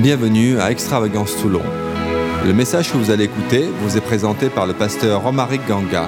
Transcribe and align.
Bienvenue 0.00 0.58
à 0.60 0.70
Extravagance 0.70 1.34
Toulon. 1.40 1.62
Le 2.44 2.52
message 2.52 2.92
que 2.92 2.98
vous 2.98 3.10
allez 3.10 3.24
écouter 3.24 3.66
vous 3.80 3.96
est 3.96 4.02
présenté 4.02 4.50
par 4.50 4.66
le 4.66 4.74
pasteur 4.74 5.22
Romaric 5.22 5.66
Ganga. 5.66 6.06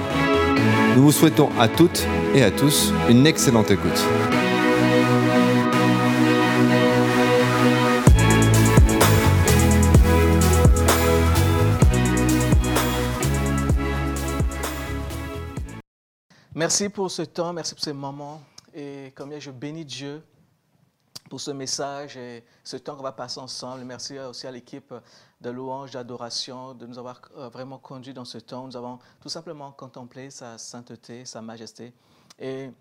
Nous 0.95 1.01
vous 1.01 1.11
souhaitons 1.11 1.49
à 1.59 1.67
toutes 1.67 2.05
et 2.35 2.43
à 2.43 2.51
tous 2.51 2.93
une 3.09 3.25
excellente 3.25 3.71
écoute. 3.71 4.05
Merci 16.53 16.89
pour 16.89 17.09
ce 17.09 17.23
temps, 17.23 17.53
merci 17.53 17.73
pour 17.73 17.83
ces 17.83 17.93
moments. 17.93 18.41
Et 18.75 19.11
combien 19.17 19.39
je 19.39 19.49
bénis 19.49 19.83
Dieu 19.83 20.21
pour 21.29 21.39
ce 21.39 21.51
message 21.51 22.17
et 22.17 22.43
ce 22.63 22.75
temps 22.77 22.95
qu'on 22.95 23.03
va 23.03 23.11
passer 23.11 23.39
ensemble. 23.39 23.83
Merci 23.85 24.17
aussi 24.19 24.47
à 24.47 24.51
l'équipe 24.51 24.93
de 25.39 25.49
louange, 25.49 25.91
d'adoration, 25.91 26.73
de 26.73 26.85
nous 26.85 26.97
avoir 26.97 27.21
euh, 27.37 27.49
vraiment 27.49 27.77
conduits 27.77 28.13
dans 28.13 28.25
ce 28.25 28.39
temps. 28.39 28.65
Nous 28.65 28.75
avons 28.75 28.99
tout 29.21 29.29
simplement 29.29 29.71
contemplé 29.71 30.31
sa 30.31 30.57
sainteté, 30.57 31.25
sa 31.25 31.41
majesté. 31.41 31.93
Et 32.39 32.71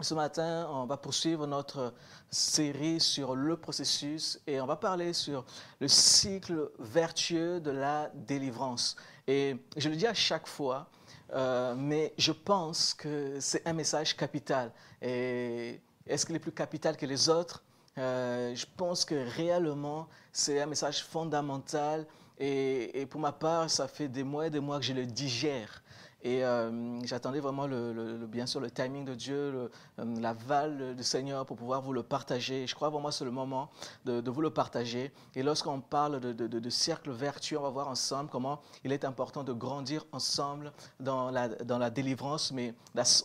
ce 0.00 0.14
matin, 0.14 0.66
on 0.70 0.86
va 0.86 0.96
poursuivre 0.96 1.46
notre 1.46 1.94
série 2.30 3.00
sur 3.00 3.36
le 3.36 3.56
processus 3.56 4.40
et 4.46 4.60
on 4.60 4.66
va 4.66 4.76
parler 4.76 5.12
sur 5.12 5.44
le 5.78 5.86
cycle 5.86 6.70
vertueux 6.78 7.60
de 7.60 7.70
la 7.70 8.10
délivrance. 8.14 8.96
Et 9.26 9.56
je 9.76 9.88
le 9.88 9.96
dis 9.96 10.06
à 10.06 10.14
chaque 10.14 10.48
fois, 10.48 10.88
euh, 11.32 11.74
mais 11.76 12.12
je 12.18 12.32
pense 12.32 12.94
que 12.94 13.38
c'est 13.40 13.66
un 13.66 13.72
message 13.72 14.16
capital. 14.16 14.72
Et 15.00 15.80
est-ce 16.06 16.26
qu'il 16.26 16.34
est 16.36 16.40
plus 16.40 16.52
capital 16.52 16.96
que 16.96 17.06
les 17.06 17.28
autres? 17.28 17.62
Euh, 17.98 18.54
Je 18.54 18.66
pense 18.76 19.04
que 19.04 19.14
réellement, 19.36 20.08
c'est 20.32 20.60
un 20.60 20.66
message 20.66 21.04
fondamental. 21.04 22.06
Et, 22.38 23.06
pour 23.10 23.20
ma 23.20 23.32
part, 23.32 23.70
ça 23.70 23.86
fait 23.86 24.08
des 24.08 24.24
mois 24.24 24.48
et 24.48 24.50
des 24.50 24.60
mois 24.60 24.78
que 24.80 24.84
je 24.84 24.92
le 24.92 25.06
digère. 25.06 25.82
Et 26.24 26.42
euh, 26.42 27.04
j'attendais 27.04 27.38
vraiment, 27.38 27.66
le, 27.66 28.16
bien 28.26 28.46
sûr, 28.46 28.58
le 28.58 28.70
timing 28.70 29.04
de 29.04 29.14
Dieu, 29.14 29.34
euh, 29.34 29.68
l'aval 29.98 30.96
du 30.96 31.04
Seigneur 31.04 31.44
pour 31.44 31.58
pouvoir 31.58 31.82
vous 31.82 31.92
le 31.92 32.02
partager. 32.02 32.66
Je 32.66 32.74
crois 32.74 32.88
vraiment 32.88 33.08
que 33.08 33.14
c'est 33.14 33.26
le 33.26 33.30
moment 33.30 33.70
de, 34.06 34.30
vous 34.30 34.40
le 34.40 34.48
partager. 34.48 35.12
Et 35.34 35.42
lorsqu'on 35.42 35.82
parle 35.82 36.20
de, 36.20 36.32
de, 36.32 36.70
cercle 36.70 37.10
vertueux, 37.10 37.58
on 37.58 37.62
va 37.62 37.68
voir 37.68 37.88
ensemble 37.88 38.30
comment 38.30 38.62
il 38.84 38.92
est 38.92 39.04
important 39.04 39.44
de 39.44 39.52
grandir 39.52 40.06
ensemble 40.12 40.72
dans 40.98 41.30
la, 41.30 41.48
dans 41.48 41.76
la 41.76 41.90
délivrance. 41.90 42.52
Mais 42.52 42.74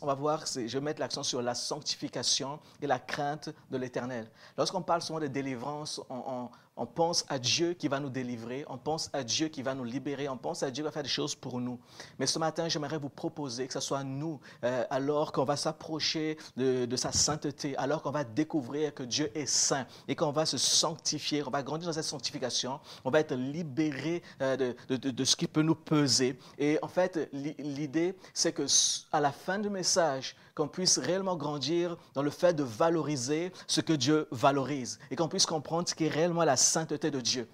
on 0.01 0.05
va 0.05 0.13
voir, 0.13 0.43
je 0.45 0.59
vais 0.59 0.81
mettre 0.81 0.99
l'accent 0.99 1.23
sur 1.23 1.41
la 1.41 1.55
sanctification 1.55 2.59
et 2.81 2.87
la 2.87 2.99
crainte 2.99 3.49
de 3.71 3.77
l'éternel. 3.77 4.29
Lorsqu'on 4.57 4.81
parle 4.81 5.01
souvent 5.01 5.21
de 5.21 5.27
délivrance, 5.27 6.01
on, 6.09 6.21
on 6.27 6.49
pense 6.85 7.25
à 7.29 7.39
Dieu 7.39 7.73
qui 7.73 7.87
va 7.87 7.99
nous 7.99 8.09
délivrer, 8.09 8.65
on 8.69 8.77
pense 8.77 9.09
à 9.13 9.23
Dieu 9.23 9.47
qui 9.47 9.61
va 9.61 9.75
nous 9.75 9.83
libérer, 9.83 10.29
on 10.29 10.37
pense 10.37 10.63
à 10.63 10.71
Dieu 10.71 10.83
qui 10.83 10.85
va 10.85 10.91
faire 10.91 11.03
des 11.03 11.09
choses 11.09 11.35
pour 11.35 11.59
nous. 11.59 11.79
Mais 12.19 12.25
ce 12.25 12.39
matin, 12.39 12.67
j'aimerais 12.69 12.97
vous 12.97 13.09
proposer 13.09 13.67
que 13.67 13.73
ce 13.73 13.79
soit 13.79 14.03
nous, 14.03 14.39
euh, 14.63 14.83
alors 14.89 15.31
qu'on 15.31 15.43
va 15.43 15.55
s'approcher 15.55 16.37
de, 16.57 16.95
sa 16.95 17.11
sainteté, 17.11 17.77
alors 17.77 18.01
qu'on 18.01 18.11
va 18.11 18.23
découvrir 18.23 18.93
que 18.93 19.03
Dieu 19.03 19.31
est 19.35 19.45
saint 19.45 19.85
et 20.07 20.15
qu'on 20.15 20.31
va 20.31 20.45
se 20.45 20.57
sanctifier, 20.57 21.43
on 21.45 21.49
va 21.49 21.63
grandir 21.63 21.87
dans 21.87 21.93
cette 21.93 22.03
sanctification, 22.03 22.79
on 23.05 23.09
va 23.09 23.19
être 23.19 23.35
libéré 23.35 24.21
euh, 24.41 24.57
de, 24.89 24.95
de, 24.97 25.23
ce 25.23 25.35
qui 25.35 25.47
peut 25.47 25.61
nous 25.61 25.75
peser. 25.75 26.37
Et 26.57 26.79
en 26.81 26.87
fait, 26.87 27.29
l'idée, 27.33 28.15
c'est 28.33 28.51
que 28.53 28.65
à 29.11 29.19
la 29.19 29.31
fin 29.31 29.59
du 29.59 29.69
message, 29.69 30.35
qu'on 30.59 30.67
puisse 30.67 30.97
réellement 30.97 31.37
grandir 31.37 31.95
dans 32.13 32.21
le 32.21 32.29
fait 32.29 32.53
de 32.53 32.63
valoriser 32.63 33.53
ce 33.65 33.79
que 33.79 33.93
Dieu 33.93 34.27
valorise 34.31 34.99
et 35.09 35.15
qu'on 35.15 35.29
puisse 35.29 35.45
comprendre 35.45 35.87
ce 35.87 35.95
qui 35.95 36.03
est 36.03 36.09
réellement 36.09 36.43
la 36.43 36.57
sainteté 36.57 37.09
de 37.11 37.21
Dieu. 37.21 37.47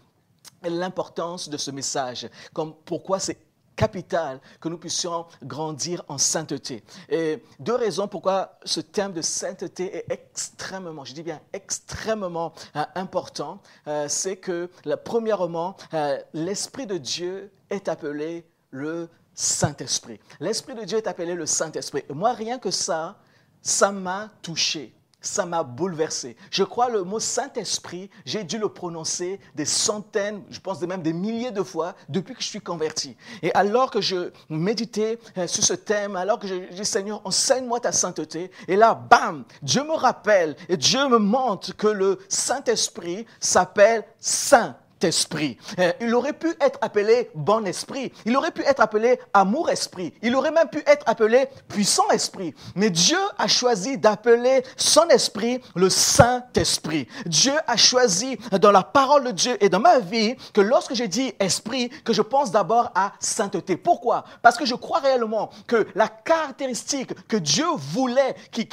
Et 0.63 0.71
l'importance 0.71 1.47
de 1.47 1.57
ce 1.57 1.69
message, 1.69 2.27
comme 2.51 2.73
pourquoi 2.73 3.19
c'est 3.19 3.37
capital 3.75 4.39
que 4.59 4.69
nous 4.69 4.79
puissions 4.79 5.27
grandir 5.43 6.03
en 6.07 6.17
sainteté. 6.17 6.83
Et 7.09 7.43
deux 7.59 7.75
raisons 7.75 8.07
pourquoi 8.07 8.57
ce 8.63 8.79
thème 8.79 9.13
de 9.13 9.21
sainteté 9.21 9.97
est 9.97 10.05
extrêmement, 10.09 11.05
je 11.05 11.13
dis 11.13 11.23
bien 11.23 11.41
extrêmement 11.53 12.53
euh, 12.75 12.83
important, 12.95 13.61
euh, 13.87 14.07
c'est 14.07 14.37
que, 14.37 14.71
premièrement, 15.03 15.75
euh, 15.93 16.17
l'Esprit 16.33 16.87
de 16.87 16.97
Dieu 16.97 17.51
est 17.69 17.87
appelé 17.87 18.47
le 18.71 19.09
Saint-Esprit. 19.35 20.19
L'Esprit 20.39 20.73
de 20.75 20.85
Dieu 20.85 20.97
est 20.97 21.07
appelé 21.07 21.35
le 21.35 21.45
Saint-Esprit. 21.45 22.03
Et 22.09 22.13
moi, 22.13 22.33
rien 22.33 22.57
que 22.57 22.71
ça, 22.71 23.17
ça 23.61 23.91
m'a 23.91 24.31
touché. 24.41 24.95
Ça 25.19 25.45
m'a 25.45 25.63
bouleversé. 25.63 26.37
Je 26.51 26.63
crois 26.63 26.87
le 26.87 27.03
mot 27.03 27.19
Saint-Esprit, 27.19 28.11
j'ai 28.25 28.43
dû 28.43 28.59
le 28.59 28.69
prononcer 28.69 29.39
des 29.55 29.65
centaines, 29.65 30.43
je 30.51 30.59
pense 30.59 30.79
même 30.81 31.01
des 31.01 31.13
milliers 31.13 31.49
de 31.49 31.63
fois 31.63 31.95
depuis 32.09 32.35
que 32.35 32.43
je 32.43 32.47
suis 32.47 32.61
converti. 32.61 33.17
Et 33.41 33.51
alors 33.55 33.89
que 33.89 34.01
je 34.01 34.31
méditais 34.49 35.17
euh, 35.39 35.47
sur 35.47 35.63
ce 35.63 35.73
thème, 35.73 36.15
alors 36.15 36.37
que 36.37 36.47
je 36.47 36.71
dis 36.71 36.85
Seigneur, 36.85 37.21
enseigne-moi 37.25 37.79
ta 37.79 37.91
sainteté, 37.91 38.51
et 38.67 38.75
là, 38.75 38.93
bam, 38.93 39.45
Dieu 39.63 39.83
me 39.83 39.95
rappelle 39.95 40.55
et 40.69 40.77
Dieu 40.77 41.09
me 41.09 41.17
montre 41.17 41.75
que 41.75 41.87
le 41.87 42.19
Saint-Esprit 42.29 43.25
s'appelle 43.39 44.05
Saint 44.19 44.77
esprit. 45.03 45.57
Euh, 45.79 45.91
il 46.01 46.13
aurait 46.13 46.33
pu 46.33 46.49
être 46.59 46.79
appelé 46.81 47.29
bon 47.35 47.65
esprit. 47.65 48.11
Il 48.25 48.35
aurait 48.37 48.51
pu 48.51 48.63
être 48.63 48.81
appelé 48.81 49.19
amour 49.33 49.69
esprit. 49.69 50.13
Il 50.21 50.35
aurait 50.35 50.51
même 50.51 50.69
pu 50.69 50.83
être 50.87 51.03
appelé 51.07 51.47
puissant 51.67 52.09
esprit. 52.09 52.53
Mais 52.75 52.89
Dieu 52.89 53.19
a 53.37 53.47
choisi 53.47 53.97
d'appeler 53.97 54.63
son 54.77 55.07
esprit 55.09 55.61
le 55.75 55.89
Saint-Esprit. 55.89 57.07
Dieu 57.25 57.53
a 57.67 57.77
choisi 57.77 58.37
dans 58.59 58.71
la 58.71 58.83
parole 58.83 59.25
de 59.25 59.31
Dieu 59.31 59.57
et 59.63 59.69
dans 59.69 59.79
ma 59.79 59.99
vie 59.99 60.35
que 60.53 60.61
lorsque 60.61 60.93
j'ai 60.93 61.07
dit 61.07 61.33
esprit, 61.39 61.89
que 62.03 62.13
je 62.13 62.21
pense 62.21 62.51
d'abord 62.51 62.91
à 62.95 63.13
sainteté. 63.19 63.77
Pourquoi? 63.77 64.23
Parce 64.41 64.57
que 64.57 64.65
je 64.65 64.75
crois 64.75 64.99
réellement 64.99 65.49
que 65.67 65.87
la 65.95 66.07
caractéristique 66.07 67.27
que 67.27 67.37
Dieu 67.37 67.65
voulait, 67.75 68.35
qui 68.51 68.67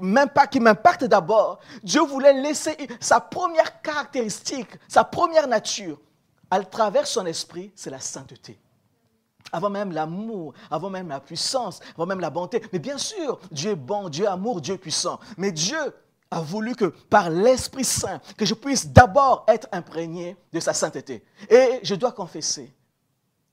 m'impacte 0.00 1.04
d'abord, 1.04 1.58
Dieu 1.82 2.02
voulait 2.02 2.34
laisser 2.34 2.76
sa 3.00 3.20
première 3.20 3.82
caractéristique, 3.82 4.68
sa 4.88 5.04
première 5.04 5.48
nature, 5.54 6.00
à 6.50 6.62
travers 6.64 7.06
son 7.06 7.26
esprit, 7.26 7.72
c'est 7.74 7.90
la 7.90 8.00
sainteté. 8.00 8.58
Avant 9.52 9.70
même 9.70 9.92
l'amour, 9.92 10.54
avant 10.70 10.90
même 10.90 11.08
la 11.08 11.20
puissance, 11.20 11.80
avant 11.94 12.06
même 12.06 12.20
la 12.20 12.30
bonté. 12.30 12.62
Mais 12.72 12.78
bien 12.78 12.98
sûr, 12.98 13.38
Dieu 13.50 13.72
est 13.72 13.76
bon, 13.76 14.08
Dieu 14.08 14.24
est 14.24 14.28
amour, 14.28 14.60
Dieu 14.60 14.74
est 14.74 14.78
puissant. 14.78 15.20
Mais 15.36 15.52
Dieu 15.52 15.78
a 16.30 16.40
voulu 16.40 16.74
que 16.74 16.86
par 16.86 17.30
l'Esprit 17.30 17.84
Saint, 17.84 18.20
que 18.36 18.44
je 18.44 18.54
puisse 18.54 18.88
d'abord 18.88 19.44
être 19.46 19.68
imprégné 19.70 20.36
de 20.52 20.60
sa 20.60 20.72
sainteté. 20.72 21.24
Et 21.48 21.80
je 21.82 21.94
dois 21.94 22.12
confesser 22.12 22.74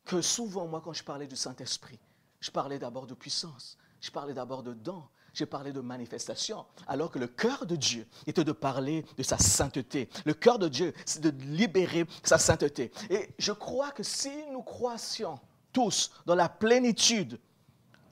que 0.05 0.21
souvent, 0.21 0.65
moi, 0.67 0.81
quand 0.83 0.93
je 0.93 1.03
parlais 1.03 1.27
du 1.27 1.35
Saint-Esprit, 1.35 1.99
je 2.39 2.49
parlais 2.49 2.79
d'abord 2.79 3.05
de 3.05 3.13
puissance, 3.13 3.77
je 3.99 4.09
parlais 4.09 4.33
d'abord 4.33 4.63
de 4.63 4.73
dons, 4.73 5.03
j'ai 5.33 5.45
parlé 5.45 5.71
de 5.71 5.79
manifestation, 5.79 6.65
alors 6.87 7.09
que 7.09 7.19
le 7.19 7.27
cœur 7.27 7.65
de 7.65 7.75
Dieu 7.75 8.05
était 8.27 8.43
de 8.43 8.51
parler 8.51 9.05
de 9.17 9.23
sa 9.23 9.37
sainteté. 9.37 10.09
Le 10.25 10.33
cœur 10.33 10.59
de 10.59 10.67
Dieu, 10.67 10.93
c'est 11.05 11.21
de 11.21 11.29
libérer 11.45 12.05
sa 12.23 12.37
sainteté. 12.37 12.91
Et 13.09 13.29
je 13.37 13.51
crois 13.51 13.91
que 13.91 14.03
si 14.03 14.31
nous 14.51 14.61
croissions 14.61 15.39
tous 15.71 16.11
dans 16.25 16.35
la 16.35 16.49
plénitude 16.49 17.39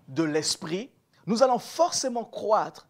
de 0.07 0.23
l'Esprit, 0.23 0.89
nous 1.25 1.43
allons 1.43 1.59
forcément 1.59 2.23
croître 2.23 2.87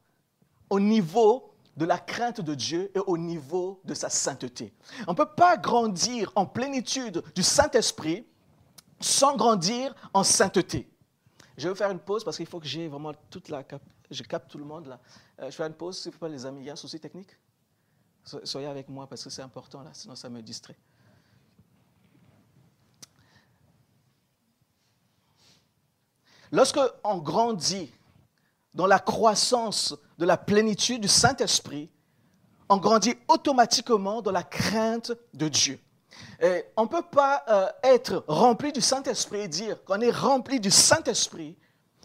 au 0.69 0.79
niveau 0.79 1.53
de 1.75 1.85
la 1.85 1.97
crainte 1.97 2.41
de 2.41 2.53
Dieu 2.53 2.91
et 2.93 2.99
au 2.99 3.17
niveau 3.17 3.79
de 3.85 3.93
sa 3.93 4.09
sainteté. 4.09 4.73
On 5.07 5.11
ne 5.11 5.17
peut 5.17 5.25
pas 5.25 5.57
grandir 5.57 6.31
en 6.35 6.45
plénitude 6.45 7.23
du 7.33 7.41
Saint-Esprit 7.41 8.25
sans 8.99 9.35
grandir 9.35 9.95
en 10.13 10.23
sainteté. 10.23 10.88
Je 11.59 11.67
vais 11.67 11.75
faire 11.75 11.91
une 11.91 11.99
pause 11.99 12.23
parce 12.23 12.37
qu'il 12.37 12.45
faut 12.45 12.59
que 12.59 12.65
j'ai 12.65 12.87
vraiment 12.87 13.13
toute 13.29 13.49
la 13.49 13.65
je 14.09 14.23
capte 14.23 14.49
tout 14.49 14.57
le 14.57 14.63
monde 14.63 14.87
là. 14.87 14.99
Euh, 15.41 15.51
je 15.51 15.55
fais 15.55 15.63
une 15.63 15.73
pause, 15.73 15.99
s'il 15.99 16.13
vous 16.13 16.17
plaît, 16.17 16.29
les 16.29 16.45
amis. 16.45 16.61
Il 16.61 16.65
y 16.65 16.69
a 16.69 16.73
un 16.73 16.77
souci 16.77 16.99
technique? 16.99 17.37
Soyez 18.23 18.67
avec 18.67 18.87
moi 18.87 19.07
parce 19.07 19.23
que 19.23 19.29
c'est 19.29 19.41
important 19.41 19.83
là, 19.83 19.89
sinon 19.93 20.15
ça 20.15 20.29
me 20.29 20.41
distrait. 20.41 20.77
Lorsque 26.51 26.79
on 27.03 27.17
grandit 27.17 27.91
dans 28.73 28.87
la 28.87 28.99
croissance 28.99 29.95
de 30.17 30.25
la 30.25 30.37
plénitude 30.37 31.01
du 31.01 31.07
Saint-Esprit, 31.09 31.91
on 32.69 32.77
grandit 32.77 33.15
automatiquement 33.27 34.21
dans 34.21 34.31
la 34.31 34.43
crainte 34.43 35.11
de 35.33 35.49
Dieu. 35.49 35.79
On 36.77 36.83
ne 36.83 36.87
peut 36.87 37.03
pas 37.11 37.43
euh, 37.49 37.67
être 37.83 38.23
rempli 38.27 38.71
du 38.71 38.81
Saint-Esprit 38.81 39.41
et 39.41 39.47
dire 39.47 39.83
qu'on 39.83 39.99
est 39.99 40.11
rempli 40.11 40.59
du 40.59 40.71
Saint-Esprit 40.71 41.57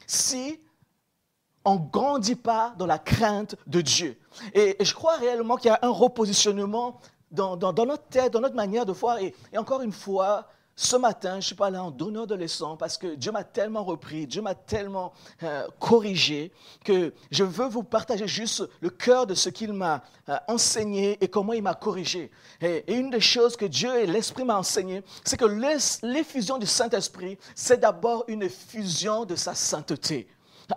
si 0.06 0.60
on 1.64 1.76
ne 1.76 1.90
grandit 1.90 2.34
pas 2.34 2.74
dans 2.76 2.86
la 2.86 2.98
crainte 2.98 3.56
de 3.66 3.80
Dieu. 3.80 4.18
Et, 4.52 4.76
je 4.80 4.94
crois 4.94 5.16
réellement 5.16 5.56
qu'il 5.56 5.68
y 5.68 5.74
a 5.74 5.78
un 5.82 5.90
repositionnement 5.90 7.00
dans, 7.30 7.56
notre 7.56 8.08
tête, 8.08 8.32
dans 8.32 8.40
notre 8.40 8.54
manière 8.54 8.86
de 8.86 8.92
voir. 8.92 9.18
Et, 9.18 9.34
encore 9.56 9.82
une 9.82 9.92
fois, 9.92 10.48
ce 10.76 10.96
matin, 10.96 11.32
je 11.32 11.36
ne 11.36 11.40
suis 11.42 11.54
pas 11.54 11.70
là 11.70 11.84
en 11.84 11.92
donneur 11.92 12.26
de 12.26 12.34
leçons 12.34 12.76
parce 12.76 12.98
que 12.98 13.14
Dieu 13.14 13.30
m'a 13.30 13.44
tellement 13.44 13.84
repris, 13.84 14.26
Dieu 14.26 14.42
m'a 14.42 14.56
tellement 14.56 15.12
euh, 15.44 15.68
corrigé 15.78 16.50
que 16.84 17.12
je 17.30 17.44
veux 17.44 17.68
vous 17.68 17.84
partager 17.84 18.26
juste 18.26 18.64
le 18.80 18.90
cœur 18.90 19.26
de 19.26 19.34
ce 19.34 19.50
qu'il 19.50 19.72
m'a 19.72 20.02
euh, 20.28 20.36
enseigné 20.48 21.16
et 21.20 21.28
comment 21.28 21.52
il 21.52 21.62
m'a 21.62 21.74
corrigé. 21.74 22.30
Et, 22.60 22.84
une 22.92 23.10
des 23.10 23.20
choses 23.20 23.56
que 23.56 23.66
Dieu 23.66 23.94
et 24.00 24.06
l'Esprit 24.06 24.44
m'a 24.44 24.58
enseigné, 24.58 25.02
c'est 25.24 25.36
que 25.36 25.44
l'effusion 26.02 26.58
du 26.58 26.66
Saint-Esprit, 26.66 27.38
c'est 27.54 27.78
d'abord 27.78 28.24
une 28.26 28.42
effusion 28.42 29.24
de 29.24 29.36
sa 29.36 29.54
sainteté 29.54 30.26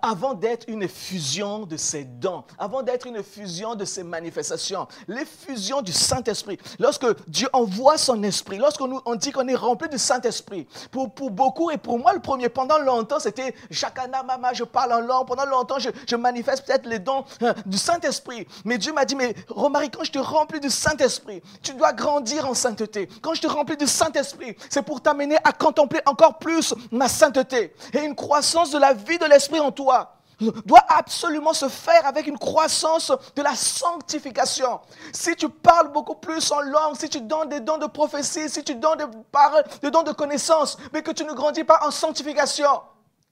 avant 0.01 0.33
d'être 0.33 0.65
une 0.67 0.87
fusion 0.87 1.65
de 1.65 1.77
ses 1.77 2.03
dons, 2.03 2.43
avant 2.57 2.83
d'être 2.83 3.07
une 3.07 3.23
fusion 3.23 3.75
de 3.75 3.85
ses 3.85 4.03
manifestations, 4.03 4.87
l'effusion 5.07 5.81
du 5.81 5.91
Saint-Esprit. 5.91 6.57
Lorsque 6.79 7.05
Dieu 7.27 7.47
envoie 7.53 7.97
son 7.97 8.21
esprit, 8.23 8.57
lorsqu'on 8.57 9.01
on 9.05 9.15
dit 9.15 9.31
qu'on 9.31 9.47
est 9.47 9.55
rempli 9.55 9.89
du 9.89 9.97
Saint-Esprit, 9.97 10.67
pour, 10.91 11.13
pour, 11.13 11.31
beaucoup 11.31 11.71
et 11.71 11.77
pour 11.77 11.99
moi 11.99 12.13
le 12.13 12.19
premier, 12.19 12.49
pendant 12.49 12.77
longtemps, 12.79 13.19
c'était 13.19 13.55
Shakana 13.71 14.23
Mama, 14.23 14.53
je 14.53 14.63
parle 14.63 14.93
en 14.93 15.01
langue, 15.01 15.27
pendant 15.27 15.45
longtemps, 15.45 15.79
je, 15.79 15.89
je 16.07 16.15
manifeste 16.15 16.65
peut-être 16.65 16.87
les 16.87 16.99
dons 16.99 17.23
hein, 17.41 17.53
du 17.65 17.77
Saint-Esprit. 17.77 18.47
Mais 18.65 18.77
Dieu 18.77 18.93
m'a 18.93 19.05
dit, 19.05 19.15
mais 19.15 19.35
Romari, 19.49 19.89
quand 19.89 20.03
je 20.03 20.11
te 20.11 20.19
remplis 20.19 20.59
du 20.59 20.69
Saint-Esprit, 20.69 21.41
tu 21.61 21.73
dois 21.73 21.93
grandir 21.93 22.47
en 22.47 22.53
sainteté. 22.53 23.09
Quand 23.21 23.33
je 23.33 23.41
te 23.41 23.47
remplis 23.47 23.77
du 23.77 23.87
Saint-Esprit, 23.87 24.55
c'est 24.69 24.81
pour 24.83 25.01
t'amener 25.01 25.37
à 25.43 25.51
contempler 25.51 26.01
encore 26.05 26.37
plus 26.37 26.73
ma 26.91 27.07
sainteté 27.07 27.73
et 27.93 27.99
une 27.99 28.15
croissance 28.15 28.71
de 28.71 28.77
la 28.77 28.93
vie 28.93 29.17
de 29.17 29.25
l'Esprit 29.25 29.59
en 29.59 29.71
doit 29.85 30.85
absolument 30.87 31.53
se 31.53 31.67
faire 31.67 32.05
avec 32.05 32.27
une 32.27 32.37
croissance 32.37 33.11
de 33.35 33.41
la 33.41 33.55
sanctification. 33.55 34.79
Si 35.11 35.35
tu 35.35 35.49
parles 35.49 35.91
beaucoup 35.91 36.15
plus 36.15 36.51
en 36.51 36.61
langue, 36.61 36.95
si 36.95 37.09
tu 37.09 37.21
donnes 37.21 37.49
des 37.49 37.59
dons 37.59 37.77
de 37.77 37.87
prophétie, 37.87 38.49
si 38.49 38.63
tu 38.63 38.75
donnes 38.75 38.99
des, 38.99 39.17
paroles, 39.31 39.63
des 39.81 39.91
dons 39.91 40.03
de 40.03 40.11
connaissance, 40.11 40.77
mais 40.93 41.01
que 41.01 41.11
tu 41.11 41.23
ne 41.23 41.33
grandis 41.33 41.63
pas 41.63 41.79
en 41.85 41.91
sanctification, 41.91 42.81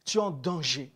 tu 0.04 0.18
es 0.18 0.22
en 0.22 0.32
danger. 0.32 0.92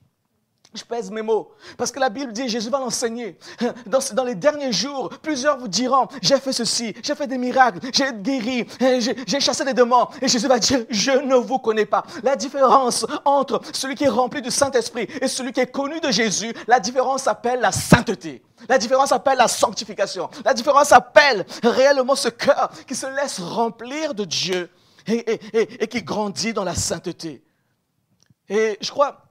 Je 0.75 0.83
pèse 0.83 1.09
mes 1.09 1.23
mots, 1.23 1.51
parce 1.77 1.91
que 1.91 1.99
la 1.99 2.09
Bible 2.09 2.31
dit, 2.31 2.47
Jésus 2.47 2.69
va 2.69 2.77
l'enseigner. 2.77 3.39
Dans, 3.87 4.23
les 4.23 4.35
derniers 4.35 4.71
jours, 4.71 5.09
plusieurs 5.23 5.57
vous 5.57 5.67
diront, 5.67 6.07
j'ai 6.21 6.39
fait 6.39 6.53
ceci, 6.53 6.93
j'ai 7.01 7.15
fait 7.15 7.25
des 7.25 7.39
miracles, 7.39 7.79
j'ai 7.91 8.13
guéri, 8.13 8.67
j'ai 8.79 9.39
chassé 9.39 9.65
des 9.65 9.73
démons. 9.73 10.07
Et 10.21 10.27
Jésus 10.27 10.47
va 10.47 10.59
dire, 10.59 10.85
je 10.91 11.09
ne 11.09 11.33
vous 11.33 11.57
connais 11.57 11.87
pas. 11.87 12.03
La 12.21 12.35
différence 12.35 13.03
entre 13.25 13.61
celui 13.73 13.95
qui 13.95 14.03
est 14.03 14.09
rempli 14.09 14.43
du 14.43 14.51
Saint-Esprit 14.51 15.07
et 15.19 15.27
celui 15.27 15.53
qui 15.53 15.59
est 15.59 15.71
connu 15.71 15.99
de 16.01 16.11
Jésus, 16.11 16.53
la 16.67 16.79
différence 16.79 17.23
s'appelle 17.23 17.61
la 17.61 17.71
sainteté. 17.71 18.43
La 18.67 18.77
différence 18.77 19.09
s'appelle 19.09 19.39
la 19.39 19.47
sanctification. 19.47 20.29
La 20.45 20.53
différence 20.53 20.89
s'appelle 20.89 21.47
réellement 21.63 22.15
ce 22.15 22.29
cœur 22.29 22.69
qui 22.85 22.93
se 22.93 23.07
laisse 23.07 23.39
remplir 23.39 24.13
de 24.13 24.23
Dieu 24.23 24.69
et, 25.07 25.39
et, 25.51 25.83
et 25.83 25.87
qui 25.87 26.03
grandit 26.03 26.53
dans 26.53 26.63
la 26.63 26.75
sainteté. 26.75 27.41
Et 28.47 28.77
je 28.81 28.91
crois, 28.91 29.28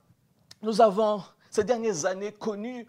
nous 0.62 0.80
avons 0.80 1.22
ces 1.50 1.64
dernières 1.64 2.04
années 2.04 2.32
connu, 2.32 2.86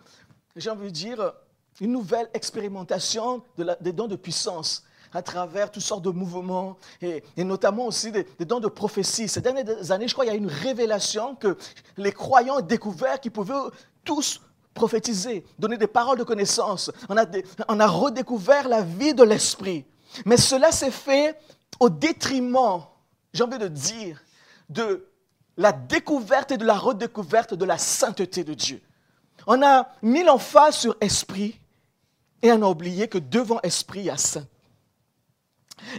j'ai 0.56 0.69
envie 0.69 0.88
de 0.88 0.94
dire, 0.94 1.33
une 1.81 1.92
nouvelle 1.92 2.30
expérimentation 2.33 3.42
des 3.80 3.94
dons 3.94 4.07
de 4.07 4.16
puissance 4.16 4.83
à 5.13 5.21
travers 5.21 5.71
toutes 5.71 5.83
sortes 5.83 6.04
de 6.04 6.10
mouvements 6.10 6.77
et, 7.01 7.24
notamment 7.38 7.88
aussi 7.88 8.12
des, 8.12 8.25
dons 8.45 8.60
de 8.60 8.68
prophétie. 8.68 9.27
Ces 9.27 9.42
dernières 9.42 9.92
années, 9.92 10.07
je 10.07 10.13
crois 10.13 10.25
qu'il 10.25 10.33
y 10.33 10.38
a 10.38 10.39
une 10.39 10.48
révélation 10.48 11.36
que 11.36 11.57
les 11.98 12.12
croyants 12.12 12.57
ont 12.57 12.62
découvert 12.62 13.19
qu'ils 13.19 13.31
pouvaient 13.31 13.56
tous 14.04 14.42
prophétiser, 14.74 15.45
donner 15.57 15.77
des 15.77 15.88
paroles 15.88 16.18
de 16.18 16.24
connaissance. 16.24 16.92
On 17.10 17.18
a, 17.18 17.25
on 17.68 17.80
a 17.80 17.88
redécouvert 17.88 18.68
la 18.68 18.81
vie 18.81 19.13
de 19.13 19.24
l'esprit. 19.24 19.86
Mais 20.25 20.38
cela 20.38 20.72
s'est 20.72 20.92
fait 20.92 21.39
au 21.80 21.89
détriment, 21.89 22.83
j'ai 23.33 23.44
envie 23.44 23.57
de 23.57 23.68
dire, 23.68 24.22
de 24.69 25.09
la 25.60 25.74
découverte 25.74 26.52
et 26.52 26.58
de 26.58 26.66
la 26.66 26.78
redécouverte 26.78 27.54
de 27.54 27.66
la 27.66 27.78
sainteté 27.78 28.46
de 28.46 28.54
Dieu. 28.54 28.82
On 29.46 29.62
a 29.62 29.90
mis 30.02 30.24
l'emphase 30.24 30.78
sur 30.78 30.96
esprit 31.02 31.60
et 32.42 32.50
on 32.54 32.62
a 32.62 32.68
oublié 32.68 33.10
que 33.10 33.18
devant 33.18 33.60
esprit, 33.62 34.00
il 34.00 34.06
y 34.06 34.10
a 34.10 34.16
saint. 34.16 34.48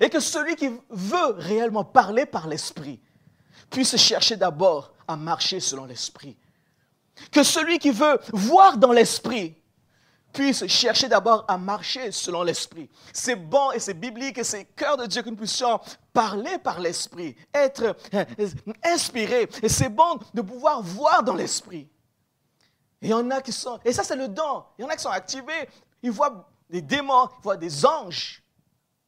Et 0.01 0.09
que 0.09 0.19
celui 0.19 0.57
qui 0.57 0.69
veut 0.89 1.35
réellement 1.37 1.85
parler 1.85 2.25
par 2.25 2.49
l'esprit 2.49 3.01
puisse 3.69 3.97
chercher 3.97 4.37
d'abord 4.37 4.95
à 5.07 5.17
marcher 5.17 5.61
selon 5.61 5.85
l'esprit. 5.85 6.39
Que 7.31 7.43
celui 7.43 7.79
qui 7.79 7.91
veut 7.91 8.19
voir 8.33 8.79
dans 8.79 8.93
l'esprit 8.93 9.61
puisse 10.33 10.67
chercher 10.69 11.09
d'abord 11.09 11.45
à 11.49 11.59
marcher 11.59 12.13
selon 12.13 12.43
l'Esprit. 12.43 12.89
C'est 13.13 13.37
bon 13.37 13.73
et 13.73 13.81
c'est 13.81 13.95
biblique 13.95 14.39
et 14.39 14.45
c'est 14.45 14.65
cœur 14.65 14.97
de 14.97 15.07
Dieu 15.07 15.23
que 15.23 15.31
nous 15.31 15.37
puissions 15.37 15.81
parler 16.13 16.59
par 16.59 16.81
l'Esprit, 16.81 17.37
être 17.53 17.97
euh, 18.15 18.49
inspiré. 18.83 19.49
Et 19.63 19.69
c'est 19.69 19.89
bon 19.89 20.19
de 20.35 20.43
pouvoir 20.43 20.83
voir 20.83 21.23
dans 21.23 21.35
l'Esprit. 21.35 21.89
Et 23.03 23.07
il 23.07 23.11
y 23.11 23.15
en 23.15 23.31
a 23.31 23.41
qui 23.41 23.53
sont, 23.53 23.79
et 23.85 23.93
ça 23.93 24.05
c'est 24.05 24.17
le 24.17 24.29
don, 24.29 24.65
il 24.79 24.83
y 24.83 24.85
en 24.85 24.89
a 24.89 24.97
qui 24.97 25.03
sont 25.03 25.09
activés, 25.09 25.69
ils 26.03 26.11
voient 26.11 26.51
des 26.69 26.83
démons, 26.83 27.29
ils 27.39 27.43
voient 27.43 27.57
des 27.57 27.87
anges, 27.87 28.43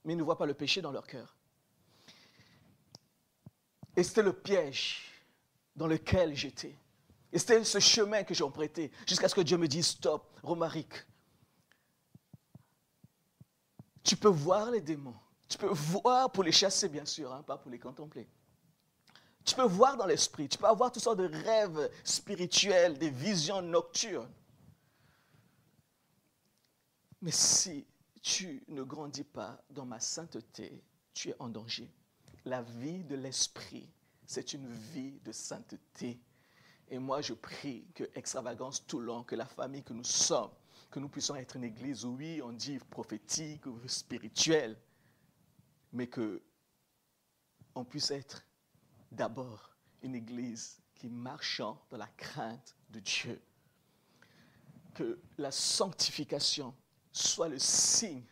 mais 0.05 0.15
ils 0.15 0.17
ne 0.17 0.23
voient 0.23 0.39
pas 0.39 0.47
le 0.47 0.55
péché 0.55 0.81
dans 0.81 0.93
leur 0.93 1.07
cœur. 1.07 1.37
Et 3.95 4.03
c'était 4.03 4.23
le 4.23 4.33
piège 4.33 5.11
dans 5.77 5.87
lequel 5.87 6.35
j'étais. 6.35 6.75
Et 7.33 7.39
c'était 7.39 7.65
ce 7.65 7.79
chemin 7.79 8.25
que 8.25 8.35
j'ai 8.35 8.45
emprunté 8.45 8.91
jusqu'à 9.07 9.29
ce 9.29 9.35
que 9.35 9.41
Dieu 9.41 9.57
me 9.59 9.69
dise 9.69 9.87
stop, 9.87 10.39
Romaric, 10.43 10.93
tu 14.03 14.17
peux 14.17 14.29
voir 14.29 14.71
les 14.71 14.81
démons. 14.81 15.17
Tu 15.53 15.59
peux 15.59 15.67
voir 15.67 16.33
pour 16.33 16.45
les 16.45 16.51
chasser, 16.51 16.89
bien 16.89 17.05
sûr, 17.05 17.31
hein, 17.31 17.43
pas 17.43 17.59
pour 17.59 17.71
les 17.71 17.79
contempler. 17.79 18.27
Tu 19.45 19.55
peux 19.55 19.67
voir 19.67 19.99
dans 19.99 20.07
l'esprit. 20.07 20.49
Tu 20.49 20.57
peux 20.57 20.65
avoir 20.65 20.91
toutes 20.91 21.03
sortes 21.03 21.19
de 21.19 21.29
rêves 21.29 21.91
spirituels, 22.05 22.97
des 22.97 23.11
visions 23.11 23.61
nocturnes. 23.61 24.33
Mais 27.21 27.33
si 27.33 27.87
tu 28.23 28.65
ne 28.67 28.83
grandis 28.83 29.25
pas 29.25 29.63
dans 29.69 29.85
ma 29.85 30.01
sainteté, 30.01 30.83
tu 31.13 31.29
es 31.29 31.37
en 31.39 31.51
danger. 31.51 31.93
La 32.47 32.63
vie 32.63 33.05
de 33.05 33.17
l'esprit, 33.17 33.93
c'est 34.25 34.55
une 34.55 34.73
vie 34.73 35.21
de 35.21 35.33
sainteté. 35.33 36.19
Et 36.89 36.99
moi, 36.99 37.21
je 37.21 37.35
prie 37.35 37.85
que 37.95 38.05
Extravagance 38.15 38.87
Toulon, 38.87 39.23
que 39.23 39.37
la 39.37 39.45
famille 39.45 39.85
que 39.85 39.93
nous 39.93 40.03
sommes, 40.03 40.51
que 40.91 40.99
nous 40.99 41.11
puissions 41.11 41.37
être 41.37 41.57
une 41.57 41.65
église, 41.65 42.07
oui, 42.07 42.41
on 42.43 42.53
dit 42.53 42.79
prophétique 42.79 43.65
spirituelle, 43.87 44.79
mais 45.93 46.07
que 46.07 46.43
on 47.75 47.85
puisse 47.85 48.11
être 48.11 48.45
d'abord 49.11 49.71
une 50.03 50.15
église 50.15 50.79
qui 50.95 51.09
marchant 51.09 51.81
dans 51.91 51.97
la 51.97 52.09
crainte 52.09 52.77
de 52.91 53.01
Dieu. 53.01 53.41
Que 54.95 55.19
la 55.39 55.51
sanctification 55.51 56.75
soit 57.13 57.49
le 57.49 57.59
signe 57.59 58.25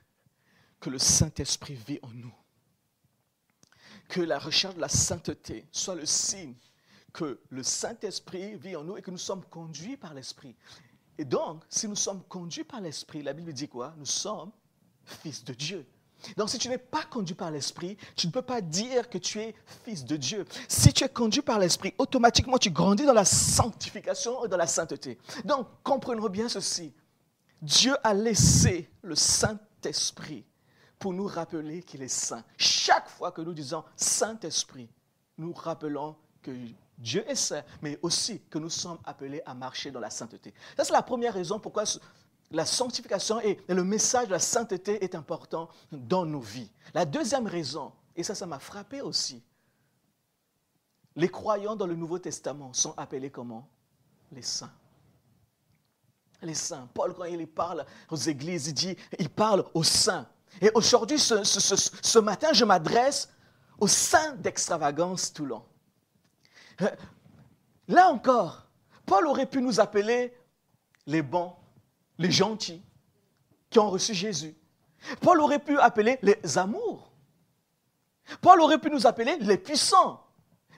que 0.78 0.90
le 0.90 0.98
Saint-Esprit 0.98 1.74
vit 1.74 1.98
en 2.02 2.10
nous. 2.10 2.34
Que 4.08 4.20
la 4.20 4.38
recherche 4.38 4.74
de 4.74 4.80
la 4.80 4.88
sainteté 4.88 5.66
soit 5.72 5.94
le 5.94 6.06
signe 6.06 6.54
que 7.12 7.40
le 7.50 7.62
Saint-Esprit 7.62 8.56
vit 8.56 8.76
en 8.76 8.84
nous 8.84 8.96
et 8.96 9.02
que 9.02 9.10
nous 9.10 9.18
sommes 9.18 9.44
conduits 9.44 9.96
par 9.96 10.14
l'Esprit. 10.14 10.56
Et 11.18 11.24
donc, 11.24 11.64
si 11.68 11.88
nous 11.88 11.96
sommes 11.96 12.22
conduits 12.24 12.64
par 12.64 12.80
l'Esprit, 12.80 13.22
la 13.22 13.32
Bible 13.32 13.52
dit 13.52 13.68
quoi? 13.68 13.94
Nous 13.98 14.06
sommes 14.06 14.52
fils 15.04 15.44
de 15.44 15.52
Dieu. 15.52 15.86
Donc, 16.36 16.50
si 16.50 16.58
tu 16.58 16.68
n'es 16.68 16.78
pas 16.78 17.02
conduit 17.04 17.34
par 17.34 17.50
l'Esprit, 17.50 17.96
tu 18.16 18.26
ne 18.26 18.32
peux 18.32 18.42
pas 18.42 18.60
dire 18.60 19.08
que 19.08 19.18
tu 19.18 19.40
es 19.40 19.54
fils 19.84 20.04
de 20.04 20.16
Dieu. 20.16 20.44
Si 20.68 20.92
tu 20.92 21.04
es 21.04 21.08
conduit 21.08 21.42
par 21.42 21.58
l'Esprit, 21.58 21.94
automatiquement, 21.98 22.58
tu 22.58 22.70
grandis 22.70 23.04
dans 23.04 23.12
la 23.12 23.24
sanctification 23.24 24.44
et 24.44 24.48
dans 24.48 24.56
la 24.56 24.66
sainteté. 24.66 25.18
Donc, 25.44 25.66
comprenons 25.82 26.28
bien 26.28 26.48
ceci. 26.48 26.92
Dieu 27.62 27.94
a 28.02 28.14
laissé 28.14 28.88
le 29.02 29.14
Saint-Esprit 29.14 30.44
pour 30.98 31.12
nous 31.12 31.26
rappeler 31.26 31.82
qu'il 31.82 32.02
est 32.02 32.08
saint. 32.08 32.44
Chaque 32.56 33.08
fois 33.08 33.32
que 33.32 33.40
nous 33.40 33.54
disons 33.54 33.84
Saint-Esprit, 33.96 34.88
nous 35.38 35.52
rappelons 35.52 36.16
que 36.42 36.50
Dieu 36.98 37.24
est 37.28 37.34
saint, 37.34 37.62
mais 37.80 37.98
aussi 38.02 38.42
que 38.50 38.58
nous 38.58 38.68
sommes 38.68 38.98
appelés 39.04 39.42
à 39.46 39.54
marcher 39.54 39.90
dans 39.90 40.00
la 40.00 40.10
sainteté. 40.10 40.52
Ça, 40.76 40.84
c'est 40.84 40.92
la 40.92 41.02
première 41.02 41.34
raison 41.34 41.58
pourquoi 41.58 41.84
la 42.50 42.64
sanctification 42.66 43.40
et 43.40 43.58
le 43.68 43.84
message 43.84 44.26
de 44.26 44.32
la 44.32 44.38
sainteté 44.38 45.04
est 45.04 45.14
important 45.14 45.68
dans 45.92 46.26
nos 46.26 46.40
vies. 46.40 46.70
La 46.94 47.04
deuxième 47.04 47.46
raison, 47.46 47.92
et 48.16 48.22
ça, 48.22 48.34
ça 48.34 48.46
m'a 48.46 48.58
frappé 48.58 49.00
aussi, 49.00 49.42
les 51.16 51.28
croyants 51.28 51.76
dans 51.76 51.86
le 51.86 51.94
Nouveau 51.94 52.18
Testament 52.18 52.72
sont 52.72 52.94
appelés 52.96 53.30
comment? 53.30 53.68
Les 54.32 54.42
saints. 54.42 54.72
Les 56.42 56.54
saints. 56.54 56.88
Paul, 56.94 57.14
quand 57.14 57.24
il 57.24 57.46
parle 57.46 57.84
aux 58.08 58.16
églises, 58.16 58.68
il 58.68 58.74
dit, 58.74 58.96
il 59.18 59.28
parle 59.28 59.64
aux 59.74 59.84
saints. 59.84 60.26
Et 60.60 60.70
aujourd'hui, 60.74 61.18
ce, 61.18 61.44
ce 61.44 62.18
matin, 62.18 62.52
je 62.52 62.64
m'adresse 62.64 63.28
aux 63.78 63.88
saints 63.88 64.34
d'extravagance 64.36 65.32
Toulon. 65.32 65.64
Là 67.88 68.08
encore, 68.08 68.66
Paul 69.04 69.26
aurait 69.26 69.46
pu 69.46 69.60
nous 69.60 69.80
appeler 69.80 70.36
les 71.06 71.22
bons, 71.22 71.54
les 72.20 72.30
gentils, 72.30 72.82
qui 73.70 73.78
ont 73.78 73.90
reçu 73.90 74.14
Jésus. 74.14 74.54
Paul 75.20 75.40
aurait 75.40 75.58
pu 75.58 75.78
appeler 75.78 76.18
les 76.22 76.58
amours. 76.58 77.10
Paul 78.42 78.60
aurait 78.60 78.78
pu 78.78 78.90
nous 78.90 79.06
appeler 79.06 79.36
les 79.40 79.56
puissants. 79.56 80.22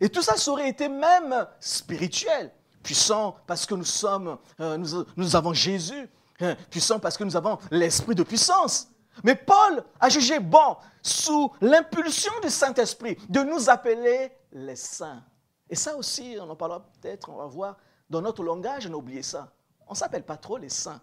Et 0.01 0.09
tout 0.09 0.23
ça, 0.23 0.37
ça 0.37 0.51
aurait 0.51 0.69
été 0.69 0.89
même 0.89 1.47
spirituel. 1.61 2.53
Puissant 2.83 3.37
parce 3.47 3.67
que 3.67 3.75
nous 3.75 3.85
sommes, 3.85 4.39
euh, 4.61 4.79
nous, 5.17 5.37
avons 5.37 5.53
Jésus. 5.53 6.09
Hein, 6.41 6.57
puissant 6.71 6.99
parce 6.99 7.17
que 7.17 7.25
nous 7.25 7.37
avons 7.37 7.59
l'esprit 7.71 8.15
de 8.15 8.23
puissance. 8.23 8.89
Mais 9.25 9.35
Paul 9.35 9.85
a 10.01 10.09
jugé 10.09 10.39
bon, 10.39 10.77
sous 11.03 11.53
l'impulsion 11.61 12.33
du 12.43 12.51
Saint-Esprit, 12.51 13.17
de 13.29 13.41
nous 13.41 13.69
appeler 13.69 14.33
les 14.53 14.77
saints. 14.77 15.23
Et 15.69 15.75
ça 15.75 15.97
aussi, 15.97 16.37
on 16.41 16.49
en 16.49 16.57
parlera 16.57 16.81
peut-être, 16.81 17.29
on 17.29 17.37
va 17.37 17.47
voir, 17.47 17.77
dans 18.09 18.23
notre 18.23 18.43
langage, 18.43 18.87
on 18.87 18.95
a 18.95 18.97
oublié 18.97 19.23
ça. 19.23 19.53
On 19.87 19.93
ne 19.93 19.97
s'appelle 19.97 20.25
pas 20.25 20.37
trop 20.37 20.57
les 20.57 20.69
saints. 20.69 21.01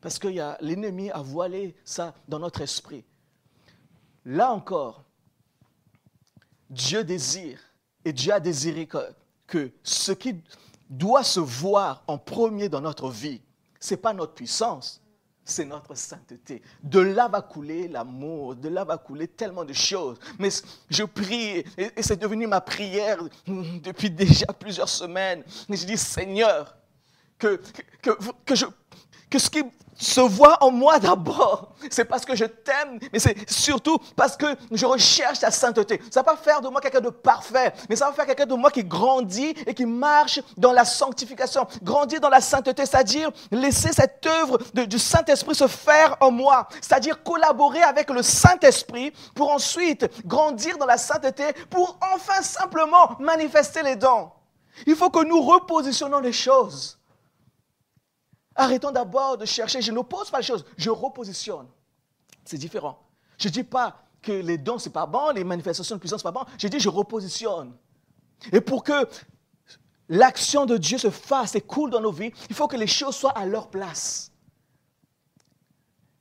Parce 0.00 0.18
que 0.18 0.28
l'ennemi 0.60 1.10
a 1.10 1.22
voilé 1.22 1.74
ça 1.84 2.14
dans 2.28 2.38
notre 2.38 2.60
esprit. 2.60 3.04
Là 4.24 4.52
encore, 4.52 5.04
Dieu 6.70 7.02
désire, 7.02 7.58
et 8.04 8.12
Dieu 8.12 8.32
a 8.32 8.40
désiré 8.40 8.88
que, 9.46 9.72
ce 9.82 10.12
qui 10.12 10.36
doit 10.88 11.24
se 11.24 11.40
voir 11.40 12.02
en 12.06 12.18
premier 12.18 12.68
dans 12.68 12.80
notre 12.80 13.08
vie, 13.08 13.40
ce 13.80 13.94
n'est 13.94 14.00
pas 14.00 14.12
notre 14.12 14.34
puissance, 14.34 15.00
c'est 15.44 15.64
notre 15.64 15.94
sainteté. 15.94 16.62
De 16.82 17.00
là 17.00 17.26
va 17.26 17.40
couler 17.40 17.88
l'amour, 17.88 18.54
de 18.54 18.68
là 18.68 18.84
va 18.84 18.98
couler 18.98 19.26
tellement 19.26 19.64
de 19.64 19.72
choses. 19.72 20.18
Mais 20.38 20.50
je 20.90 21.04
prie, 21.04 21.64
et, 21.78 22.02
c'est 22.02 22.20
devenu 22.20 22.46
ma 22.46 22.60
prière 22.60 23.18
depuis 23.46 24.10
déjà 24.10 24.46
plusieurs 24.46 24.90
semaines. 24.90 25.42
Mais 25.68 25.76
je 25.76 25.86
dis, 25.86 25.96
Seigneur, 25.96 26.76
que, 27.38 27.60
que, 28.02 28.10
que, 28.44 28.54
je, 28.54 28.66
que 29.30 29.38
ce 29.38 29.50
qui 29.50 29.62
se 29.98 30.20
voit 30.20 30.62
en 30.62 30.70
moi 30.70 30.98
d'abord. 30.98 31.72
C'est 31.90 32.04
parce 32.04 32.24
que 32.24 32.36
je 32.36 32.44
t'aime, 32.44 32.98
mais 33.12 33.18
c'est 33.18 33.50
surtout 33.50 33.98
parce 34.16 34.36
que 34.36 34.46
je 34.70 34.86
recherche 34.86 35.40
ta 35.40 35.50
sainteté. 35.50 36.00
Ça 36.10 36.20
va 36.22 36.32
pas 36.32 36.36
faire 36.36 36.60
de 36.60 36.68
moi 36.68 36.80
quelqu'un 36.80 37.00
de 37.00 37.10
parfait, 37.10 37.72
mais 37.88 37.96
ça 37.96 38.06
va 38.06 38.12
faire 38.12 38.26
quelqu'un 38.26 38.46
de 38.46 38.54
moi 38.54 38.70
qui 38.70 38.84
grandit 38.84 39.54
et 39.66 39.74
qui 39.74 39.86
marche 39.86 40.40
dans 40.56 40.72
la 40.72 40.84
sanctification. 40.84 41.66
Grandir 41.82 42.20
dans 42.20 42.28
la 42.28 42.40
sainteté, 42.40 42.86
c'est-à-dire 42.86 43.30
laisser 43.50 43.92
cette 43.92 44.24
œuvre 44.26 44.58
du 44.86 44.98
Saint-Esprit 44.98 45.54
se 45.54 45.66
faire 45.66 46.16
en 46.20 46.30
moi. 46.30 46.68
C'est-à-dire 46.80 47.22
collaborer 47.22 47.82
avec 47.82 48.10
le 48.10 48.22
Saint-Esprit 48.22 49.12
pour 49.34 49.50
ensuite 49.50 50.08
grandir 50.26 50.78
dans 50.78 50.86
la 50.86 50.98
sainteté, 50.98 51.44
pour 51.70 51.98
enfin 52.14 52.42
simplement 52.42 53.16
manifester 53.18 53.82
les 53.82 53.96
dons. 53.96 54.30
Il 54.86 54.94
faut 54.94 55.10
que 55.10 55.24
nous 55.24 55.40
repositionnons 55.42 56.20
les 56.20 56.32
choses. 56.32 56.97
Arrêtons 58.58 58.90
d'abord 58.90 59.38
de 59.38 59.46
chercher. 59.46 59.80
Je 59.80 59.92
n'oppose 59.92 60.30
pas 60.30 60.38
les 60.38 60.44
choses, 60.44 60.66
je 60.76 60.90
repositionne. 60.90 61.68
C'est 62.44 62.58
différent. 62.58 62.98
Je 63.38 63.46
ne 63.46 63.52
dis 63.52 63.62
pas 63.62 64.02
que 64.20 64.32
les 64.32 64.58
dons, 64.58 64.78
ce 64.78 64.88
n'est 64.88 64.92
pas 64.92 65.06
bon, 65.06 65.30
les 65.30 65.44
manifestations 65.44 65.94
de 65.94 66.00
puissance, 66.00 66.22
ce 66.22 66.26
n'est 66.26 66.32
pas 66.32 66.44
bon. 66.44 66.50
Je 66.58 66.66
dis, 66.66 66.80
je 66.80 66.88
repositionne. 66.88 67.72
Et 68.52 68.60
pour 68.60 68.82
que 68.82 69.08
l'action 70.08 70.66
de 70.66 70.76
Dieu 70.76 70.98
se 70.98 71.08
fasse 71.08 71.54
et 71.54 71.60
coule 71.60 71.90
dans 71.90 72.00
nos 72.00 72.10
vies, 72.10 72.32
il 72.50 72.56
faut 72.56 72.66
que 72.66 72.76
les 72.76 72.88
choses 72.88 73.14
soient 73.14 73.36
à 73.38 73.46
leur 73.46 73.68
place. 73.68 74.32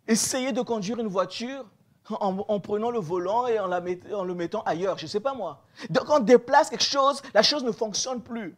Essayez 0.07 0.51
de 0.51 0.61
conduire 0.61 0.99
une 0.99 1.07
voiture 1.07 1.65
en, 2.09 2.59
prenant 2.59 2.91
le 2.91 2.99
volant 2.99 3.47
et 3.47 3.59
en, 3.59 3.71
en, 3.71 4.23
le 4.23 4.35
mettant 4.35 4.61
ailleurs, 4.61 4.99
je 4.99 5.05
ne 5.05 5.09
sais 5.09 5.19
pas 5.19 5.33
moi. 5.33 5.63
Donc, 5.89 6.05
on 6.09 6.19
déplace 6.19 6.69
quelque 6.69 6.83
chose, 6.83 7.21
la 7.33 7.41
chose 7.41 7.63
ne 7.63 7.71
fonctionne 7.71 8.21
plus. 8.21 8.55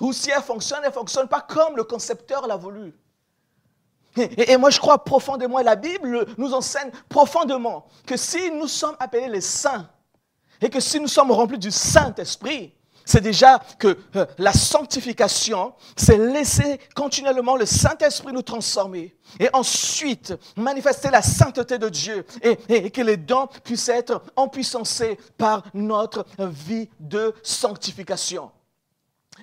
Ou 0.00 0.12
si 0.12 0.30
elle 0.30 0.42
fonctionne, 0.42 0.80
elle 0.82 0.88
ne 0.88 0.94
fonctionne 0.94 1.28
pas 1.28 1.40
comme 1.40 1.76
le 1.76 1.84
concepteur 1.84 2.46
l'a 2.46 2.56
voulu. 2.56 2.94
Et, 4.16 4.56
moi, 4.56 4.70
je 4.70 4.78
crois 4.78 5.02
profondément, 5.04 5.58
et 5.58 5.64
la 5.64 5.74
Bible 5.74 6.26
nous 6.38 6.54
enseigne 6.54 6.90
profondément 7.08 7.86
que 8.06 8.16
si 8.16 8.50
nous 8.52 8.68
sommes 8.68 8.96
appelés 9.00 9.28
les 9.28 9.40
saints, 9.40 9.88
et 10.60 10.70
que 10.70 10.78
si 10.78 11.00
nous 11.00 11.08
sommes 11.08 11.32
remplis 11.32 11.58
du 11.58 11.72
Saint-Esprit, 11.72 12.72
c'est 13.04 13.20
déjà 13.20 13.60
que 13.78 13.98
euh, 14.16 14.24
la 14.38 14.52
sanctification, 14.52 15.74
c'est 15.94 16.16
laisser 16.16 16.80
continuellement 16.94 17.56
le 17.56 17.66
Saint-Esprit 17.66 18.32
nous 18.32 18.42
transformer 18.42 19.14
et 19.38 19.50
ensuite 19.52 20.32
manifester 20.56 21.10
la 21.10 21.20
sainteté 21.20 21.76
de 21.76 21.90
Dieu 21.90 22.24
et, 22.40 22.90
que 22.90 23.02
les 23.02 23.18
dons 23.18 23.48
puissent 23.62 23.90
être 23.90 24.22
empuissancés 24.36 25.18
par 25.36 25.64
notre 25.74 26.24
vie 26.38 26.88
de 26.98 27.34
sanctification. 27.42 28.50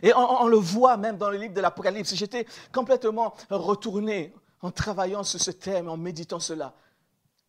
Et 0.02 0.14
on, 0.14 0.48
le 0.48 0.58
voit 0.58 0.98
même 0.98 1.18
dans 1.18 1.30
le 1.30 1.38
livre 1.38 1.54
de 1.54 1.62
l'Apocalypse. 1.62 2.16
J'étais 2.16 2.46
complètement 2.72 3.34
retourné 3.50 4.34
en 4.62 4.72
travaillant 4.72 5.24
sur 5.24 5.40
ce 5.40 5.52
thème, 5.52 5.90
en 5.90 5.98
méditant 5.98 6.40
cela. 6.40 6.74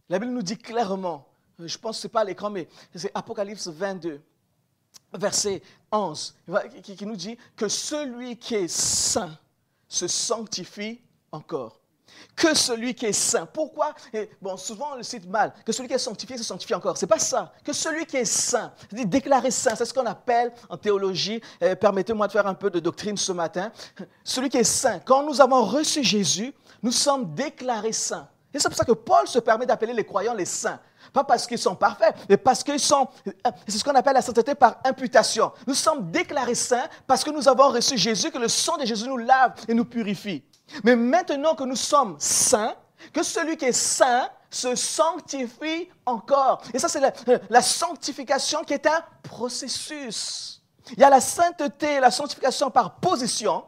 La 0.09 0.19
Bible 0.19 0.33
nous 0.33 0.43
dit 0.43 0.59
clairement, 0.59 1.27
je 1.59 1.79
pense 1.79 1.97
que 1.97 2.03
ce 2.03 2.07
n'est 2.07 2.13
pas 2.13 2.21
à 2.21 2.25
l'écran, 2.25 2.51
mais 2.51 2.69
c'est 2.95 3.11
Apocalypse 3.15 3.69
22, 3.69 4.21
verset 5.15 5.63
11, 5.91 6.35
qui 6.83 7.07
nous 7.07 7.17
dit 7.17 7.37
que 7.57 7.69
celui 7.69 8.37
qui 8.37 8.55
est 8.55 8.69
saint 8.69 9.39
se 9.89 10.09
sanctifie 10.09 11.01
encore 11.31 11.82
que 12.35 12.55
celui 12.55 12.95
qui 12.95 13.07
est 13.07 13.13
saint. 13.13 13.47
Pourquoi? 13.47 13.95
Bon, 14.41 14.57
souvent 14.57 14.91
on 14.93 14.97
le 14.97 15.03
cite 15.03 15.29
mal. 15.29 15.53
Que 15.65 15.73
celui 15.73 15.89
qui 15.89 15.95
est 15.95 15.99
sanctifié 15.99 16.37
se 16.37 16.45
sanctifie 16.45 16.75
encore. 16.75 16.97
C'est 16.97 17.07
pas 17.07 17.19
ça. 17.19 17.53
Que 17.65 17.73
celui 17.73 18.07
qui 18.07 18.17
est 18.17 18.25
saint, 18.25 18.73
déclaré 18.91 19.51
saint, 19.51 19.75
c'est 19.75 19.85
ce 19.85 19.95
qu'on 19.95 20.07
appelle 20.07 20.53
en 20.69 20.77
théologie. 20.77 21.41
Euh, 21.63 21.75
permettez-moi 21.75 22.27
de 22.27 22.33
faire 22.33 22.47
un 22.47 22.55
peu 22.55 22.71
de 22.71 22.81
doctrine 22.81 23.17
ce 23.17 23.33
matin. 23.33 23.71
Celui 24.25 24.49
qui 24.49 24.59
est 24.59 24.65
saint. 24.65 24.99
Quand 25.01 25.23
nous 25.23 25.41
avons 25.41 25.65
reçu 25.65 26.03
Jésus, 26.03 26.55
nous 26.83 26.93
sommes 26.93 27.35
déclarés 27.35 27.93
saints. 27.93 28.29
Et 28.55 28.59
c'est 28.59 28.69
pour 28.69 28.77
ça 28.77 28.85
que 28.85 28.93
Paul 28.93 29.27
se 29.27 29.39
permet 29.39 29.65
d'appeler 29.65 29.95
les 29.95 30.05
croyants 30.05 30.35
les 30.35 30.45
saints. 30.45 30.79
Pas 31.13 31.25
parce 31.25 31.47
qu'ils 31.47 31.59
sont 31.59 31.75
parfaits, 31.75 32.15
mais 32.29 32.37
parce 32.37 32.63
qu'ils 32.63 32.81
sont... 32.81 33.09
Euh, 33.27 33.51
c'est 33.67 33.79
ce 33.79 33.85
qu'on 33.85 33.95
appelle 33.95 34.15
la 34.15 34.23
sainteté 34.23 34.55
par 34.55 34.79
imputation. 34.85 35.53
Nous 35.67 35.75
sommes 35.75 36.11
déclarés 36.11 36.55
saints 36.55 36.89
parce 37.07 37.25
que 37.25 37.31
nous 37.31 37.49
avons 37.49 37.69
reçu 37.69 37.97
Jésus, 37.99 38.31
que 38.31 38.39
le 38.39 38.49
sang 38.49 38.77
de 38.77 38.87
Jésus 38.87 39.09
nous 39.09 39.19
lave 39.19 39.55
et 39.69 39.75
nous 39.75 39.85
purifie. 39.85 40.45
Mais 40.85 40.97
maintenant 40.97 41.55
que 41.55 41.65
nous 41.65 41.77
sommes 41.77 42.17
saints, 42.19 42.75
que 43.13 43.23
celui 43.23 43.57
qui 43.57 43.67
est 43.67 43.73
saint 43.73 44.29
se 44.51 44.75
sanctifie 44.75 45.89
encore. 46.07 46.63
Et 46.75 46.79
ça, 46.79 46.89
c'est 46.89 47.01
la, 47.49 47.63
sanctification 47.63 48.63
qui 48.65 48.75
est 48.75 48.87
un 48.87 49.03
processus. 49.23 50.63
Il 50.93 51.01
y 51.01 51.05
a 51.05 51.11
la 51.11 51.21
sainteté, 51.21 52.01
la 52.01 52.11
sanctification 52.11 52.71
par 52.71 52.97
position. 52.97 53.65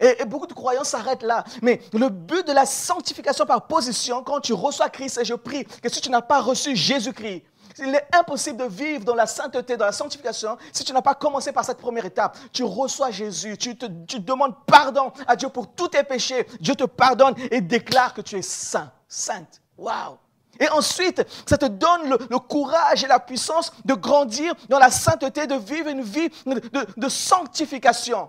Et, 0.00 0.24
beaucoup 0.24 0.48
de 0.48 0.52
croyants 0.52 0.84
s'arrêtent 0.84 1.22
là. 1.22 1.44
Mais 1.62 1.80
le 1.92 2.08
but 2.08 2.46
de 2.46 2.52
la 2.52 2.66
sanctification 2.66 3.46
par 3.46 3.68
position, 3.68 4.24
quand 4.24 4.40
tu 4.40 4.52
reçois 4.52 4.90
Christ, 4.90 5.18
et 5.18 5.24
je 5.24 5.34
prie 5.34 5.64
que 5.64 5.88
si 5.88 6.00
tu 6.00 6.10
n'as 6.10 6.22
pas 6.22 6.40
reçu 6.40 6.74
Jésus-Christ, 6.74 7.44
il 7.78 7.94
est 7.94 8.06
impossible 8.12 8.58
de 8.58 8.64
vivre 8.64 9.04
dans 9.04 9.14
la 9.14 9.26
sainteté, 9.26 9.76
dans 9.76 9.86
la 9.86 9.92
sanctification, 9.92 10.56
si 10.72 10.84
tu 10.84 10.92
n'as 10.92 11.02
pas 11.02 11.14
commencé 11.14 11.52
par 11.52 11.64
cette 11.64 11.78
première 11.78 12.04
étape. 12.04 12.36
Tu 12.52 12.64
reçois 12.64 13.10
Jésus, 13.10 13.56
tu, 13.58 13.74
demandes 13.74 14.54
pardon 14.66 15.12
à 15.26 15.36
Dieu 15.36 15.48
pour 15.48 15.72
tous 15.72 15.88
tes 15.88 16.02
péchés. 16.02 16.46
Dieu 16.60 16.74
te 16.74 16.84
pardonne 16.84 17.34
et 17.50 17.60
déclare 17.60 18.14
que 18.14 18.20
tu 18.20 18.36
es 18.36 18.42
saint, 18.42 18.90
sainte. 19.08 19.60
Waouh! 19.78 20.16
Et 20.60 20.68
ensuite, 20.68 21.24
ça 21.46 21.56
te 21.56 21.66
donne 21.66 22.10
le, 22.10 22.38
courage 22.38 23.02
et 23.04 23.08
la 23.08 23.18
puissance 23.18 23.72
de 23.84 23.94
grandir 23.94 24.54
dans 24.68 24.78
la 24.78 24.90
sainteté, 24.90 25.46
de 25.46 25.54
vivre 25.54 25.88
une 25.88 26.02
vie 26.02 26.28
de 26.44 27.08
sanctification 27.08 28.28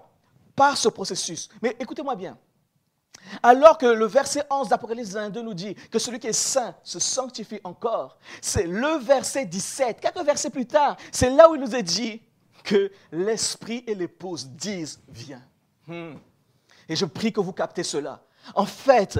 par 0.55 0.77
ce 0.77 0.89
processus. 0.89 1.49
Mais 1.61 1.75
écoutez-moi 1.79 2.15
bien. 2.15 2.37
Alors 3.41 3.77
que 3.77 3.85
le 3.85 4.05
verset 4.05 4.43
11 4.49 4.69
d'Apocalypse 4.69 5.11
22 5.11 5.41
nous 5.41 5.53
dit 5.53 5.75
que 5.91 5.99
celui 5.99 6.19
qui 6.19 6.27
est 6.27 6.33
saint 6.33 6.75
se 6.83 6.99
sanctifie 6.99 7.59
encore, 7.63 8.17
c'est 8.41 8.67
le 8.67 8.99
verset 8.99 9.45
17, 9.45 9.99
quelques 9.99 10.25
versets 10.25 10.49
plus 10.49 10.65
tard, 10.65 10.97
c'est 11.11 11.29
là 11.29 11.49
où 11.49 11.55
il 11.55 11.61
nous 11.61 11.75
est 11.75 11.83
dit 11.83 12.21
que 12.63 12.91
l'esprit 13.11 13.83
et 13.87 13.95
l'épouse 13.95 14.47
disent 14.47 15.01
viens. 15.09 15.43
Hmm. 15.87 16.15
Et 16.87 16.95
je 16.95 17.05
prie 17.05 17.31
que 17.31 17.39
vous 17.39 17.53
captez 17.53 17.83
cela. 17.83 18.23
En 18.55 18.65
fait, 18.65 19.19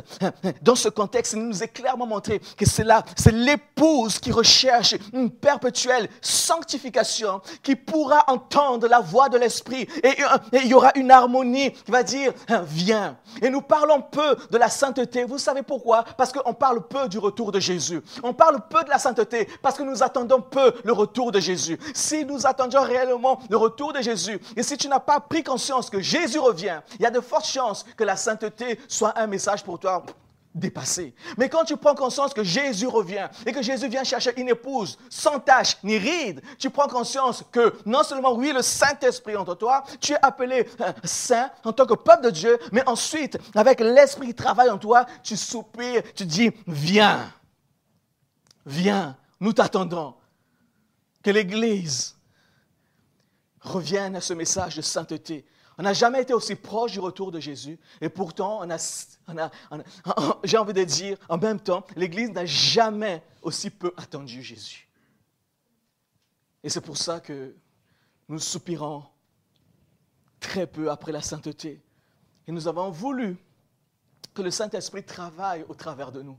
dans 0.62 0.76
ce 0.76 0.90
contexte, 0.90 1.34
il 1.34 1.40
nous 1.40 1.64
est 1.64 1.68
clairement 1.68 2.06
montré 2.06 2.40
que 2.58 2.66
c'est 2.66 2.84
là, 2.84 3.04
c'est 3.16 3.34
l'épouse 3.34 4.20
qui 4.20 4.32
recherche 4.32 4.96
une 5.14 5.32
perpétuelle 5.32 6.10
sanctification, 6.22 7.42
qui 7.62 7.76
pourra 7.76 8.24
entendre 8.28 8.88
la 8.88 9.00
voix 9.00 9.30
de 9.30 9.38
l'Esprit. 9.38 9.88
Et, 10.04 10.16
il 10.54 10.68
y 10.68 10.74
aura 10.74 10.92
une 10.96 11.12
harmonie 11.12 11.72
qui 11.72 11.92
va 11.92 12.04
dire, 12.04 12.34
hein, 12.50 12.64
viens. 12.66 13.18
Et 13.42 13.50
nous 13.50 13.62
parlons 13.62 14.02
peu 14.02 14.36
de 14.52 14.58
la 14.58 14.70
sainteté. 14.70 15.24
Vous 15.24 15.38
savez 15.38 15.64
pourquoi? 15.64 16.04
Parce 16.18 16.32
qu'on 16.32 16.54
parle 16.54 16.88
peu 16.88 17.08
du 17.08 17.18
retour 17.18 17.52
de 17.52 17.60
Jésus. 17.60 18.02
On 18.24 18.34
parle 18.34 18.60
peu 18.70 18.84
de 18.84 18.90
la 18.90 19.00
sainteté 19.00 19.48
parce 19.62 19.78
que 19.78 19.84
nous 19.84 20.04
attendons 20.04 20.42
peu 20.42 20.74
le 20.84 20.94
retour 20.94 21.32
de 21.32 21.40
Jésus. 21.40 21.80
Si 21.94 22.26
nous 22.26 22.46
attendions 22.46 22.82
réellement 22.82 23.40
le 23.50 23.58
retour 23.58 23.94
de 23.94 24.02
Jésus, 24.02 24.40
et 24.56 24.64
si 24.64 24.78
tu 24.78 24.88
n'as 24.88 25.00
pas 25.00 25.20
pris 25.20 25.44
conscience 25.44 25.90
que 25.90 26.00
Jésus 26.00 26.40
revient, 26.40 26.82
il 27.00 27.04
y 27.04 27.06
a 27.06 27.12
de 27.12 27.22
fortes 27.22 27.48
chances 27.48 27.86
que 27.96 28.04
la 28.04 28.16
sainteté 28.16 28.80
soit 28.88 29.13
un 29.16 29.28
message 29.28 29.64
pour 29.64 29.80
toi 29.80 30.04
dépassé. 30.54 31.16
Mais 31.38 31.50
quand 31.50 31.64
tu 31.64 31.78
prends 31.78 31.96
conscience 31.96 32.34
que 32.34 32.44
Jésus 32.44 32.88
revient 32.88 33.28
et 33.46 33.52
que 33.52 33.62
Jésus 33.62 33.88
vient 33.88 34.04
chercher 34.04 34.40
une 34.40 34.50
épouse 34.50 34.98
sans 35.10 35.40
tache 35.40 35.78
ni 35.84 35.98
ride, 35.98 36.42
tu 36.60 36.70
prends 36.70 36.88
conscience 36.88 37.44
que 37.52 37.74
non 37.86 38.04
seulement, 38.04 38.34
oui, 38.34 38.52
le 38.54 38.62
Saint-Esprit 38.62 39.36
entre 39.36 39.56
toi, 39.56 39.84
tu 40.00 40.14
es 40.14 40.18
appelé 40.22 40.68
euh, 40.82 40.94
saint 41.04 41.50
en 41.64 41.74
tant 41.74 41.86
que 41.86 41.96
peuple 41.96 42.26
de 42.26 42.30
Dieu, 42.30 42.60
mais 42.72 42.88
ensuite, 42.88 43.38
avec 43.56 43.80
l'Esprit 43.80 44.28
qui 44.28 44.36
travaille 44.36 44.70
en 44.70 44.78
toi, 44.78 45.06
tu 45.24 45.36
soupires, 45.36 46.04
tu 46.14 46.26
dis, 46.26 46.52
viens, 46.68 47.32
viens, 48.66 49.18
nous 49.40 49.54
t'attendons. 49.54 50.16
que 51.24 51.32
l'Église 51.32 52.16
revienne 53.62 54.18
à 54.18 54.22
ce 54.22 54.34
message 54.34 54.76
de 54.76 54.82
sainteté. 54.82 55.46
On 55.78 55.84
n'a 55.84 55.94
jamais 55.94 56.22
été 56.22 56.34
aussi 56.34 56.56
proche 56.56 56.92
du 56.92 57.00
retour 57.00 57.32
de 57.32 57.40
Jésus. 57.40 57.80
Et 58.00 58.10
pourtant, 58.10 58.62
on 58.62 58.70
a, 58.70 59.52
j'ai 60.44 60.58
envie 60.58 60.74
de 60.74 60.84
dire, 60.84 61.18
en 61.30 61.38
même 61.38 61.60
temps, 61.60 61.86
l'Église 61.96 62.30
n'a 62.32 62.46
jamais 62.46 63.24
aussi 63.42 63.70
peu 63.70 63.94
attendu 63.98 64.44
Jésus. 64.44 64.88
Et 66.64 66.70
c'est 66.70 66.82
pour 66.82 66.98
ça 66.98 67.20
que 67.20 67.56
nous 68.30 68.40
soupirons 68.40 69.04
très 70.40 70.68
peu 70.68 70.92
après 70.92 71.12
la 71.12 71.22
sainteté. 71.22 71.82
Et 72.48 72.52
nous 72.52 72.68
avons 72.68 72.90
voulu 72.92 73.38
que 74.34 74.42
le 74.42 74.52
Saint-Esprit 74.52 75.04
travaille 75.04 75.66
au 75.68 75.76
travers 75.76 76.12
de 76.12 76.22
nous 76.22 76.38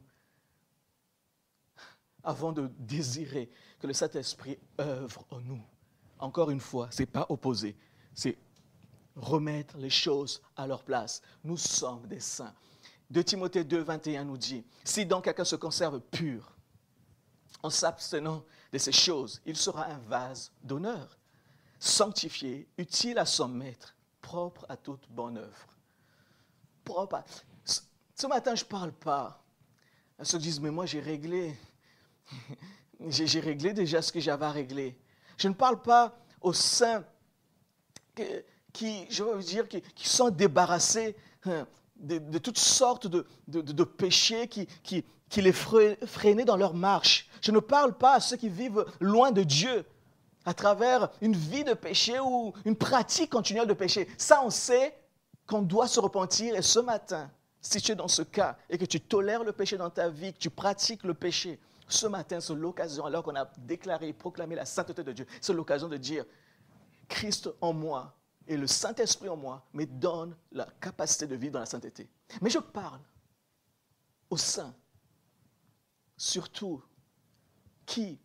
avant 2.23 2.53
de 2.53 2.71
désirer 2.79 3.51
que 3.79 3.87
le 3.87 3.93
Saint-Esprit 3.93 4.59
œuvre 4.81 5.27
en 5.31 5.41
nous. 5.41 5.63
Encore 6.19 6.51
une 6.51 6.61
fois, 6.61 6.89
ce 6.91 7.03
n'est 7.03 7.07
pas 7.07 7.27
opposé, 7.29 7.77
c'est 8.15 8.37
remettre 9.17 9.77
les 9.79 9.91
choses 9.91 10.43
à 10.57 10.67
leur 10.67 10.83
place. 10.83 11.23
Nous 11.43 11.57
sommes 11.57 12.07
des 12.07 12.21
saints. 12.21 12.55
De 13.11 13.23
Timothée 13.23 13.65
2, 13.65 13.83
21 13.83 14.25
nous 14.25 14.39
dit, 14.39 14.65
si 14.83 15.07
donc 15.07 15.25
quelqu'un 15.25 15.45
se 15.45 15.57
conserve 15.57 16.01
pur, 16.01 16.55
en 17.63 17.71
s'abstenant 17.71 18.45
de 18.73 18.79
ces 18.79 18.93
choses, 18.93 19.41
il 19.47 19.57
sera 19.57 19.87
un 19.87 19.99
vase 19.99 20.53
d'honneur, 20.63 21.19
sanctifié, 21.79 22.69
utile 22.77 23.19
à 23.19 23.27
son 23.27 23.49
maître, 23.49 23.95
propre 24.21 24.67
à 24.69 24.77
toute 24.77 25.09
bonne 25.09 25.39
œuvre. 25.39 25.67
Propre 26.85 27.23
Ce 27.65 28.27
matin, 28.27 28.55
je 28.55 28.65
ne 28.65 28.69
parle 28.69 28.93
pas 28.93 29.43
à 30.19 30.25
ceux 30.25 30.39
qui 30.39 30.45
disent, 30.45 30.61
mais 30.61 30.71
moi 30.71 30.87
j'ai 30.87 31.01
réglé, 31.01 31.57
j'ai 33.09 33.41
réglé 33.41 33.73
déjà 33.73 34.03
ce 34.03 34.13
que 34.13 34.21
j'avais 34.21 34.45
à 34.45 34.51
régler. 34.51 34.99
Je 35.37 35.49
ne 35.49 35.55
parle 35.55 35.81
pas 35.81 36.19
aux 36.41 36.53
saints 36.53 37.05
qui, 38.75 39.07
je 39.09 39.23
veux 39.23 39.43
dire, 39.43 39.67
qui, 39.69 39.83
sont 40.09 40.29
débarrassés 40.29 41.17
hein, 41.47 41.67
de, 41.97 42.39
toutes 42.39 42.59
sortes 42.59 43.07
de, 43.07 43.25
de, 43.47 43.85
péchés 43.85 44.49
qui, 44.49 44.67
qui, 44.83 45.05
qui 45.31 45.41
les 45.41 45.53
freinaient 45.53 46.45
dans 46.45 46.57
leur 46.57 46.75
marche. 46.75 47.31
Je 47.41 47.53
ne 47.53 47.61
parle 47.61 47.97
pas 47.97 48.15
à 48.15 48.21
ceux 48.21 48.37
qui 48.37 48.49
vivent 48.51 48.85
loin 49.01 49.31
de 49.31 49.45
Dieu 49.45 49.87
à 50.45 50.53
travers 50.53 51.09
une 51.23 51.37
vie 51.37 51.65
de 51.65 51.73
péché 51.73 52.19
ou 52.21 52.53
une 52.65 52.77
pratique 52.77 53.31
continuelle 53.31 53.69
de 53.69 53.75
péché. 53.75 54.09
Ça, 54.19 54.43
on 54.45 54.51
sait 54.51 54.95
qu'on 55.47 55.63
doit 55.63 55.87
se 55.87 56.01
repentir. 56.01 56.57
Et 56.57 56.63
ce 56.63 56.81
matin, 56.81 57.31
si 57.61 57.81
tu 57.81 57.93
es 57.93 57.95
dans 57.95 58.09
ce 58.09 58.23
cas 58.23 58.57
et 58.69 58.77
que 58.77 58.85
tu 58.85 59.01
tolères 59.01 59.45
le 59.45 59.53
péché 59.53 59.79
dans 59.79 59.89
ta 59.89 60.09
vie, 60.09 60.33
que 60.33 60.39
tu 60.39 60.51
pratiques 60.51 61.05
le 61.05 61.15
péché, 61.15 61.61
ce 61.87 62.09
matin, 62.09 62.41
c'est 62.41 62.55
l'occasion, 62.55 63.07
alors 63.07 63.23
qu'on 63.23 63.37
a 63.37 63.49
déclaré 63.59 64.09
et 64.09 64.13
proclamé 64.13 64.57
la 64.57 64.65
sainteté 64.65 65.05
de 65.05 65.13
Dieu, 65.13 65.27
c'est 65.41 65.53
l'occasion 65.53 65.89
de 65.89 65.97
dire, 65.97 66.25
Christ 67.09 67.51
en 67.61 67.73
moi 67.73 68.15
et 68.47 68.57
le 68.57 68.67
Saint-Esprit 68.67 69.29
en 69.29 69.37
moi 69.37 69.65
me 69.73 69.85
donne 69.87 70.37
la 70.53 70.67
capacité 70.81 71.27
de 71.27 71.37
vivre 71.37 71.55
dans 71.55 71.61
la 71.61 71.67
sainteté. 71.67 72.09
Mais 72.43 72.51
je 72.51 72.59
parle 72.59 73.01
aux 74.31 74.37
saints, 74.37 74.75
surtout, 76.17 76.83
qui, 77.87 78.19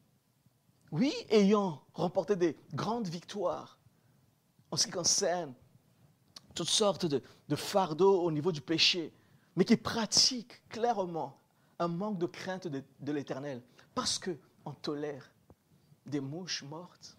oui, 0.91 1.13
ayant 1.29 1.83
remporté 1.93 2.35
des 2.35 2.57
grandes 2.73 3.07
victoires 3.07 3.77
en 4.71 4.77
ce 4.77 4.85
qui 4.85 4.91
concerne 4.91 5.53
toutes 6.55 6.69
sortes 6.69 7.05
de, 7.05 7.21
fardeaux 7.55 8.21
au 8.21 8.31
niveau 8.31 8.51
du 8.51 8.61
péché, 8.61 9.13
mais 9.55 9.65
qui 9.65 9.77
pratiquent 9.77 10.67
clairement 10.69 11.39
un 11.79 11.87
manque 11.87 12.17
de 12.17 12.25
crainte 12.25 12.67
de, 12.67 13.11
l'éternel 13.11 13.61
parce 13.95 14.19
qu'on 14.19 14.71
tolère 14.81 15.31
des 16.05 16.19
mouches 16.19 16.63
mortes, 16.63 17.17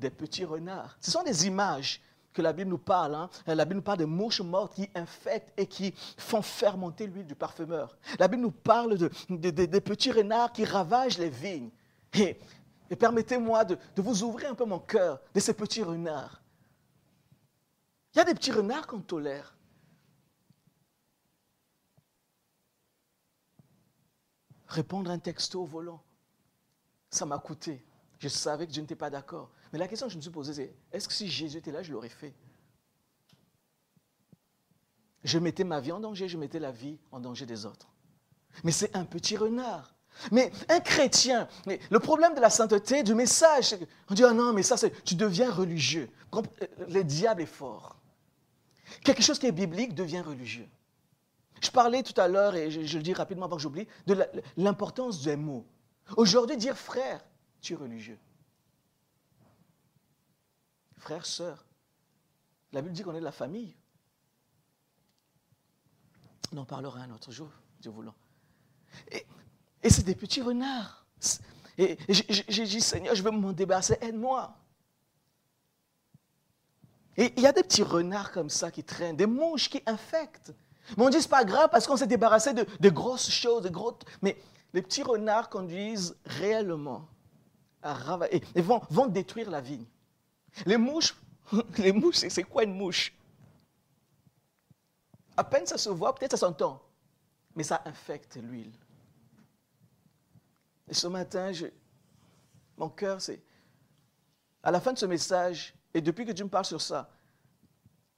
des 0.00 0.10
petits 0.10 0.44
renards. 0.44 0.96
Ce 1.00 1.10
sont 1.10 1.22
des 1.22 1.46
images 1.46 2.00
que 2.32 2.42
la 2.42 2.52
Bible 2.52 2.70
nous 2.70 2.78
parle. 2.78 3.14
Hein. 3.14 3.30
La 3.46 3.64
Bible 3.64 3.76
nous 3.76 3.82
parle 3.82 3.98
des 3.98 4.06
mouches 4.06 4.40
mortes 4.40 4.74
qui 4.74 4.88
infectent 4.94 5.52
et 5.56 5.66
qui 5.66 5.92
font 6.16 6.42
fermenter 6.42 7.06
l'huile 7.06 7.26
du 7.26 7.34
parfumeur. 7.34 7.96
La 8.18 8.28
Bible 8.28 8.42
nous 8.42 8.50
parle 8.50 8.96
de, 8.96 9.50
des 9.50 9.80
petits 9.80 10.12
renards 10.12 10.52
qui 10.52 10.64
ravagent 10.64 11.18
les 11.18 11.30
vignes. 11.30 11.70
Et, 12.14 12.36
permettez-moi 12.96 13.64
de, 13.64 13.78
de, 13.94 14.02
vous 14.02 14.22
ouvrir 14.24 14.50
un 14.50 14.54
peu 14.54 14.64
mon 14.64 14.80
cœur 14.80 15.20
de 15.34 15.40
ces 15.40 15.54
petits 15.54 15.82
renards. 15.82 16.42
Il 18.14 18.18
y 18.18 18.20
a 18.20 18.24
des 18.24 18.34
petits 18.34 18.50
renards 18.50 18.86
qu'on 18.86 19.00
tolère. 19.00 19.56
Répondre 24.66 25.10
un 25.10 25.18
texto 25.18 25.62
au 25.62 25.64
volant, 25.64 26.02
ça 27.10 27.26
m'a 27.26 27.38
coûté. 27.38 27.84
Je 28.20 28.28
savais 28.28 28.66
que 28.66 28.72
je 28.72 28.80
n'étais 28.80 28.94
pas 28.94 29.10
d'accord. 29.10 29.50
Mais 29.72 29.78
la 29.78 29.88
question 29.88 30.06
que 30.06 30.12
je 30.12 30.16
me 30.16 30.22
suis 30.22 30.30
posée, 30.30 30.54
c'est 30.54 30.74
est-ce 30.92 31.06
que 31.08 31.14
si 31.14 31.28
Jésus 31.28 31.58
était 31.58 31.72
là, 31.72 31.82
je 31.82 31.92
l'aurais 31.92 32.08
fait? 32.08 32.34
Je 35.22 35.38
mettais 35.38 35.64
ma 35.64 35.80
vie 35.80 35.92
en 35.92 36.00
danger, 36.00 36.28
je 36.28 36.38
mettais 36.38 36.58
la 36.58 36.72
vie 36.72 36.98
en 37.12 37.20
danger 37.20 37.46
des 37.46 37.66
autres. 37.66 37.88
Mais 38.64 38.72
c'est 38.72 38.96
un 38.96 39.04
petit 39.04 39.36
renard. 39.36 39.94
Mais 40.32 40.50
un 40.68 40.80
chrétien, 40.80 41.48
le 41.66 41.98
problème 41.98 42.34
de 42.34 42.40
la 42.40 42.50
sainteté, 42.50 43.02
du 43.02 43.14
message, 43.14 43.68
c'est 43.68 43.78
qu'on 44.06 44.14
dit, 44.14 44.24
ah 44.24 44.32
non, 44.32 44.52
mais 44.52 44.62
ça, 44.62 44.76
tu 45.04 45.14
deviens 45.14 45.50
religieux. 45.50 46.10
Le 46.88 47.02
diable 47.02 47.42
est 47.42 47.46
fort. 47.46 47.96
Quelque 49.04 49.22
chose 49.22 49.38
qui 49.38 49.46
est 49.46 49.52
biblique 49.52 49.94
devient 49.94 50.20
religieux. 50.20 50.68
Je 51.62 51.70
parlais 51.70 52.02
tout 52.02 52.18
à 52.18 52.26
l'heure, 52.26 52.56
et 52.56 52.70
je, 52.70 52.96
le 52.96 53.02
dis 53.02 53.12
rapidement 53.12 53.46
avant 53.46 53.56
que 53.56 53.62
j'oublie, 53.62 53.86
de 54.06 54.26
l'importance 54.56 55.22
des 55.22 55.36
mots. 55.36 55.66
Aujourd'hui, 56.16 56.56
dire 56.56 56.76
frère, 56.76 57.24
tu 57.60 57.74
es 57.74 57.76
religieux. 57.76 58.18
Frère, 61.00 61.24
sœur. 61.24 61.64
La 62.72 62.82
Bible 62.82 62.94
dit 62.94 63.02
qu'on 63.02 63.14
est 63.14 63.20
de 63.20 63.24
la 63.24 63.32
famille. 63.32 63.74
On 66.52 66.58
en 66.58 66.66
parlera 66.66 67.00
un 67.00 67.10
autre 67.10 67.32
jour, 67.32 67.48
Dieu 67.80 67.90
voulant. 67.90 68.14
Et, 69.10 69.88
c'est 69.88 70.04
des 70.04 70.14
petits 70.14 70.42
renards. 70.42 71.06
Et, 71.78 71.96
j'ai 72.08 72.64
dit, 72.64 72.82
Seigneur, 72.82 73.14
je 73.14 73.22
veux 73.22 73.30
m'en 73.30 73.52
débarrasser, 73.52 73.96
aide-moi. 74.02 74.54
Et 77.16 77.32
il 77.36 77.42
y 77.42 77.46
a 77.46 77.52
des 77.52 77.62
petits 77.62 77.82
renards 77.82 78.30
comme 78.30 78.50
ça 78.50 78.70
qui 78.70 78.84
traînent, 78.84 79.16
des 79.16 79.26
mouches 79.26 79.70
qui 79.70 79.82
infectent. 79.86 80.52
Mais 80.98 81.04
on 81.04 81.08
dit, 81.08 81.22
ce 81.22 81.28
pas 81.28 81.44
grave 81.44 81.70
parce 81.70 81.86
qu'on 81.86 81.96
s'est 81.96 82.06
débarrassé 82.06 82.52
de, 82.52 82.90
grosses 82.90 83.30
choses, 83.30 83.62
de 83.62 83.70
gros... 83.70 83.98
Mais 84.20 84.36
les 84.74 84.82
petits 84.82 85.02
renards 85.02 85.48
conduisent 85.48 86.14
réellement 86.26 87.08
à 87.82 87.94
ravager, 87.94 88.42
et 88.54 88.60
vont 88.60 89.06
détruire 89.06 89.50
la 89.50 89.62
vigne. 89.62 89.86
Les 90.66 90.76
mouches, 90.76 91.14
les 91.78 91.92
mouches, 91.92 92.16
c'est 92.16 92.44
quoi 92.44 92.64
une 92.64 92.74
mouche? 92.74 93.12
À 95.36 95.44
peine 95.44 95.66
ça 95.66 95.78
se 95.78 95.88
voit, 95.88 96.14
peut-être 96.14 96.32
ça 96.32 96.36
s'entend, 96.36 96.82
mais 97.54 97.62
ça 97.62 97.82
infecte 97.84 98.36
l'huile. 98.36 98.72
Et 100.88 100.94
ce 100.94 101.06
matin, 101.06 101.52
mon 102.76 102.88
cœur, 102.88 103.20
c'est... 103.20 103.40
À 104.62 104.70
la 104.70 104.80
fin 104.80 104.92
de 104.92 104.98
ce 104.98 105.06
message, 105.06 105.74
et 105.94 106.00
depuis 106.00 106.26
que 106.26 106.32
Dieu 106.32 106.44
me 106.44 106.50
parle 106.50 106.66
sur 106.66 106.82
ça, 106.82 107.10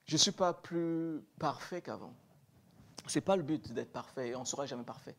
je 0.06 0.14
ne 0.14 0.18
suis 0.18 0.32
pas 0.32 0.52
plus 0.52 1.22
parfait 1.38 1.80
qu'avant. 1.80 2.14
Ce 3.06 3.18
n'est 3.18 3.24
pas 3.24 3.36
le 3.36 3.42
but 3.42 3.72
d'être 3.72 3.92
parfait, 3.92 4.30
et 4.30 4.36
on 4.36 4.40
ne 4.40 4.44
sera 4.44 4.66
jamais 4.66 4.84
parfait. 4.84 5.16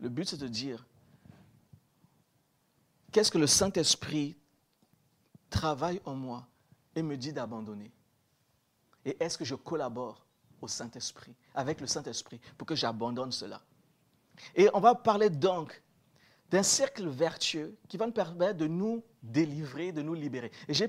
Le 0.00 0.08
but, 0.08 0.28
c'est 0.28 0.36
de 0.36 0.48
dire, 0.48 0.86
qu'est-ce 3.12 3.30
que 3.30 3.38
le 3.38 3.46
Saint-Esprit 3.46 4.36
travaille 5.50 6.00
en 6.04 6.14
moi 6.14 6.46
et 6.94 7.02
me 7.02 7.16
dit 7.16 7.32
d'abandonner 7.32 7.90
Et 9.04 9.16
est-ce 9.22 9.38
que 9.38 9.44
je 9.44 9.54
collabore 9.54 10.26
au 10.60 10.68
Saint-Esprit, 10.68 11.34
avec 11.54 11.80
le 11.80 11.86
Saint-Esprit, 11.86 12.40
pour 12.56 12.66
que 12.66 12.74
j'abandonne 12.74 13.32
cela? 13.32 13.62
Et 14.54 14.68
on 14.74 14.80
va 14.80 14.94
parler 14.94 15.30
donc 15.30 15.82
d'un 16.50 16.62
cercle 16.62 17.08
vertueux 17.08 17.76
qui 17.88 17.96
va 17.96 18.06
nous 18.06 18.12
permettre 18.12 18.58
de 18.58 18.66
nous 18.66 19.02
délivrer, 19.22 19.92
de 19.92 20.02
nous 20.02 20.14
libérer. 20.14 20.52
Et 20.68 20.74
je, 20.74 20.84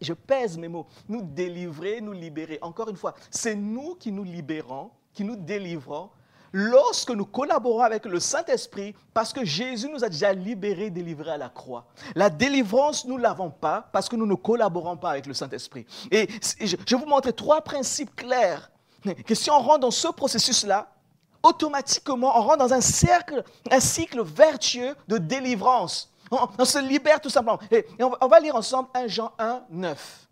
je 0.00 0.12
pèse 0.12 0.58
mes 0.58 0.68
mots, 0.68 0.86
nous 1.08 1.22
délivrer, 1.22 2.00
nous 2.00 2.12
libérer. 2.12 2.58
Encore 2.62 2.88
une 2.88 2.96
fois, 2.96 3.14
c'est 3.30 3.54
nous 3.54 3.94
qui 3.94 4.10
nous 4.10 4.24
libérons 4.24 4.90
qui 5.12 5.24
nous 5.24 5.36
délivrons 5.36 6.10
lorsque 6.52 7.10
nous 7.10 7.24
collaborons 7.24 7.82
avec 7.82 8.04
le 8.06 8.20
Saint-Esprit, 8.20 8.94
parce 9.14 9.32
que 9.32 9.44
Jésus 9.44 9.88
nous 9.88 10.04
a 10.04 10.08
déjà 10.08 10.32
libérés, 10.32 10.90
délivrés 10.90 11.32
à 11.32 11.38
la 11.38 11.48
croix. 11.48 11.86
La 12.14 12.30
délivrance, 12.30 13.04
nous 13.04 13.16
ne 13.16 13.22
l'avons 13.22 13.50
pas 13.50 13.88
parce 13.92 14.08
que 14.08 14.16
nous 14.16 14.26
ne 14.26 14.34
collaborons 14.34 14.96
pas 14.96 15.10
avec 15.10 15.26
le 15.26 15.34
Saint-Esprit. 15.34 15.86
Et 16.10 16.28
je 16.60 16.76
vais 16.76 16.96
vous 16.96 17.06
montrer 17.06 17.32
trois 17.32 17.62
principes 17.62 18.14
clairs, 18.14 18.70
que 19.26 19.34
si 19.34 19.50
on 19.50 19.60
rentre 19.60 19.80
dans 19.80 19.90
ce 19.90 20.08
processus-là, 20.08 20.92
automatiquement, 21.42 22.38
on 22.38 22.42
rentre 22.42 22.58
dans 22.58 22.74
un 22.74 22.80
cercle, 22.80 23.42
un 23.70 23.80
cycle 23.80 24.22
vertueux 24.22 24.94
de 25.08 25.18
délivrance. 25.18 26.12
On, 26.30 26.64
se 26.64 26.78
libère 26.78 27.20
tout 27.20 27.30
simplement. 27.30 27.58
Et, 27.72 27.84
on, 27.98 28.12
on 28.20 28.28
va 28.28 28.38
lire 28.38 28.54
ensemble 28.54 28.88
1 28.94 29.08
Jean 29.08 29.32
1, 29.38 29.64
9. 29.70 30.28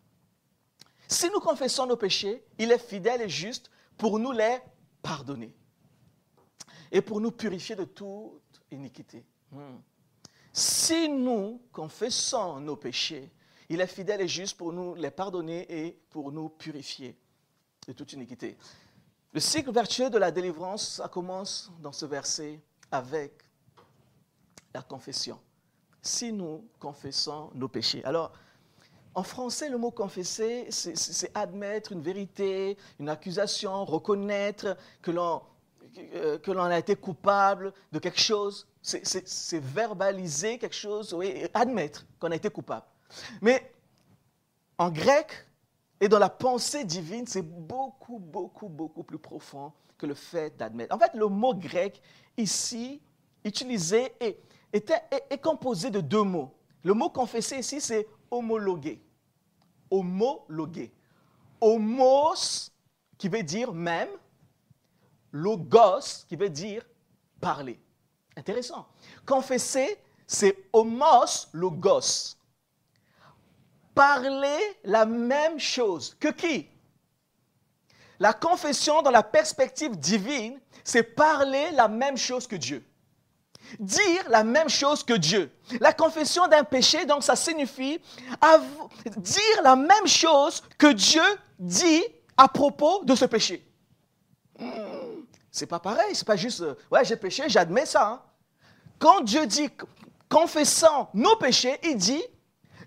Si 1.09 1.29
nous 1.31 1.41
confessons 1.41 1.87
nos 1.87 1.97
péchés, 1.97 2.45
il 2.59 2.71
est 2.71 2.79
fidèle 2.79 3.23
et 3.23 3.29
juste 3.29 3.71
pour 3.97 4.19
nous 4.19 4.31
les 4.31 4.59
pardonner 5.03 5.58
et 6.91 7.01
pour 7.01 7.21
nous 7.21 7.31
purifier 7.31 7.77
de 7.77 7.85
toute 7.85 8.63
iniquité. 8.71 9.25
Hmm. 9.51 9.79
si 10.53 11.09
nous 11.09 11.63
confessons 11.73 12.61
nos 12.61 12.77
péchés, 12.77 13.31
il 13.71 13.81
est 13.81 13.87
fidèle 13.87 14.21
et 14.21 14.29
juste 14.29 14.57
pour 14.57 14.73
nous 14.73 14.95
les 14.95 15.11
pardonner 15.11 15.67
et 15.71 15.99
pour 16.11 16.33
nous 16.33 16.49
purifier 16.51 17.17
de 17.87 17.93
toute 17.93 18.13
iniquité. 18.13 18.57
Le 19.33 19.41
cycle 19.41 19.71
vertueux 19.73 20.11
de 20.11 20.19
la 20.19 20.31
délivrance, 20.31 20.97
ça 20.97 21.09
commence 21.09 21.71
dans 21.81 21.93
ce 21.93 22.07
verset 22.07 22.61
avec 22.91 23.33
la 24.75 24.83
confession. 24.83 25.39
Si 26.01 26.33
nous 26.33 26.67
confessons 26.79 27.51
nos 27.55 27.69
péchés. 27.69 28.03
Alors, 28.05 28.33
en 29.15 29.23
français, 29.23 29.69
le 29.69 29.79
mot 29.79 29.91
confesser, 29.91 30.69
c'est 30.71 31.37
admettre 31.37 31.93
une 31.93 32.01
vérité, 32.01 32.77
une 33.01 33.09
accusation, 33.09 33.85
reconnaître 33.85 34.77
que 35.03 35.11
l'on 35.11 35.43
que 36.43 36.51
l'on 36.51 36.65
a 36.65 36.79
été 36.79 36.97
coupable 36.97 37.73
de 37.93 37.99
quelque 37.99 38.21
chose. 38.21 38.67
C'est 38.83 39.61
verbaliser 39.61 40.59
quelque 40.59 40.75
chose, 40.75 41.13
oui, 41.15 41.47
admettre 41.55 42.07
qu'on 42.19 42.31
a 42.31 42.37
été 42.37 42.51
coupable. 42.51 42.87
Mais 43.41 43.73
en 44.79 44.91
grec 44.91 45.47
et 46.01 46.09
dans 46.09 46.19
la 46.19 46.29
pensée 46.29 46.85
divine, 46.85 47.27
c'est 47.27 47.43
beaucoup, 47.43 48.19
beaucoup, 48.19 48.69
beaucoup 48.69 49.03
plus 49.03 49.19
profond 49.19 49.73
que 49.97 50.07
le 50.07 50.15
fait 50.15 50.57
d'admettre. 50.57 50.95
En 50.95 50.99
fait, 50.99 51.13
le 51.15 51.27
mot 51.27 51.55
grec 51.55 52.01
ici, 52.37 53.03
utilisé, 53.45 54.13
est, 54.21 54.39
est, 54.73 55.43
composé 55.43 55.91
de 55.91 56.01
deux 56.01 56.23
mots. 56.23 56.55
Le 56.85 56.95
mot 56.95 57.11
confessé 57.11 57.59
ici, 57.59 57.81
c'est 57.81 58.07
homologuer. 58.31 59.03
Homologuer. 59.91 60.93
Homos, 61.61 62.71
qui 63.17 63.29
veut 63.29 63.43
dire 63.43 63.73
même, 63.73 64.09
logos, 65.33 66.25
qui 66.29 66.37
veut 66.37 66.51
dire 66.51 66.85
parler. 67.41 67.81
Intéressant. 68.37 68.87
Confesser, 69.27 69.99
c'est 70.27 70.69
homos 70.73 71.49
logos 71.53 72.39
parler 73.99 74.61
la 74.85 75.05
même 75.05 75.59
chose 75.59 76.17
que 76.21 76.29
qui? 76.29 76.69
La 78.21 78.33
confession 78.33 79.03
dans 79.03 79.11
la 79.11 79.25
perspective 79.25 79.99
divine, 79.99 80.61
c'est 80.85 81.03
parler 81.03 81.73
la 81.73 81.89
même 81.89 82.17
chose 82.17 82.47
que 82.47 82.55
Dieu. 82.55 82.85
Dire 83.81 84.23
la 84.29 84.45
même 84.45 84.69
chose 84.69 85.03
que 85.03 85.15
Dieu. 85.15 85.51
La 85.81 85.93
confession 85.93 86.47
d'un 86.47 86.63
péché, 86.63 87.07
donc 87.07 87.25
ça 87.25 87.35
signifie 87.35 88.01
dire 89.17 89.63
la 89.65 89.75
même 89.75 90.07
chose 90.07 90.63
que 90.79 90.93
Dieu 90.93 91.29
dit 91.59 92.05
à 92.37 92.47
propos 92.47 93.03
de 93.03 93.17
ce 93.17 93.25
péché. 93.25 93.69
Hmm, 94.61 94.88
c'est 95.59 95.67
pas 95.67 95.81
pareil, 95.81 96.15
c'est 96.15 96.27
pas 96.27 96.37
juste, 96.37 96.61
euh, 96.61 96.75
ouais, 96.91 97.05
j'ai 97.05 97.17
péché, 97.17 97.45
j'admets 97.49 97.87
ça. 97.87 98.09
Hein. 98.09 98.23
Quand 98.99 99.21
Dieu 99.21 99.47
dit 99.47 99.71
confessant 100.29 101.11
nos 101.15 101.37
péchés, 101.37 101.79
il 101.83 101.97
dit 101.97 102.23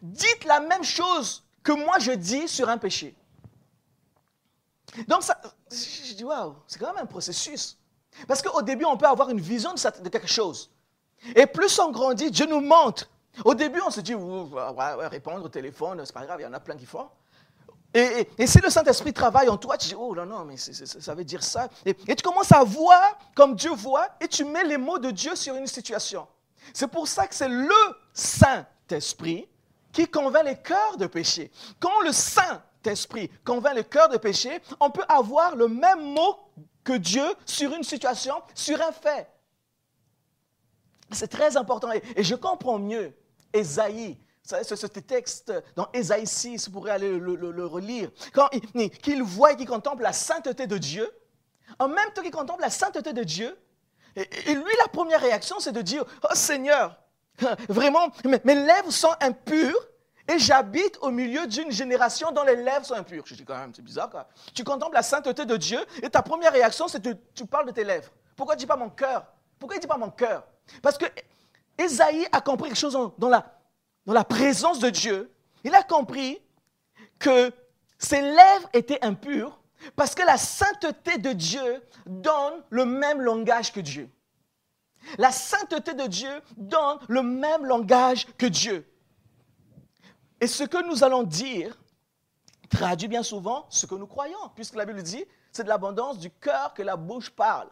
dites 0.01 0.45
la 0.45 0.59
même 0.59 0.83
chose 0.83 1.43
que 1.63 1.71
moi 1.71 1.99
je 1.99 2.11
dis 2.11 2.47
sur 2.47 2.69
un 2.69 2.77
péché. 2.77 3.15
Donc, 5.07 5.23
ça, 5.23 5.39
je 5.69 6.13
dis, 6.13 6.23
waouh, 6.23 6.55
c'est 6.67 6.79
quand 6.79 6.93
même 6.93 7.03
un 7.03 7.05
processus. 7.05 7.77
Parce 8.27 8.41
qu'au 8.41 8.61
début, 8.61 8.85
on 8.85 8.97
peut 8.97 9.05
avoir 9.05 9.29
une 9.29 9.39
vision 9.39 9.73
de, 9.73 10.09
quelque 10.09 10.27
chose. 10.27 10.69
Et 11.35 11.45
plus 11.45 11.79
on 11.79 11.91
grandit, 11.91 12.29
Dieu 12.29 12.45
nous 12.45 12.59
montre. 12.59 13.07
Au 13.45 13.53
début, 13.53 13.79
on 13.85 13.89
se 13.89 14.01
dit, 14.01 14.13
ouais, 14.13 15.07
répondre 15.07 15.45
au 15.45 15.49
téléphone, 15.49 16.01
c'est 16.05 16.13
pas 16.13 16.25
grave, 16.25 16.41
il 16.41 16.43
y 16.43 16.45
en 16.45 16.53
a 16.53 16.59
plein 16.59 16.75
qui 16.75 16.85
font. 16.85 17.07
Et, 17.93 18.47
si 18.47 18.59
le 18.59 18.69
Saint-Esprit 18.69 19.11
travaille 19.11 19.49
en 19.49 19.57
toi, 19.57 19.77
tu 19.77 19.89
dis, 19.89 19.95
oh 19.95 20.15
non, 20.15 20.25
non, 20.25 20.45
mais 20.45 20.55
ça 20.57 21.13
veut 21.13 21.25
dire 21.25 21.43
ça. 21.43 21.67
Et, 21.85 21.93
tu 21.93 22.23
commences 22.23 22.51
à 22.51 22.63
voir 22.63 23.17
comme 23.35 23.55
Dieu 23.55 23.71
voit 23.71 24.07
et 24.21 24.27
tu 24.27 24.45
mets 24.45 24.63
les 24.63 24.77
mots 24.77 24.99
de 24.99 25.11
Dieu 25.11 25.35
sur 25.35 25.55
une 25.55 25.67
situation. 25.67 26.27
C'est 26.73 26.87
pour 26.87 27.07
ça 27.07 27.27
que 27.27 27.35
c'est 27.35 27.49
le 27.49 27.97
Saint-Esprit 28.13 29.47
qui 29.91 30.07
convainc 30.07 30.45
les 30.45 30.55
cœurs 30.55 30.97
de 30.97 31.07
péché. 31.07 31.51
Quand 31.79 31.99
le 32.01 32.13
Saint-Esprit 32.13 33.29
convainc 33.43 33.75
le 33.75 33.83
cœur 33.83 34.07
de 34.07 34.17
péché, 34.17 34.61
on 34.79 34.89
peut 34.89 35.03
avoir 35.09 35.55
le 35.55 35.67
même 35.67 36.13
mot 36.13 36.37
que 36.83 36.93
Dieu 36.93 37.25
sur 37.45 37.73
une 37.73 37.83
situation, 37.83 38.35
sur 38.55 38.81
un 38.81 38.91
fait. 38.91 39.29
C'est 41.11 41.27
très 41.27 41.57
important. 41.57 41.91
Et, 41.91 42.23
je 42.23 42.35
comprends 42.35 42.79
mieux 42.79 43.13
Ésaïe. 43.53 44.17
Ce 44.43 44.85
texte 44.87 45.53
dans 45.75 45.87
Ésaïe 45.93 46.27
6, 46.27 46.67
vous 46.67 46.73
pourrez 46.73 46.91
aller 46.91 47.09
le, 47.09 47.65
relire. 47.65 48.09
Quand 48.33 48.49
il, 49.07 49.23
voit 49.23 49.53
et 49.53 49.55
qu'il 49.55 49.67
contemple 49.67 50.03
la 50.03 50.13
sainteté 50.13 50.67
de 50.67 50.77
Dieu, 50.77 51.09
en 51.79 51.87
même 51.87 52.11
temps 52.13 52.21
qu'il 52.21 52.31
contemple 52.31 52.61
la 52.61 52.69
sainteté 52.69 53.13
de 53.13 53.23
Dieu, 53.23 53.57
et, 54.15 54.53
lui, 54.53 54.73
la 54.79 54.89
première 54.89 55.21
réaction, 55.21 55.59
c'est 55.59 55.71
de 55.71 55.81
dire, 55.81 56.03
oh 56.23 56.35
Seigneur, 56.35 57.01
Vraiment, 57.69 58.11
mes, 58.25 58.55
lèvres 58.55 58.91
sont 58.91 59.13
impures 59.21 59.87
et 60.27 60.39
j'habite 60.39 60.97
au 61.01 61.11
milieu 61.11 61.47
d'une 61.47 61.71
génération 61.71 62.31
dont 62.31 62.43
les 62.43 62.55
lèvres 62.55 62.85
sont 62.85 62.93
impures. 62.93 63.23
Je 63.25 63.35
dis 63.35 63.43
quand 63.43 63.57
même, 63.57 63.73
c'est 63.73 63.81
bizarre. 63.81 64.09
Quoi. 64.09 64.27
Tu 64.53 64.63
contemples 64.63 64.95
la 64.95 65.03
sainteté 65.03 65.45
de 65.45 65.57
Dieu 65.57 65.79
et 66.01 66.09
ta 66.09 66.21
première 66.21 66.51
réaction, 66.51 66.87
c'est 66.87 67.03
que 67.03 67.15
tu 67.33 67.45
parles 67.45 67.67
de 67.67 67.71
tes 67.71 67.83
lèvres. 67.83 68.11
Pourquoi 68.35 68.55
tu 68.55 68.59
dis 68.59 68.67
pas 68.67 68.75
mon 68.75 68.89
cœur? 68.89 69.25
Pourquoi 69.59 69.77
il 69.77 69.79
dit 69.79 69.87
pas 69.87 69.97
mon 69.97 70.09
cœur? 70.09 70.43
Parce 70.81 70.97
que 70.97 71.05
Esaïe 71.77 72.27
a 72.31 72.41
compris 72.41 72.69
quelque 72.69 72.79
chose 72.79 72.97
dans 73.17 73.29
la, 73.29 73.45
dans 74.05 74.13
la 74.13 74.23
présence 74.23 74.79
de 74.79 74.89
Dieu. 74.89 75.31
Il 75.63 75.75
a 75.75 75.83
compris 75.83 76.39
que 77.19 77.51
ses 77.97 78.21
lèvres 78.21 78.69
étaient 78.73 79.03
impures 79.03 79.59
parce 79.95 80.15
que 80.15 80.23
la 80.23 80.37
sainteté 80.37 81.17
de 81.17 81.31
Dieu 81.31 81.83
donne 82.05 82.63
le 82.69 82.85
même 82.85 83.21
langage 83.21 83.71
que 83.71 83.79
Dieu. 83.79 84.09
La 85.17 85.31
sainteté 85.31 85.93
de 85.93 86.05
Dieu 86.07 86.41
donne 86.57 86.99
le 87.07 87.23
même 87.23 87.65
langage 87.65 88.27
que 88.37 88.45
Dieu. 88.45 88.87
Et 90.39 90.47
ce 90.47 90.63
que 90.63 90.83
nous 90.87 91.03
allons 91.03 91.23
dire 91.23 91.77
traduit 92.69 93.07
bien 93.07 93.23
souvent 93.23 93.65
ce 93.69 93.85
que 93.85 93.95
nous 93.95 94.07
croyons, 94.07 94.49
puisque 94.55 94.75
la 94.75 94.85
Bible 94.85 95.03
dit, 95.03 95.25
c'est 95.51 95.63
de 95.63 95.69
l'abondance 95.69 96.19
du 96.19 96.31
cœur 96.31 96.73
que 96.73 96.81
la 96.81 96.95
bouche 96.95 97.29
parle. 97.29 97.69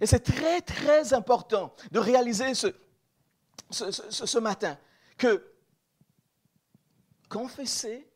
Et 0.00 0.06
c'est 0.06 0.20
très, 0.20 0.60
très 0.60 1.12
important 1.12 1.74
de 1.90 1.98
réaliser 1.98 2.54
ce, 2.54 2.68
ce, 3.70 3.90
ce 3.90 4.38
matin 4.38 4.76
que 5.18 5.44
confesser 7.28 8.08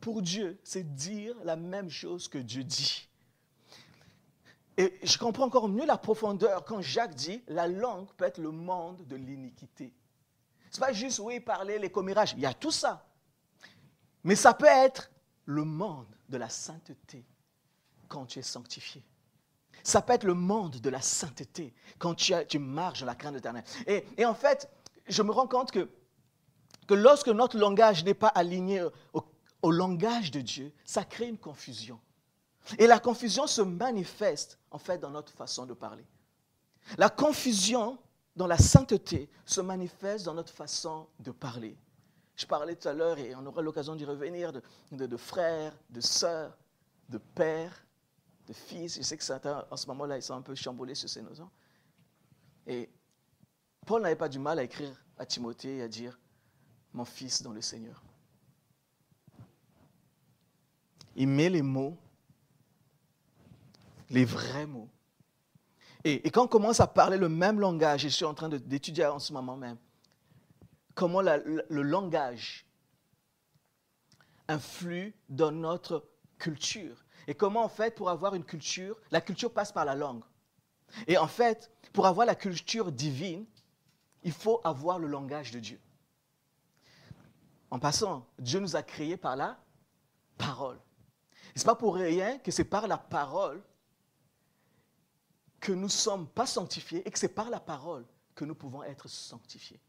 pour 0.00 0.22
Dieu, 0.22 0.60
c'est 0.62 0.94
dire 0.94 1.34
la 1.42 1.56
même 1.56 1.90
chose 1.90 2.28
que 2.28 2.38
Dieu 2.38 2.62
dit. 2.62 3.08
Et 4.76 4.98
je 5.02 5.18
comprends 5.18 5.46
encore 5.46 5.68
mieux 5.68 5.86
la 5.86 5.96
profondeur 5.96 6.64
quand 6.64 6.82
Jacques 6.82 7.14
dit 7.14 7.42
la 7.48 7.66
langue 7.66 8.12
peut 8.14 8.26
être 8.26 8.38
le 8.38 8.50
monde 8.50 9.06
de 9.08 9.16
l'iniquité. 9.16 9.92
Ce 10.70 10.78
n'est 10.78 10.86
pas 10.86 10.92
juste, 10.92 11.18
oui, 11.18 11.40
parler, 11.40 11.78
les 11.78 11.90
commérages, 11.90 12.34
il 12.36 12.40
y 12.40 12.46
a 12.46 12.52
tout 12.52 12.70
ça. 12.70 13.08
Mais 14.22 14.36
ça 14.36 14.52
peut 14.52 14.66
être 14.66 15.10
le 15.46 15.64
monde 15.64 16.14
de 16.28 16.36
la 16.36 16.48
sainteté 16.48 17.24
quand 18.08 18.26
tu 18.26 18.38
es 18.40 18.42
sanctifié. 18.42 19.02
Ça 19.82 20.02
peut 20.02 20.12
être 20.12 20.24
le 20.24 20.34
monde 20.34 20.76
de 20.76 20.90
la 20.90 21.00
sainteté 21.00 21.72
quand 21.98 22.14
tu, 22.14 22.34
tu 22.48 22.58
marches 22.58 23.00
dans 23.00 23.06
la 23.06 23.14
crainte 23.14 23.36
éternelle. 23.36 23.64
Et, 23.86 24.04
et, 24.18 24.26
en 24.26 24.34
fait, 24.34 24.68
je 25.06 25.22
me 25.22 25.30
rends 25.30 25.48
compte 25.48 25.70
que, 25.70 25.88
que 26.86 26.94
lorsque 26.94 27.28
notre 27.28 27.58
langage 27.58 28.04
n'est 28.04 28.14
pas 28.14 28.28
aligné 28.28 28.84
au 29.62 29.70
langage 29.70 30.30
de 30.30 30.40
Dieu, 30.40 30.72
ça 30.84 31.04
crée 31.04 31.28
une 31.28 31.38
confusion. 31.38 32.00
Et 32.78 32.86
la 32.86 32.98
confusion 32.98 33.46
se 33.46 33.62
manifeste 33.62 34.58
en 34.70 34.78
fait 34.78 34.98
dans 34.98 35.10
notre 35.10 35.32
façon 35.32 35.66
de 35.66 35.74
parler. 35.74 36.04
La 36.98 37.10
confusion 37.10 37.98
dans 38.34 38.46
la 38.46 38.58
sainteté 38.58 39.30
se 39.44 39.60
manifeste 39.60 40.24
dans 40.24 40.34
notre 40.34 40.52
façon 40.52 41.06
de 41.20 41.30
parler. 41.30 41.76
Je 42.36 42.46
parlais 42.46 42.76
tout 42.76 42.88
à 42.88 42.92
l'heure, 42.92 43.18
et 43.18 43.34
on 43.34 43.46
aura 43.46 43.62
l'occasion 43.62 43.96
d'y 43.96 44.04
revenir, 44.04 44.52
de, 44.52 45.16
frères, 45.16 45.72
de 45.88 46.00
sœurs, 46.00 46.56
de 47.08 47.18
pères, 47.18 47.86
de 48.46 48.52
fils. 48.52 48.96
Je 48.96 49.02
sais 49.02 49.16
que 49.16 49.24
certains, 49.24 49.64
en 49.70 49.76
ce 49.76 49.86
moment-là, 49.86 50.18
ils 50.18 50.22
sont 50.22 50.34
un 50.34 50.42
peu 50.42 50.54
chamboulés 50.54 50.94
sur 50.94 51.08
ces 51.08 51.22
notions. 51.22 51.50
Et 52.66 52.90
Paul 53.86 54.02
n'avait 54.02 54.16
pas 54.16 54.28
du 54.28 54.38
mal 54.38 54.58
à 54.58 54.64
écrire 54.64 54.94
à 55.16 55.24
Timothée 55.24 55.78
et 55.78 55.82
à 55.82 55.88
dire, 55.88 56.18
mon 56.92 57.04
fils 57.04 57.42
dans 57.42 57.52
le 57.52 57.62
Seigneur. 57.62 58.02
Il 61.14 61.28
met 61.28 61.48
les 61.48 61.62
mots 61.62 61.96
les 64.10 64.24
vrais 64.24 64.66
mots. 64.66 64.88
Et, 66.04 66.30
quand 66.30 66.44
on 66.44 66.48
commence 66.48 66.80
à 66.80 66.86
parler 66.86 67.16
le 67.16 67.28
même 67.28 67.58
langage, 67.58 68.02
je 68.02 68.08
suis 68.08 68.24
en 68.24 68.34
train 68.34 68.48
d'étudier 68.48 69.06
en 69.06 69.18
ce 69.18 69.32
moment 69.32 69.56
même, 69.56 69.76
comment 70.94 71.20
le 71.20 71.82
langage 71.82 72.66
influe 74.48 75.14
dans 75.28 75.50
notre 75.50 76.08
culture. 76.38 77.04
Et 77.26 77.34
comment, 77.34 77.64
en 77.64 77.68
fait, 77.68 77.96
pour 77.96 78.08
avoir 78.08 78.36
une 78.36 78.44
culture, 78.44 79.00
la 79.10 79.20
culture 79.20 79.52
passe 79.52 79.72
par 79.72 79.84
la 79.84 79.96
langue. 79.96 80.22
Et 81.08 81.18
en 81.18 81.26
fait, 81.26 81.72
pour 81.92 82.06
avoir 82.06 82.24
la 82.24 82.36
culture 82.36 82.92
divine, 82.92 83.44
il 84.26 84.32
faut 84.32 84.60
avoir 84.64 84.98
le 84.98 85.06
langage 85.06 85.52
de 85.52 85.60
Dieu. 85.60 85.80
En 87.70 87.78
passant, 87.78 88.26
Dieu 88.40 88.58
nous 88.58 88.74
a 88.74 88.82
créés 88.82 89.16
par 89.16 89.36
la 89.36 89.56
parole. 90.36 90.80
Ce 91.54 91.60
n'est 91.60 91.64
pas 91.64 91.76
pour 91.76 91.94
rien 91.94 92.36
que 92.40 92.50
c'est 92.50 92.64
par 92.64 92.88
la 92.88 92.98
parole 92.98 93.62
que 95.60 95.70
nous 95.70 95.84
ne 95.84 95.88
sommes 95.88 96.26
pas 96.26 96.44
sanctifiés 96.44 97.06
et 97.06 97.10
que 97.12 97.20
c'est 97.20 97.28
par 97.28 97.50
la 97.50 97.60
parole 97.60 98.04
que 98.34 98.44
nous 98.44 98.56
pouvons 98.56 98.82
être 98.82 99.08
sanctifiés? 99.08 99.80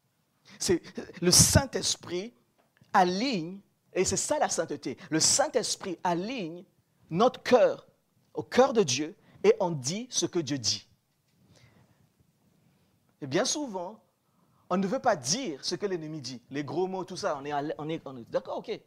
C'est 0.59 0.83
le 1.19 1.31
Saint-Esprit 1.31 2.31
aligne, 2.93 3.59
et 3.91 4.05
c'est 4.05 4.17
ça 4.17 4.37
la 4.37 4.49
sainteté. 4.49 4.99
Le 5.09 5.19
Saint-Esprit 5.19 5.97
aligne 6.03 6.63
notre 7.09 7.41
cœur 7.41 7.87
au 8.35 8.43
cœur 8.43 8.73
de 8.73 8.83
Dieu 8.83 9.15
et 9.43 9.55
on 9.59 9.71
dit 9.71 10.05
ce 10.11 10.27
que 10.27 10.37
Dieu 10.37 10.59
dit. 10.59 10.87
Et 13.19 13.25
bien 13.25 13.43
souvent, 13.45 13.99
on 14.69 14.77
ne 14.77 14.87
veut 14.87 14.99
pas 14.99 15.15
dire 15.15 15.63
ce 15.63 15.75
que 15.75 15.85
l'ennemi 15.85 16.21
dit. 16.21 16.41
Les 16.49 16.63
gros 16.63 16.87
mots, 16.87 17.03
tout 17.03 17.17
ça, 17.17 17.37
on 17.39 17.45
est, 17.45 17.53
on 17.77 17.89
est, 17.89 18.01
on 18.05 18.17
est 18.17 18.29
d'accord, 18.29 18.57
ok. 18.57 18.79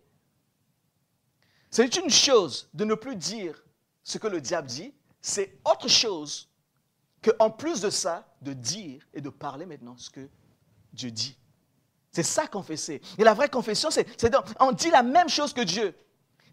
C'est 1.70 1.96
une 1.96 2.10
chose 2.10 2.68
de 2.74 2.84
ne 2.84 2.94
plus 2.94 3.16
dire 3.16 3.64
ce 4.02 4.18
que 4.18 4.26
le 4.26 4.40
diable 4.40 4.68
dit, 4.68 4.92
c'est 5.20 5.58
autre 5.64 5.88
chose 5.88 6.48
que, 7.22 7.30
en 7.38 7.50
plus 7.50 7.80
de 7.80 7.90
ça, 7.90 8.26
de 8.42 8.52
dire 8.52 9.06
et 9.14 9.20
de 9.20 9.28
parler 9.28 9.66
maintenant 9.66 9.96
ce 9.96 10.10
que 10.10 10.28
Dieu 10.92 11.10
dit. 11.10 11.36
C'est 12.12 12.24
ça 12.24 12.46
confesser. 12.46 13.00
Et 13.18 13.24
la 13.24 13.34
vraie 13.34 13.48
confession, 13.48 13.90
c'est 13.90 14.06
on 14.58 14.72
dit 14.72 14.90
la 14.90 15.02
même 15.02 15.28
chose 15.28 15.52
que 15.52 15.60
Dieu. 15.60 15.94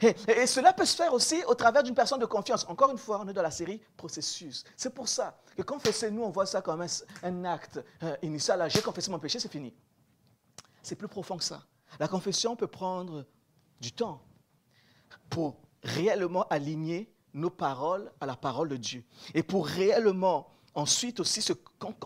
Et, 0.02 0.46
cela 0.46 0.74
peut 0.74 0.86
se 0.86 0.96
faire 0.96 1.14
aussi 1.14 1.44
au 1.48 1.56
travers 1.56 1.84
d'une 1.84 1.96
personne 1.96 2.20
de 2.20 2.26
confiance. 2.26 2.66
Encore 2.68 2.92
une 2.92 2.98
fois, 2.98 3.22
on 3.24 3.28
est 3.28 3.34
dans 3.34 3.42
la 3.42 3.52
série 3.52 3.82
processus. 3.96 4.64
C'est 4.76 4.94
pour 4.94 5.08
ça 5.08 5.40
que 5.56 5.62
confesser, 5.64 6.12
nous, 6.12 6.24
on 6.24 6.30
voit 6.30 6.46
ça 6.46 6.62
comme 6.62 6.86
un, 7.24 7.46
acte 7.46 7.84
euh, 8.04 8.16
initial. 8.22 8.70
J'ai 8.70 8.82
confessé 8.82 9.10
mon 9.10 9.20
péché, 9.20 9.40
c'est 9.40 9.52
fini. 9.52 9.74
C'est 10.84 10.96
plus 10.96 11.08
profond 11.08 11.38
que 11.38 11.44
ça. 11.44 11.64
La 12.00 12.08
confession 12.08 12.56
peut 12.56 12.68
prendre 12.68 13.26
du 13.80 13.92
temps 13.92 14.22
pour 15.30 15.58
réellement 15.84 16.48
aligner 16.50 17.12
nos 17.34 17.50
paroles 17.50 18.12
à 18.22 18.26
la 18.26 18.36
parole 18.36 18.70
de 18.70 18.78
Dieu. 18.78 19.04
Et 19.34 19.44
pour 19.44 19.66
réellement 19.66 20.54
ensuite 20.76 21.20
aussi 21.20 21.42
se 21.42 21.54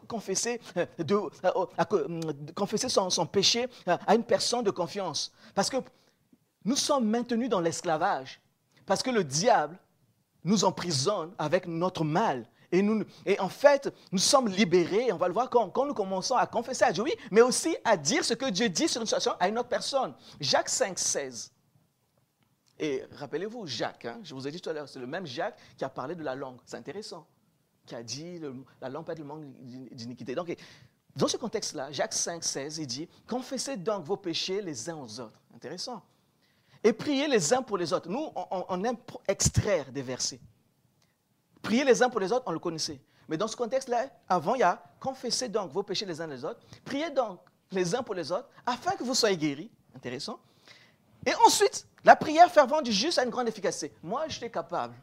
confesser, 0.08 0.62
euh, 0.78 0.86
de, 0.98 1.16
euh, 1.16 2.34
confesser 2.56 2.88
son, 2.88 3.10
son, 3.10 3.26
péché 3.26 3.68
à 3.86 4.16
une 4.16 4.24
personne 4.24 4.64
de 4.64 4.72
confiance. 4.72 5.34
Parce 5.54 5.70
que 5.70 5.78
nous 6.66 6.76
sommes 6.76 7.06
maintenus 7.06 7.50
dans 7.50 7.60
l'esclavage 7.60 8.42
parce 8.86 9.04
que 9.04 9.10
le 9.10 9.24
diable 9.24 9.78
nous 10.44 10.66
emprisonne 10.66 11.34
avec 11.38 11.68
notre 11.68 12.04
mal. 12.04 12.48
Et, 12.72 13.40
en 13.40 13.50
fait, 13.50 13.94
nous 14.12 14.18
sommes 14.18 14.48
libérés, 14.48 15.12
on 15.12 15.18
va 15.18 15.28
le 15.28 15.34
voir 15.34 15.50
quand, 15.50 15.86
nous 15.86 15.94
commençons 15.94 16.36
à 16.36 16.48
confesser 16.48 16.86
à 16.86 16.94
Dieu, 16.94 17.04
oui, 17.04 17.14
mais 17.30 17.42
aussi 17.42 17.76
à 17.84 17.98
dire 17.98 18.24
ce 18.24 18.34
que 18.34 18.50
Dieu 18.50 18.70
dit 18.70 18.88
sur 18.88 19.02
une 19.02 19.08
situation 19.08 19.34
à 19.40 19.50
une 19.50 19.60
autre 19.60 19.68
personne. 19.68 20.14
Jacques 20.40 20.70
5, 20.70 20.98
16. 20.98 21.52
Et 22.80 23.04
rappelez-vous, 23.12 23.68
Jacques, 23.68 24.06
hein, 24.06 24.20
je 24.24 24.34
vous 24.34 24.48
ai 24.48 24.52
dit 24.52 24.62
tout 24.62 24.70
à 24.70 24.74
l'heure, 24.74 24.88
c'est 24.88 25.00
le 25.00 25.08
même 25.08 25.26
Jacques 25.26 25.60
qui 25.78 25.84
a 25.84 25.90
parlé 25.90 26.16
de 26.16 26.24
la 26.24 26.34
langue. 26.34 26.60
C'est 26.66 26.78
intéressant. 26.78 27.28
Qui 27.86 27.96
a 27.96 28.04
dit 28.04 28.40
la 28.80 28.90
langue 28.90 29.06
peut 29.06 29.12
être 29.12 29.20
le 29.20 29.26
manque 29.26 29.44
d'iniquité. 29.92 30.34
Donc, 30.34 30.56
dans 31.16 31.28
ce 31.28 31.36
contexte-là, 31.36 31.92
Jacques 31.92 32.14
5, 32.14 32.42
16, 32.42 32.78
il 32.78 32.88
dit 32.88 33.10
Confessez 33.28 33.76
donc 33.76 34.06
vos 34.06 34.18
péchés 34.18 34.62
les 34.62 34.90
uns 34.90 34.96
aux 34.96 35.20
autres. 35.20 35.42
Intéressant 35.54 36.02
et 36.84 36.94
prier 36.94 37.28
les 37.28 37.54
uns 37.54 37.62
pour 37.62 37.78
les 37.78 37.94
autres. 37.94 38.10
Nous, 38.10 38.32
on, 38.36 38.84
aime 38.84 38.98
extraire 39.28 39.92
des 39.92 40.02
versets. 40.02 40.40
Prier 41.62 41.84
les 41.84 42.02
uns 42.02 42.10
pour 42.10 42.20
les 42.20 42.32
autres, 42.32 42.44
on 42.48 42.52
le 42.52 42.60
connaissait. 42.60 43.00
Mais 43.30 43.38
dans 43.38 43.48
ce 43.48 43.56
contexte-là, 43.56 44.08
avant, 44.28 44.56
il 44.56 44.60
y 44.60 44.64
a 44.64 44.82
confessez 45.00 45.48
donc 45.48 45.72
vos 45.72 45.84
péchés 45.84 46.06
les 46.06 46.20
uns 46.22 46.28
les 46.28 46.44
autres. 46.44 46.60
Priez 46.84 47.10
donc 47.12 47.40
les 47.72 47.96
uns 47.96 48.04
pour 48.04 48.16
les 48.16 48.32
autres 48.32 48.50
afin 48.66 48.92
que 48.92 49.04
vous 49.04 49.16
soyez 49.16 49.38
guéris. 49.38 49.72
Intéressant. 49.96 50.40
Et 51.26 51.34
ensuite, 51.46 51.86
la 52.04 52.16
prière 52.16 52.52
fervente 52.52 52.84
du 52.84 52.92
juste 52.92 53.20
a 53.20 53.24
une 53.24 53.30
grande 53.30 53.48
efficacité. 53.48 53.94
Moi, 54.02 54.28
j'étais 54.28 54.50
capable 54.50 54.96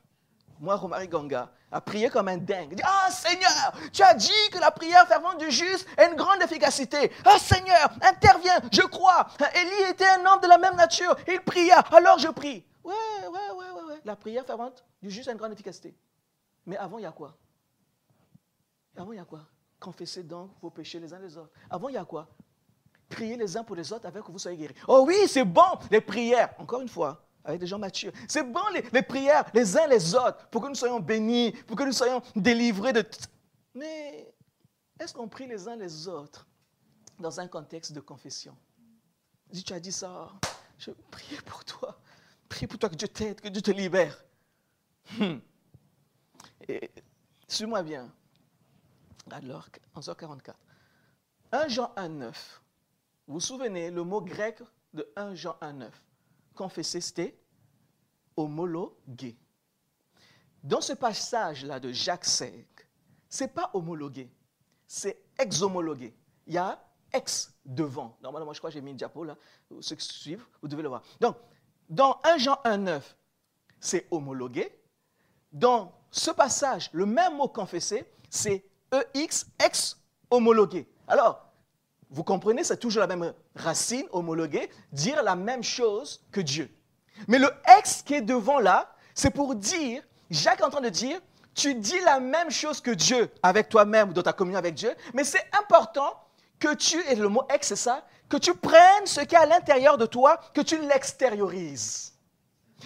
moi, 0.61 0.77
Romari 0.77 1.09
Ganga, 1.09 1.51
a 1.71 1.81
prié 1.81 2.09
comme 2.09 2.29
un 2.29 2.39
dingue. 2.39 2.81
Ah 2.85 3.11
Seigneur, 3.11 3.73
tu 3.93 4.03
as 4.03 4.15
dit 4.15 4.51
que 4.51 4.59
la 4.59 4.71
prière 4.71 5.07
fervente 5.07 5.39
du 5.39 5.51
juste 5.51 5.87
a 5.97 6.05
une 6.05 6.17
grande 6.17 6.43
efficacité. 6.43 7.13
Ah 7.25 7.39
Seigneur, 7.39 7.91
interviens, 8.03 8.61
je 8.73 8.83
crois. 8.83 9.29
Élie 9.55 9.91
était 9.91 10.09
un 10.09 10.25
homme 10.25 10.41
de 10.41 10.49
la 10.49 10.59
même 10.59 10.77
nature. 10.77 11.15
Il 11.27 11.41
pria, 11.41 11.79
alors 11.93 12.19
je 12.19 12.29
prie. 12.29 12.65
Ouais, 12.85 12.95
ouais, 13.23 13.51
ouais, 13.57 13.83
ouais. 13.89 14.01
La 14.05 14.17
prière 14.17 14.45
fervente 14.45 14.85
du 15.03 15.11
juste 15.11 15.29
a 15.29 15.33
une 15.33 15.39
grande 15.39 15.53
efficacité. 15.53 15.95
Mais 16.67 16.77
avant, 16.77 16.99
il 16.99 17.03
y 17.03 17.07
a 17.07 17.13
quoi? 17.13 17.37
Avant, 18.97 19.13
il 19.13 19.17
y 19.17 19.21
a 19.21 19.25
quoi? 19.25 19.41
Confessez 19.79 20.23
donc 20.23 20.51
vos 20.61 20.71
péchés 20.71 20.99
les 20.99 21.13
uns 21.13 21.19
les 21.19 21.37
autres. 21.37 21.53
Avant, 21.71 21.89
il 21.89 21.95
y 21.95 21.99
a 21.99 22.05
quoi? 22.05 22.27
Priez 23.09 23.37
les 23.37 23.57
uns 23.57 23.65
pour 23.65 23.77
les 23.77 23.93
autres 23.93 24.07
avec 24.07 24.23
que 24.25 24.33
vous 24.33 24.39
soyez 24.39 24.57
guéris. 24.57 24.75
Oh 24.87 25.05
oui, 25.07 25.17
c'est 25.29 25.45
bon, 25.45 25.79
les 25.91 26.01
prières. 26.01 26.51
Encore 26.59 26.81
une 26.81 26.89
fois, 26.89 27.28
avec 27.45 27.61
des 27.61 27.67
gens 27.67 27.79
matures. 27.79 28.13
C'est 28.29 28.45
bon 28.45 28.61
les, 28.93 29.03
prières 29.03 29.45
les 29.55 29.77
uns 29.77 29.87
les 29.87 30.15
autres 30.15 30.47
pour 30.49 30.63
que 30.63 30.69
nous 30.69 30.75
soyons 30.75 31.01
bénis, 31.01 31.53
pour 31.67 31.77
que 31.77 31.85
nous 31.85 31.93
soyons 31.93 32.23
délivrés 32.37 32.93
de... 32.93 33.05
Mais 33.75 34.35
est-ce 34.99 35.15
qu'on 35.15 35.29
prie 35.29 35.47
les 35.47 35.69
uns 35.69 35.77
les 35.77 36.09
autres 36.09 36.47
dans 37.19 37.41
un 37.41 37.49
contexte 37.49 37.93
de 37.93 38.01
confession? 38.01 38.57
Si 39.53 39.63
tu 39.63 39.73
as 39.73 39.81
dit 39.81 39.93
ça, 39.93 40.31
je 40.79 40.91
prie 41.11 41.37
pour 41.47 41.65
toi. 41.65 41.99
Prie 42.49 42.67
pour 42.67 42.79
toi 42.79 42.89
que 42.89 42.97
Dieu 42.97 43.09
t'aide, 43.09 43.41
que 43.41 43.49
Dieu 43.49 43.63
te 43.63 43.71
libère. 43.71 44.23
Hmm. 45.19 45.39
Suis-moi 47.47 47.83
bien. 47.83 48.13
Alors, 49.31 49.69
11h44. 49.97 50.55
1 51.53 51.69
Jean 51.69 51.93
1,9. 51.97 52.33
Vous 53.27 53.35
vous 53.35 53.41
souvenez, 53.41 53.91
le 53.91 54.05
mot 54.05 54.21
grec 54.21 54.63
de 54.93 55.11
1 55.17 55.35
Jean 55.35 55.57
1,9 55.63 55.89
confesser, 56.59 57.01
c'était 57.01 57.39
homologué. 58.37 59.39
Dans 60.65 60.81
ce 60.81 60.93
passage-là 60.93 61.79
de 61.79 61.93
Jacques 61.93 62.25
5, 62.25 62.53
ce 63.29 63.45
n'est 63.45 63.49
pas 63.49 63.71
homologué, 63.75 64.29
c'est 64.85 65.23
exhomologué. 65.39 66.13
Il 66.49 66.55
y 66.55 66.59
a 66.59 66.85
ex 67.13 67.55
devant. 67.65 68.19
Normalement, 68.21 68.53
je 68.53 68.59
crois 68.59 68.71
que 68.71 68.75
j'ai 68.75 68.81
mis 68.81 68.91
une 68.91 68.97
diapo 68.97 69.23
là. 69.23 69.37
Ceux 69.81 69.95
qui 69.95 70.05
suivent, 70.05 70.45
vous 70.61 70.69
devez 70.69 70.83
le 70.83 70.89
voir. 70.89 71.03
Donc, 71.21 71.37
dans 71.89 72.21
1 72.25 72.39
Jean 72.39 72.59
1,9, 72.65 73.03
c'est 73.79 74.09
homologué. 74.11 74.69
Dans 75.53 75.93
ce 76.11 76.33
passage, 76.33 76.91
le 76.93 77.07
même 77.07 77.37
mot 77.37 77.49
confessé, 77.49 78.13
c'est 78.29 78.65
EX, 79.15 79.47
ex 79.65 79.97
homologué. 80.29 80.89
Alors, 81.07 81.48
vous 82.11 82.25
comprenez, 82.25 82.65
c'est 82.65 82.79
toujours 82.79 83.01
la 83.01 83.07
même 83.07 83.33
racine, 83.55 84.07
homologuée, 84.13 84.71
dire 84.93 85.23
la 85.23 85.37
même 85.37 85.63
chose 85.63 86.25
que 86.33 86.41
Dieu. 86.41 86.71
Mais 87.27 87.39
le 87.39 87.51
ex 87.79 88.03
qui 88.03 88.15
est 88.15 88.23
devant 88.23 88.61
là, 88.61 88.95
c'est 89.15 89.31
pour 89.31 89.55
dire, 89.55 90.03
Jacques 90.31 90.61
est 90.61 90.65
en 90.65 90.71
train 90.71 90.81
de 90.81 90.89
dire, 90.89 91.21
tu 91.55 91.75
dis 91.75 91.99
la 92.05 92.21
même 92.21 92.51
chose 92.51 92.81
que 92.81 92.93
Dieu 92.93 93.31
avec 93.43 93.69
toi-même 93.69 94.13
dans 94.13 94.23
ta 94.23 94.33
communion 94.33 94.59
avec 94.59 94.75
Dieu, 94.75 94.95
mais 95.13 95.25
c'est 95.25 95.45
important 95.59 96.15
que 96.59 96.75
tu, 96.75 97.01
et 97.09 97.15
le 97.15 97.29
mot 97.29 97.43
ex 97.53 97.69
c'est 97.69 97.77
ça, 97.77 98.07
que 98.29 98.37
tu 98.37 98.55
prennes 98.55 99.07
ce 99.07 99.21
qui 99.21 99.35
est 99.35 99.39
à 99.39 99.47
l'intérieur 99.47 99.99
de 99.99 100.07
toi, 100.07 100.39
que 100.55 100.61
tu 100.61 100.79
l'extériorises 100.79 102.15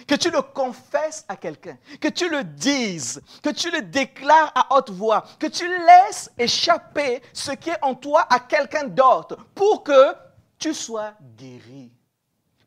que 0.07 0.15
tu 0.15 0.29
le 0.31 0.41
confesses 0.41 1.25
à 1.27 1.35
quelqu'un, 1.35 1.77
que 2.01 2.07
tu 2.07 2.29
le 2.29 2.43
dises, 2.43 3.21
que 3.41 3.49
tu 3.49 3.69
le 3.71 3.81
déclares 3.81 4.51
à 4.55 4.75
haute 4.75 4.89
voix, 4.89 5.23
que 5.39 5.47
tu 5.47 5.67
laisses 5.67 6.31
échapper 6.37 7.21
ce 7.31 7.51
qui 7.51 7.69
est 7.69 7.83
en 7.83 7.95
toi 7.95 8.25
à 8.29 8.39
quelqu'un 8.39 8.85
d'autre 8.85 9.37
pour 9.55 9.83
que 9.83 10.13
tu 10.57 10.73
sois 10.73 11.13
guéri, 11.37 11.91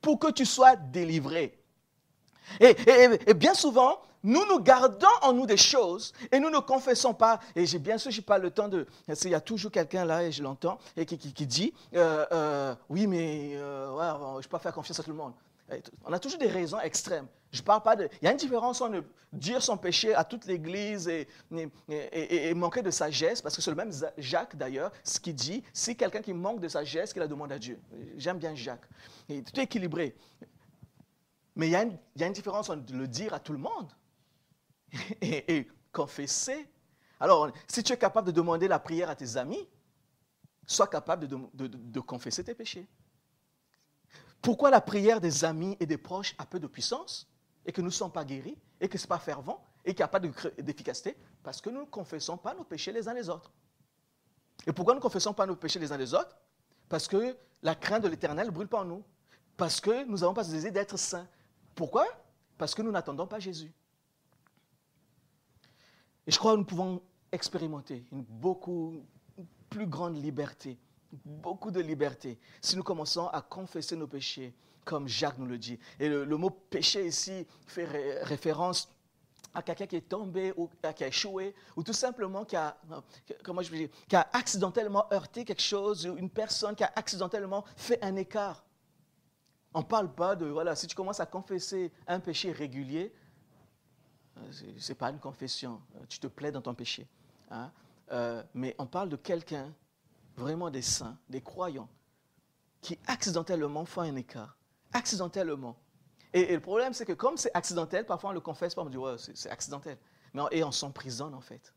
pour 0.00 0.18
que 0.18 0.30
tu 0.30 0.44
sois 0.44 0.76
délivré. 0.76 1.58
Et, 2.60 3.34
bien 3.34 3.54
souvent, 3.54 4.00
nous 4.22 4.44
nous 4.46 4.60
gardons 4.60 5.06
en 5.22 5.32
nous 5.32 5.46
des 5.46 5.56
choses 5.56 6.12
et 6.30 6.38
nous 6.38 6.50
ne 6.50 6.58
confessons 6.58 7.14
pas. 7.14 7.40
Et 7.54 7.64
bien 7.78 7.98
sûr, 7.98 8.10
je 8.10 8.18
n'ai 8.18 8.24
pas 8.24 8.38
le 8.38 8.50
temps 8.50 8.68
de... 8.68 8.86
Il 9.08 9.30
y 9.30 9.34
a 9.34 9.40
toujours 9.40 9.70
quelqu'un 9.70 10.04
là, 10.04 10.22
et 10.22 10.32
je 10.32 10.42
l'entends, 10.42 10.78
et 10.96 11.06
qui, 11.06 11.46
dit, 11.46 11.72
euh, 11.94 12.24
euh, 12.32 12.74
oui, 12.88 13.06
mais 13.06 13.52
euh, 13.56 13.88
je 14.34 14.36
ne 14.36 14.42
peux 14.42 14.48
pas 14.48 14.58
faire 14.58 14.72
confiance 14.72 15.00
à 15.00 15.02
tout 15.02 15.10
le 15.10 15.16
monde. 15.16 15.32
On 16.04 16.12
a 16.12 16.18
toujours 16.18 16.38
des 16.38 16.48
raisons 16.48 16.78
extrêmes. 16.80 17.26
Je 17.50 17.62
parle 17.62 17.82
pas 17.82 17.96
de. 17.96 18.08
Il 18.20 18.24
y 18.24 18.28
a 18.28 18.32
une 18.32 18.36
différence 18.36 18.80
entre 18.80 19.02
dire 19.32 19.62
son 19.62 19.76
péché 19.76 20.14
à 20.14 20.24
toute 20.24 20.46
l'Église 20.46 21.08
et, 21.08 22.54
manquer 22.54 22.82
de 22.82 22.90
sagesse, 22.90 23.42
parce 23.42 23.56
que 23.56 23.62
c'est 23.62 23.70
le 23.70 23.76
même 23.76 23.90
Jacques 24.18 24.56
d'ailleurs, 24.56 24.92
ce 25.02 25.18
qui 25.18 25.34
dit 25.34 25.62
si 25.72 25.96
quelqu'un 25.96 26.22
qui 26.22 26.32
manque 26.32 26.60
de 26.60 26.68
sagesse, 26.68 27.12
qu'il 27.12 27.20
la 27.20 27.28
demande 27.28 27.52
à 27.52 27.58
Dieu. 27.58 27.80
J'aime 28.16 28.38
bien 28.38 28.54
Jacques. 28.54 28.86
Et 29.28 29.42
tout 29.42 29.58
est 29.58 29.64
équilibré. 29.64 30.14
Mais 31.56 31.68
il 31.68 31.72
y, 31.72 31.76
a 31.76 31.82
une, 31.82 32.32
différence 32.32 32.68
entre 32.68 32.92
le 32.92 33.08
dire 33.08 33.32
à 33.32 33.40
tout 33.40 33.52
le 33.52 33.58
monde 33.58 33.90
et, 35.22 35.66
confesser. 35.90 36.68
Alors, 37.18 37.50
si 37.66 37.82
tu 37.82 37.92
es 37.92 37.96
capable 37.96 38.26
de 38.26 38.32
demander 38.32 38.68
la 38.68 38.78
prière 38.78 39.08
à 39.08 39.16
tes 39.16 39.38
amis, 39.38 39.66
sois 40.66 40.86
capable 40.86 41.26
de 41.26 42.00
confesser 42.00 42.44
tes 42.44 42.54
péchés. 42.54 42.86
Pourquoi 44.46 44.70
la 44.70 44.80
prière 44.80 45.20
des 45.20 45.44
amis 45.44 45.76
et 45.80 45.86
des 45.86 45.98
proches 45.98 46.36
a 46.38 46.46
peu 46.46 46.60
de 46.60 46.68
puissance 46.68 47.28
et 47.64 47.72
que 47.72 47.80
nous 47.80 47.88
ne 47.88 47.92
sommes 47.92 48.12
pas 48.12 48.24
guéris 48.24 48.56
et 48.80 48.88
que 48.88 48.96
ce 48.96 49.02
n'est 49.02 49.08
pas 49.08 49.18
fervent 49.18 49.60
et 49.84 49.92
qu'il 49.92 49.98
n'y 49.98 50.04
a 50.04 50.08
pas 50.08 50.20
d'efficacité? 50.20 51.16
Parce 51.42 51.60
que 51.60 51.68
nous 51.68 51.80
ne 51.80 51.86
confessons 51.86 52.36
pas 52.36 52.54
nos 52.54 52.62
péchés 52.62 52.92
les 52.92 53.08
uns 53.08 53.12
les 53.14 53.28
autres. 53.28 53.50
Et 54.64 54.72
pourquoi 54.72 54.94
nous 54.94 55.00
ne 55.00 55.02
confessons 55.02 55.34
pas 55.34 55.46
nos 55.46 55.56
péchés 55.56 55.80
les 55.80 55.90
uns 55.90 55.96
les 55.96 56.14
autres? 56.14 56.38
Parce 56.88 57.08
que 57.08 57.36
la 57.60 57.74
crainte 57.74 58.04
de 58.04 58.08
l'éternel 58.08 58.46
ne 58.46 58.52
brûle 58.52 58.68
pas 58.68 58.82
en 58.82 58.84
nous. 58.84 59.02
Parce 59.56 59.80
que 59.80 60.04
nous 60.04 60.18
n'avons 60.18 60.32
pas 60.32 60.44
ce 60.44 60.68
d'être 60.68 60.96
saints. 60.96 61.26
Pourquoi? 61.74 62.06
Parce 62.56 62.72
que 62.72 62.82
nous 62.82 62.92
n'attendons 62.92 63.26
pas 63.26 63.40
Jésus. 63.40 63.72
Et 66.24 66.30
je 66.30 66.38
crois 66.38 66.52
que 66.52 66.58
nous 66.58 66.64
pouvons 66.64 67.02
expérimenter 67.32 68.06
une 68.12 68.22
beaucoup 68.22 68.94
plus 69.70 69.88
grande 69.88 70.22
liberté, 70.22 70.78
beaucoup 71.24 71.70
de 71.70 71.80
liberté, 71.80 72.38
si 72.60 72.76
nous 72.76 72.82
commençons 72.82 73.28
à 73.28 73.42
confesser 73.42 73.96
nos 73.96 74.06
péchés, 74.06 74.54
comme 74.84 75.08
Jacques 75.08 75.38
nous 75.38 75.46
le 75.46 75.58
dit. 75.58 75.78
Et 75.98 76.08
le, 76.08 76.36
mot 76.36 76.50
péché 76.50 77.06
ici 77.06 77.46
fait 77.66 77.84
référence 78.22 78.88
à 79.52 79.62
quelqu'un 79.62 79.86
qui 79.86 79.96
est 79.96 80.08
tombé 80.08 80.52
ou 80.56 80.68
qui 80.94 81.04
a 81.04 81.08
échoué, 81.08 81.54
ou 81.76 81.82
tout 81.82 81.92
simplement 81.92 82.44
qui 82.44 82.56
a, 82.56 82.76
comment 83.42 83.62
je 83.62 83.72
dire, 83.72 83.88
qui 84.06 84.14
a 84.14 84.28
accidentellement 84.32 85.06
heurté 85.12 85.44
quelque 85.44 85.62
chose, 85.62 86.04
une 86.04 86.30
personne 86.30 86.74
qui 86.74 86.84
a 86.84 86.92
accidentellement 86.94 87.64
fait 87.76 88.02
un 88.04 88.16
écart. 88.16 88.64
On 89.72 89.80
ne 89.80 89.84
parle 89.84 90.12
pas 90.14 90.36
de, 90.36 90.46
voilà, 90.46 90.76
si 90.76 90.86
tu 90.86 90.94
commences 90.94 91.20
à 91.20 91.26
confesser 91.26 91.90
un 92.06 92.20
péché 92.20 92.52
régulier, 92.52 93.12
euh, 94.38 94.40
ce 94.78 94.88
n'est 94.88 94.94
pas 94.94 95.10
une 95.10 95.18
confession, 95.18 95.80
tu 96.08 96.18
te 96.18 96.26
plais 96.26 96.52
dans 96.52 96.62
ton 96.62 96.74
péché. 96.74 97.06
Hein. 97.50 97.70
Euh, 98.12 98.42
mais 98.54 98.74
on 98.78 98.86
parle 98.86 99.08
de 99.08 99.16
quelqu'un, 99.16 99.72
vraiment 100.36 100.70
des 100.70 100.82
saints, 100.82 101.18
des 101.28 101.40
croyants, 101.40 101.88
qui 102.80 102.98
accidentellement 103.06 103.84
font 103.84 104.02
un 104.02 104.16
écart. 104.16 104.56
Accidentellement. 104.92 105.76
Et, 106.32 106.54
le 106.54 106.60
problème, 106.60 106.92
c'est 106.92 107.06
que 107.06 107.12
comme 107.12 107.36
c'est 107.36 107.50
accidentel, 107.54 108.04
parfois 108.04 108.30
on 108.30 108.32
le 108.32 108.40
confesse 108.40 108.74
pas, 108.74 108.82
on 108.82 108.88
dit, 108.88 108.96
ouais, 108.96 109.16
c'est 109.18 109.50
accidentel. 109.50 109.98
Mais 110.34 110.42
et 110.52 110.62
on 110.62 110.72
s'emprisonne 110.72 111.34
en 111.34 111.40
fait. 111.40 111.74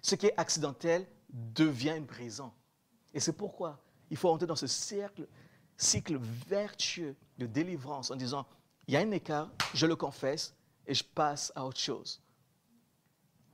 Ce 0.00 0.14
qui 0.14 0.26
est 0.26 0.34
accidentel 0.36 1.06
devient 1.30 1.94
une 1.96 2.06
prison. 2.06 2.52
Et 3.14 3.20
c'est 3.20 3.32
pourquoi 3.32 3.82
il 4.10 4.16
faut 4.16 4.30
entrer 4.30 4.46
dans 4.46 4.56
ce 4.56 4.66
cercle, 4.66 5.28
cycle 5.76 6.18
vertueux 6.18 7.16
de 7.38 7.46
délivrance 7.46 8.10
en 8.10 8.16
disant, 8.16 8.46
il 8.86 8.94
y 8.94 8.96
a 8.96 9.00
un 9.00 9.10
écart, 9.10 9.50
je 9.74 9.86
le 9.86 9.96
confesse 9.96 10.54
et 10.86 10.94
je 10.94 11.04
passe 11.04 11.52
à 11.54 11.64
autre 11.64 11.78
chose. 11.78 12.20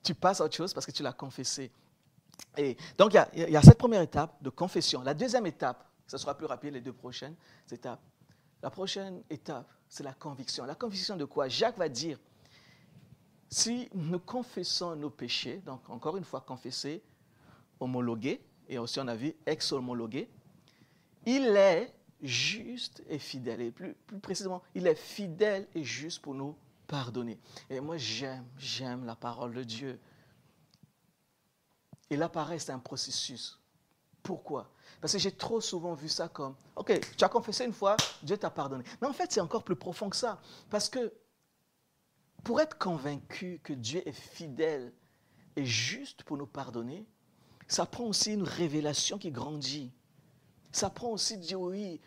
Tu 0.02 0.14
passes 0.14 0.40
à 0.40 0.44
autre 0.44 0.56
chose 0.56 0.72
parce 0.72 0.86
que 0.86 0.90
tu 0.90 1.02
l'as 1.02 1.12
confessé. 1.12 1.70
Et 2.56 2.76
donc, 2.96 3.14
il 3.34 3.50
y, 3.50 3.56
a, 3.56 3.62
cette 3.62 3.78
première 3.78 4.02
étape 4.02 4.42
de 4.42 4.50
confession. 4.50 5.02
La 5.02 5.14
deuxième 5.14 5.46
étape, 5.46 5.84
ce 6.06 6.18
sera 6.18 6.36
plus 6.36 6.46
rapide 6.46 6.74
les 6.74 6.80
deux 6.80 6.92
prochaines 6.92 7.36
étapes. 7.70 8.00
La 8.62 8.70
prochaine 8.70 9.22
étape, 9.30 9.68
c'est 9.88 10.02
la 10.02 10.12
conviction. 10.12 10.64
La 10.64 10.74
conviction 10.74 11.16
de 11.16 11.24
quoi? 11.24 11.48
Jacques 11.48 11.78
va 11.78 11.88
dire, 11.88 12.18
si 13.48 13.88
nous 13.94 14.18
confessons 14.18 14.96
nos 14.96 15.10
péchés, 15.10 15.62
donc 15.64 15.88
encore 15.88 16.16
une 16.16 16.24
fois 16.24 16.40
confesser, 16.40 17.02
homologuer, 17.80 18.40
et 18.68 18.78
aussi 18.78 18.98
on 19.00 19.08
a 19.08 19.14
vu 19.14 19.34
ex-homologuer, 19.46 20.28
il 21.26 21.46
est 21.56 21.94
juste 22.20 23.02
et 23.08 23.18
fidèle. 23.18 23.60
Et 23.60 23.70
plus 23.70 23.94
précisément, 24.20 24.62
il 24.74 24.86
est 24.86 24.94
fidèle 24.94 25.66
et 25.74 25.84
juste 25.84 26.20
pour 26.20 26.34
nous 26.34 26.56
pardonner. 26.86 27.38
Et 27.70 27.80
moi, 27.80 27.96
j'aime, 27.96 28.44
j'aime 28.56 29.04
la 29.04 29.14
parole 29.14 29.54
de 29.54 29.62
Dieu. 29.62 30.00
Et 32.10 32.16
là, 32.16 32.28
pareil, 32.28 32.60
c'est 32.60 32.72
un 32.72 32.78
processus. 32.78 33.58
Pourquoi? 34.22 34.70
Parce 35.00 35.12
que 35.12 35.18
j'ai 35.18 35.32
trop 35.32 35.60
souvent 35.60 35.94
vu 35.94 36.08
ça 36.08 36.28
comme, 36.28 36.54
OK, 36.76 36.98
tu 37.16 37.24
as 37.24 37.28
confessé 37.28 37.64
une 37.64 37.72
fois, 37.72 37.96
Dieu 38.22 38.36
t'a 38.36 38.50
pardonné. 38.50 38.84
Mais 39.00 39.08
en 39.08 39.12
fait, 39.12 39.30
c'est 39.30 39.40
encore 39.40 39.62
plus 39.62 39.76
profond 39.76 40.10
que 40.10 40.16
ça. 40.16 40.40
Parce 40.70 40.88
que 40.88 41.12
pour 42.44 42.60
être 42.60 42.78
convaincu 42.78 43.60
que 43.62 43.72
Dieu 43.72 44.06
est 44.06 44.12
fidèle 44.12 44.92
et 45.56 45.64
juste 45.64 46.22
pour 46.24 46.36
nous 46.36 46.46
pardonner, 46.46 47.06
ça 47.66 47.84
prend 47.84 48.04
aussi 48.04 48.32
une 48.32 48.42
révélation 48.42 49.18
qui 49.18 49.30
grandit. 49.30 49.92
Ça 50.70 50.90
prend 50.90 51.08
aussi 51.08 51.38
de 51.38 51.42
dire 51.42 51.60
oui, 51.60 52.00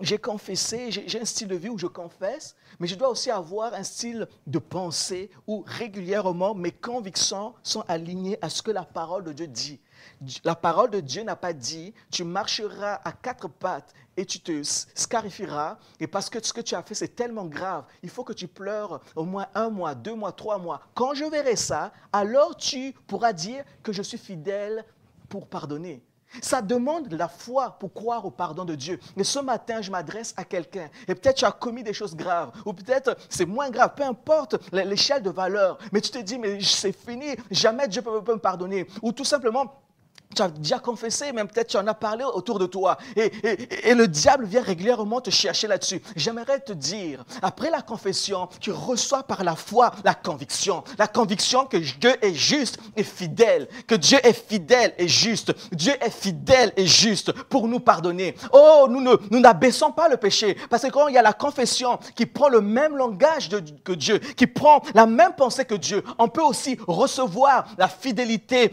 j'ai 0.00 0.18
confessé, 0.18 0.90
j'ai 0.90 1.20
un 1.20 1.24
style 1.24 1.48
de 1.48 1.56
vie 1.56 1.68
où 1.68 1.78
je 1.78 1.88
confesse, 1.88 2.54
mais 2.78 2.86
je 2.86 2.94
dois 2.94 3.08
aussi 3.08 3.30
avoir 3.30 3.74
un 3.74 3.82
style 3.82 4.28
de 4.46 4.58
pensée 4.60 5.30
où 5.48 5.64
régulièrement 5.66 6.54
mes 6.54 6.70
convictions 6.70 7.54
sont 7.62 7.84
alignées 7.88 8.38
à 8.40 8.50
ce 8.50 8.62
que 8.62 8.70
la 8.70 8.84
parole 8.84 9.24
de 9.24 9.32
Dieu 9.32 9.48
dit. 9.48 9.80
La 10.44 10.54
parole 10.54 10.90
de 10.90 11.00
Dieu 11.00 11.22
n'a 11.22 11.34
pas 11.34 11.52
dit, 11.52 11.92
tu 12.10 12.22
marcheras 12.22 13.00
à 13.04 13.12
quatre 13.12 13.48
pattes 13.48 13.92
et 14.16 14.24
tu 14.24 14.40
te 14.40 14.62
scarifieras, 14.62 15.78
et 16.00 16.06
parce 16.06 16.30
que 16.30 16.44
ce 16.44 16.52
que 16.52 16.60
tu 16.60 16.74
as 16.74 16.82
fait, 16.82 16.94
c'est 16.94 17.14
tellement 17.14 17.46
grave, 17.46 17.84
il 18.02 18.10
faut 18.10 18.24
que 18.24 18.32
tu 18.32 18.48
pleures 18.48 19.00
au 19.16 19.24
moins 19.24 19.46
un 19.54 19.70
mois, 19.70 19.94
deux 19.94 20.14
mois, 20.14 20.32
trois 20.32 20.58
mois. 20.58 20.80
Quand 20.94 21.14
je 21.14 21.24
verrai 21.24 21.56
ça, 21.56 21.92
alors 22.12 22.56
tu 22.56 22.94
pourras 23.06 23.32
dire 23.32 23.64
que 23.82 23.92
je 23.92 24.02
suis 24.02 24.18
fidèle 24.18 24.84
pour 25.28 25.46
pardonner. 25.46 26.02
Ça 26.42 26.62
demande 26.62 27.08
de 27.08 27.16
la 27.16 27.28
foi 27.28 27.76
pour 27.78 27.92
croire 27.92 28.24
au 28.24 28.30
pardon 28.30 28.64
de 28.64 28.74
Dieu. 28.74 29.00
Mais 29.16 29.24
ce 29.24 29.38
matin, 29.38 29.80
je 29.82 29.90
m'adresse 29.90 30.34
à 30.36 30.44
quelqu'un. 30.44 30.88
Et 31.06 31.14
peut-être 31.14 31.36
tu 31.36 31.44
as 31.44 31.52
commis 31.52 31.82
des 31.82 31.92
choses 31.92 32.14
graves. 32.14 32.52
Ou 32.66 32.72
peut-être 32.72 33.16
c'est 33.28 33.46
moins 33.46 33.70
grave. 33.70 33.92
Peu 33.96 34.04
importe 34.04 34.56
l'échelle 34.72 35.22
de 35.22 35.30
valeur. 35.30 35.78
Mais 35.92 36.00
tu 36.00 36.10
te 36.10 36.18
dis, 36.18 36.38
mais 36.38 36.60
c'est 36.62 36.92
fini. 36.92 37.36
Jamais 37.50 37.88
Dieu 37.88 38.02
peut, 38.02 38.22
peut 38.22 38.34
me 38.34 38.40
pardonner. 38.40 38.86
Ou 39.02 39.12
tout 39.12 39.24
simplement, 39.24 39.80
tu 40.38 40.42
as 40.42 40.48
déjà 40.48 40.78
confessé, 40.78 41.32
même 41.32 41.48
peut-être 41.48 41.68
tu 41.68 41.76
en 41.76 41.86
as 41.86 41.94
parlé 41.94 42.24
autour 42.24 42.58
de 42.58 42.66
toi. 42.66 42.96
Et, 43.16 43.32
et, 43.84 43.94
le 43.94 44.06
diable 44.06 44.44
vient 44.44 44.62
régulièrement 44.62 45.20
te 45.20 45.30
chercher 45.30 45.66
là-dessus. 45.66 46.00
J'aimerais 46.14 46.60
te 46.60 46.72
dire, 46.72 47.24
après 47.42 47.70
la 47.70 47.82
confession, 47.82 48.48
tu 48.60 48.70
reçois 48.70 49.24
par 49.24 49.42
la 49.42 49.56
foi 49.56 49.92
la 50.04 50.14
conviction. 50.14 50.84
La 50.96 51.08
conviction 51.08 51.66
que 51.66 51.76
Dieu 51.76 52.14
est 52.22 52.34
juste 52.34 52.78
et 52.96 53.02
fidèle. 53.02 53.68
Que 53.88 53.96
Dieu 53.96 54.18
est 54.22 54.32
fidèle 54.32 54.94
et 54.96 55.08
juste. 55.08 55.52
Dieu 55.72 55.94
est 56.00 56.10
fidèle 56.10 56.72
et 56.76 56.86
juste 56.86 57.32
pour 57.32 57.66
nous 57.66 57.80
pardonner. 57.80 58.36
Oh, 58.52 58.86
nous 58.88 59.00
ne, 59.00 59.16
nous 59.30 59.40
n'abaissons 59.40 59.90
pas 59.90 60.08
le 60.08 60.18
péché. 60.18 60.56
Parce 60.70 60.82
que 60.82 60.88
quand 60.88 61.08
il 61.08 61.14
y 61.14 61.18
a 61.18 61.22
la 61.22 61.32
confession 61.32 61.98
qui 62.14 62.26
prend 62.26 62.48
le 62.48 62.60
même 62.60 62.96
langage 62.96 63.48
que 63.82 63.92
Dieu, 63.92 64.18
qui 64.18 64.46
prend 64.46 64.82
la 64.94 65.06
même 65.06 65.32
pensée 65.36 65.64
que 65.64 65.74
Dieu, 65.74 66.04
on 66.18 66.28
peut 66.28 66.42
aussi 66.42 66.78
recevoir 66.86 67.66
la 67.76 67.88
fidélité 67.88 68.70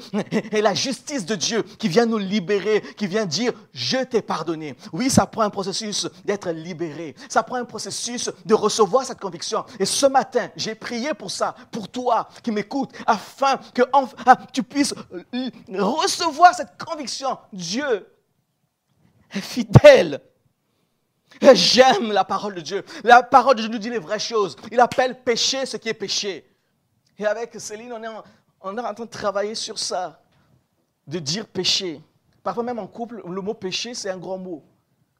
et 0.52 0.62
la 0.62 0.76
justice 0.76 1.26
de 1.26 1.34
Dieu 1.34 1.55
Qui 1.64 1.88
vient 1.88 2.06
nous 2.06 2.18
libérer, 2.18 2.82
qui 2.96 3.08
vient 3.08 3.26
dire, 3.26 3.54
je 3.74 3.98
t'ai 4.04 4.22
pardonné. 4.22 4.76
Oui, 4.92 5.10
ça 5.10 5.26
prend 5.26 5.42
un 5.42 5.50
processus 5.50 6.08
d'être 6.24 6.50
libéré. 6.50 7.16
Ça 7.30 7.44
prend 7.44 7.58
un 7.58 7.66
processus 7.66 8.30
de 8.46 8.54
recevoir 8.54 9.06
cette 9.06 9.20
conviction. 9.20 9.66
Et 9.80 9.86
ce 9.86 10.06
matin, 10.06 10.50
j'ai 10.56 10.76
prié 10.76 11.14
pour 11.14 11.32
ça, 11.32 11.56
pour 11.72 11.90
toi 11.90 12.28
qui 12.44 12.52
m'écoutes, 12.52 12.92
afin 13.06 13.58
que 13.74 13.84
ah, 14.26 14.38
tu 14.52 14.64
puisses 14.64 14.94
euh, 15.14 15.54
recevoir 15.82 16.54
cette 16.54 16.78
conviction. 16.84 17.38
Dieu 17.52 18.08
est 19.32 19.42
fidèle. 19.42 20.22
J'aime 21.54 22.12
la 22.12 22.24
parole 22.24 22.56
de 22.56 22.62
Dieu. 22.62 22.84
La 23.04 23.24
parole 23.24 23.56
de 23.56 23.62
Dieu 23.62 23.70
nous 23.70 23.78
dit 23.78 23.90
les 23.90 24.00
vraies 24.00 24.20
choses. 24.20 24.56
Il 24.72 24.80
appelle 24.80 25.22
péché 25.22 25.66
ce 25.66 25.78
qui 25.78 25.90
est 25.90 25.94
péché. 25.94 26.50
Et 27.18 27.26
avec 27.26 27.60
Céline, 27.60 27.94
on 27.94 28.04
est 28.78 28.82
en 28.82 28.94
train 28.94 29.06
de 29.06 29.10
travailler 29.10 29.56
sur 29.56 29.78
ça 29.78 30.22
de 31.08 31.20
dire 31.20 31.48
péché. 31.48 32.02
Parfois 32.44 32.64
même 32.64 32.80
en 32.80 32.88
couple, 32.88 33.22
le 33.26 33.42
mot 33.42 33.54
péché, 33.54 33.94
c'est 33.94 34.10
un 34.10 34.18
grand 34.18 34.38
mot. 34.38 34.64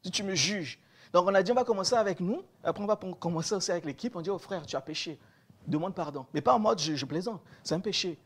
Si 0.02 0.10
tu 0.10 0.22
me 0.22 0.34
juges. 0.34 0.78
Donc 1.12 1.26
on 1.26 1.34
a 1.34 1.42
dit, 1.42 1.52
on 1.52 1.54
va 1.54 1.64
commencer 1.64 1.94
avec 1.94 2.20
nous, 2.20 2.42
après 2.62 2.82
on 2.82 2.86
va 2.86 2.96
commencer 2.96 3.54
aussi 3.54 3.70
avec 3.70 3.84
l'équipe, 3.84 4.14
on 4.16 4.20
dit, 4.20 4.30
oh 4.30 4.38
frère, 4.38 4.66
tu 4.66 4.76
as 4.76 4.80
péché, 4.80 5.18
demande 5.66 5.94
pardon. 5.94 6.26
Mais 6.34 6.40
pas 6.40 6.54
en 6.54 6.58
mode, 6.58 6.78
je, 6.78 7.04
plaisante, 7.04 7.40
c'est 7.62 7.74
un 7.74 7.80
péché. 7.80 8.18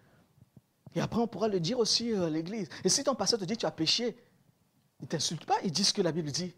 Et 0.94 1.00
après, 1.00 1.20
on 1.20 1.28
pourra 1.28 1.46
le 1.46 1.60
dire 1.60 1.78
aussi 1.78 2.12
à 2.12 2.28
l'église. 2.28 2.68
Et 2.82 2.88
si 2.88 3.04
ton 3.04 3.14
pasteur 3.14 3.38
te 3.38 3.44
dit, 3.44 3.56
tu 3.56 3.64
as 3.64 3.70
péché, 3.70 4.16
il 4.98 5.04
ne 5.04 5.06
t'insulte 5.06 5.44
pas, 5.44 5.56
il 5.62 5.70
dit 5.70 5.84
ce 5.84 5.92
que 5.92 6.02
la 6.02 6.10
Bible 6.10 6.32
dit. 6.32 6.52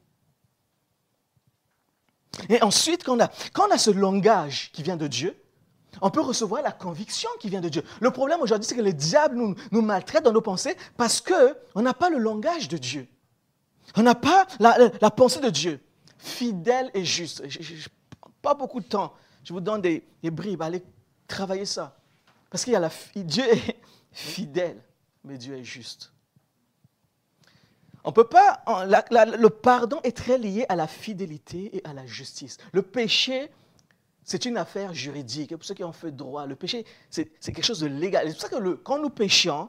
Et 2.48 2.62
ensuite, 2.62 3.04
quand 3.04 3.16
on, 3.16 3.20
a, 3.20 3.28
quand 3.52 3.68
on 3.68 3.70
a 3.70 3.78
ce 3.78 3.90
langage 3.90 4.72
qui 4.72 4.82
vient 4.82 4.96
de 4.96 5.06
Dieu, 5.06 5.36
on 6.00 6.10
peut 6.10 6.20
recevoir 6.20 6.62
la 6.62 6.72
conviction 6.72 7.28
qui 7.38 7.48
vient 7.48 7.60
de 7.60 7.68
Dieu. 7.68 7.82
Le 8.00 8.10
problème 8.10 8.40
aujourd'hui, 8.40 8.66
c'est 8.66 8.76
que 8.76 8.80
le 8.80 8.92
diable 8.92 9.36
nous, 9.36 9.82
maltraite 9.82 10.24
dans 10.24 10.32
nos 10.32 10.40
pensées 10.40 10.76
parce 10.96 11.20
qu'on 11.20 11.82
n'a 11.82 11.94
pas 11.94 12.08
le 12.08 12.18
langage 12.18 12.68
de 12.68 12.78
Dieu. 12.78 13.06
On 13.96 14.02
n'a 14.02 14.14
pas 14.14 14.46
la, 14.58 15.10
pensée 15.10 15.40
de 15.40 15.50
Dieu. 15.50 15.80
Fidèle 16.18 16.90
et 16.94 17.04
juste. 17.04 17.42
pas 18.40 18.54
beaucoup 18.54 18.80
de 18.80 18.86
temps. 18.86 19.12
Je 19.44 19.52
vous 19.52 19.60
donne 19.60 19.82
des, 19.82 20.04
bribes. 20.24 20.62
Allez 20.62 20.82
travailler 21.26 21.66
ça. 21.66 21.96
Parce 22.50 22.64
qu'il 22.64 22.72
y 22.72 22.76
a 22.76 22.80
la, 22.80 22.90
Dieu 23.16 23.44
est 23.44 23.76
fidèle, 24.12 24.80
mais 25.24 25.36
Dieu 25.36 25.56
est 25.56 25.64
juste. 25.64 26.12
On 28.04 28.12
peut 28.12 28.26
pas. 28.26 28.62
le 28.66 29.48
pardon 29.48 30.00
est 30.02 30.16
très 30.16 30.38
lié 30.38 30.64
à 30.68 30.76
la 30.76 30.86
fidélité 30.86 31.76
et 31.76 31.82
à 31.84 31.92
la 31.92 32.06
justice. 32.06 32.58
Le 32.72 32.82
péché 32.82 33.50
c'est 34.24 34.44
une 34.44 34.56
affaire 34.56 34.94
juridique. 34.94 35.54
Pour 35.56 35.64
ceux 35.64 35.74
qui 35.74 35.84
ont 35.84 35.92
fait 35.92 36.12
droit, 36.12 36.46
le 36.46 36.56
péché, 36.56 36.84
c'est 37.10 37.26
quelque 37.42 37.62
chose 37.62 37.80
de 37.80 37.86
légal. 37.86 38.26
C'est 38.28 38.34
pour 38.34 38.42
ça 38.42 38.48
que 38.48 38.74
quand 38.74 38.98
nous 38.98 39.10
péchons, 39.10 39.68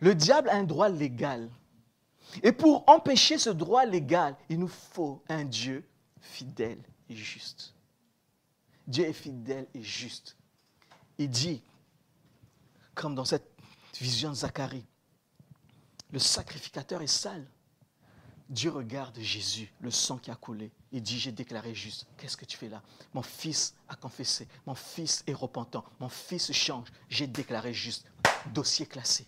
le 0.00 0.14
diable 0.14 0.48
a 0.48 0.56
un 0.56 0.64
droit 0.64 0.88
légal. 0.88 1.48
Et 2.42 2.52
pour 2.52 2.84
empêcher 2.88 3.38
ce 3.38 3.50
droit 3.50 3.84
légal, 3.86 4.36
il 4.48 4.58
nous 4.58 4.68
faut 4.68 5.22
un 5.28 5.44
Dieu 5.44 5.84
fidèle 6.20 6.82
et 7.08 7.14
juste. 7.14 7.74
Dieu 8.86 9.04
est 9.04 9.12
fidèle 9.12 9.66
et 9.74 9.82
juste. 9.82 10.36
Il 11.18 11.30
dit, 11.30 11.62
comme 12.94 13.14
dans 13.14 13.24
cette 13.24 13.48
vision 14.00 14.30
de 14.30 14.34
Zacharie, 14.34 14.84
le 16.10 16.18
sacrificateur 16.18 17.02
est 17.02 17.06
sale. 17.06 17.46
Dieu 18.48 18.70
regarde 18.70 19.18
Jésus, 19.18 19.72
le 19.80 19.90
sang 19.90 20.18
qui 20.18 20.30
a 20.30 20.36
coulé. 20.36 20.70
Il 20.92 21.02
dit, 21.02 21.18
j'ai 21.18 21.32
déclaré 21.32 21.74
juste. 21.74 22.06
Qu'est-ce 22.16 22.36
que 22.36 22.44
tu 22.44 22.56
fais 22.56 22.68
là? 22.68 22.80
Mon 23.12 23.22
fils 23.22 23.74
a 23.88 23.96
confessé. 23.96 24.46
Mon 24.66 24.76
fils 24.76 25.24
est 25.26 25.34
repentant. 25.34 25.84
Mon 25.98 26.08
fils 26.08 26.52
change. 26.52 26.88
J'ai 27.08 27.26
déclaré 27.26 27.74
juste. 27.74 28.06
Dossier 28.52 28.86
classé. 28.86 29.26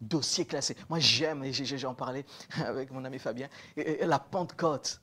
dossier 0.00 0.44
classé. 0.44 0.76
Moi, 0.88 1.00
j'aime, 1.00 1.42
et 1.42 1.52
j'en 1.52 1.94
parlais 1.94 2.24
avec 2.64 2.92
mon 2.92 3.04
ami 3.04 3.18
Fabien, 3.18 3.48
et, 3.76 4.06
la 4.06 4.20
Pentecôte. 4.20 5.00